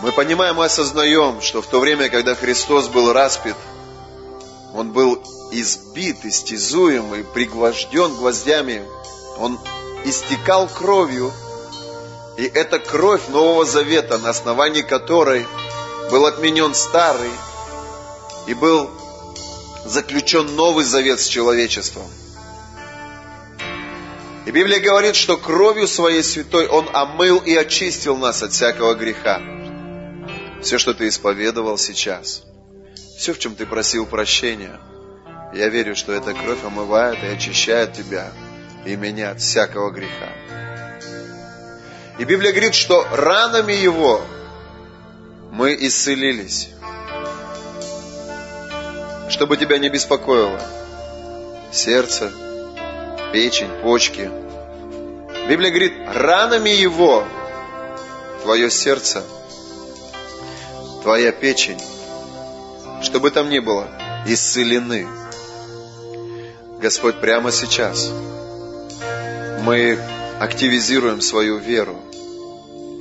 Мы 0.02 0.12
понимаем 0.12 0.60
и 0.62 0.64
осознаем, 0.64 1.40
что 1.40 1.62
в 1.62 1.66
то 1.66 1.80
время, 1.80 2.08
когда 2.08 2.34
Христос 2.34 2.88
был 2.88 3.12
распят, 3.12 3.56
Он 4.72 4.92
был 4.92 5.22
избит, 5.50 6.24
истязуем 6.24 7.14
и 7.14 7.22
пригвожден 7.22 8.14
гвоздями, 8.14 8.82
Он 9.38 9.58
истекал 10.04 10.68
кровью, 10.68 11.32
и 12.36 12.44
это 12.44 12.78
кровь 12.78 13.28
Нового 13.28 13.64
Завета, 13.64 14.18
на 14.18 14.30
основании 14.30 14.82
которой 14.82 15.46
был 16.10 16.26
отменен 16.26 16.74
старый, 16.74 17.30
и 18.46 18.54
был 18.54 18.90
заключен 19.84 20.54
Новый 20.54 20.84
Завет 20.84 21.20
с 21.20 21.26
человечеством. 21.26 22.04
И 24.46 24.50
Библия 24.50 24.80
говорит, 24.80 25.16
что 25.16 25.36
кровью 25.36 25.88
своей 25.88 26.22
святой 26.22 26.66
Он 26.66 26.88
омыл 26.92 27.38
и 27.38 27.54
очистил 27.54 28.16
нас 28.16 28.42
от 28.42 28.52
всякого 28.52 28.94
греха. 28.94 29.40
Все, 30.62 30.78
что 30.78 30.94
ты 30.94 31.08
исповедовал 31.08 31.78
сейчас, 31.78 32.42
все, 33.18 33.32
в 33.32 33.38
чем 33.38 33.54
ты 33.54 33.66
просил 33.66 34.06
прощения, 34.06 34.80
я 35.54 35.68
верю, 35.68 35.94
что 35.94 36.12
эта 36.12 36.32
кровь 36.34 36.64
омывает 36.64 37.22
и 37.22 37.26
очищает 37.26 37.92
тебя 37.92 38.32
и 38.84 38.96
меня 38.96 39.30
от 39.30 39.40
всякого 39.40 39.90
греха. 39.90 40.32
И 42.18 42.24
Библия 42.24 42.52
говорит, 42.52 42.74
что 42.74 43.06
ранами 43.12 43.72
Его 43.72 44.22
мы 45.52 45.76
исцелились 45.78 46.70
чтобы 49.34 49.56
тебя 49.56 49.78
не 49.78 49.88
беспокоило. 49.88 50.60
Сердце, 51.72 52.30
печень, 53.34 53.82
почки. 53.82 54.30
Библия 55.48 55.70
говорит, 55.70 55.94
ранами 56.06 56.70
его 56.70 57.24
твое 58.44 58.70
сердце, 58.70 59.24
твоя 61.02 61.32
печень, 61.32 61.80
чтобы 63.02 63.32
там 63.32 63.50
ни 63.50 63.58
было, 63.58 63.88
исцелены. 64.24 65.08
Господь, 66.80 67.20
прямо 67.20 67.50
сейчас 67.50 68.08
мы 69.62 69.98
активизируем 70.38 71.20
свою 71.20 71.58
веру 71.58 71.96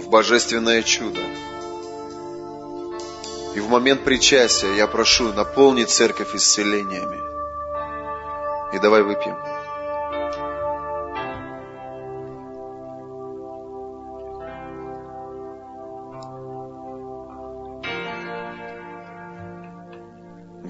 в 0.01 0.09
божественное 0.09 0.81
чудо. 0.81 1.21
И 3.53 3.59
в 3.59 3.69
момент 3.69 4.03
причастия 4.03 4.73
я 4.77 4.87
прошу 4.87 5.31
наполнить 5.31 5.91
церковь 5.91 6.33
исцелениями. 6.33 7.19
И 8.75 8.79
давай 8.79 9.03
выпьем. 9.03 9.52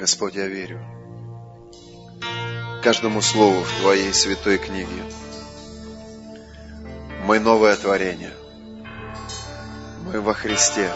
Господь, 0.03 0.35
я 0.35 0.47
верю 0.47 0.81
каждому 2.83 3.21
слову 3.21 3.61
в 3.61 3.79
Твоей 3.79 4.13
святой 4.13 4.57
книге. 4.57 5.01
Мы 7.23 7.39
новое 7.39 7.77
творение. 7.77 8.33
Мы 10.05 10.19
во 10.19 10.33
Христе. 10.33 10.91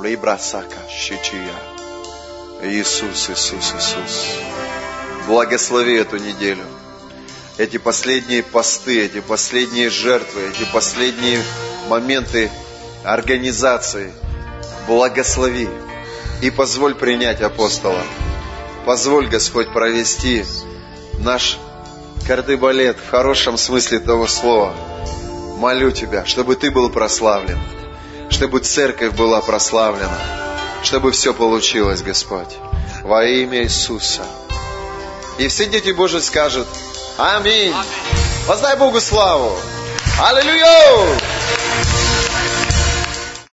Либрасака 0.00 0.88
Шичия. 0.88 1.52
Иисус, 2.62 3.28
Иисус, 3.28 3.74
Иисус. 3.76 4.36
Благослови 5.26 5.96
эту 5.96 6.18
неделю. 6.18 6.64
Эти 7.58 7.78
последние 7.78 8.44
посты, 8.44 9.04
эти 9.04 9.18
последние 9.20 9.90
жертвы, 9.90 10.42
эти 10.42 10.64
последние 10.72 11.42
моменты 11.88 12.52
организации. 13.02 14.12
Благослови 14.86 15.68
и 16.42 16.50
позволь 16.50 16.94
принять 16.94 17.40
апостола. 17.40 18.02
Позволь, 18.84 19.28
Господь, 19.28 19.72
провести 19.72 20.44
наш 21.18 21.58
кардебалет 22.26 22.98
в 22.98 23.10
хорошем 23.10 23.56
смысле 23.56 24.00
того 24.00 24.26
слова. 24.26 24.74
Молю 25.56 25.90
Тебя, 25.92 26.26
чтобы 26.26 26.56
Ты 26.56 26.70
был 26.70 26.90
прославлен 26.90 27.58
чтобы 28.32 28.60
церковь 28.60 29.12
была 29.12 29.40
прославлена, 29.40 30.18
чтобы 30.82 31.12
все 31.12 31.34
получилось, 31.34 32.02
Господь, 32.02 32.56
во 33.02 33.24
имя 33.24 33.62
Иисуса. 33.62 34.22
И 35.38 35.48
все 35.48 35.66
дети 35.66 35.90
Божьи 35.90 36.18
скажут 36.20 36.66
Аминь. 37.18 37.74
Воздай 38.46 38.76
Богу 38.76 39.00
славу. 39.00 39.54
Аллилуйя! 40.20 41.18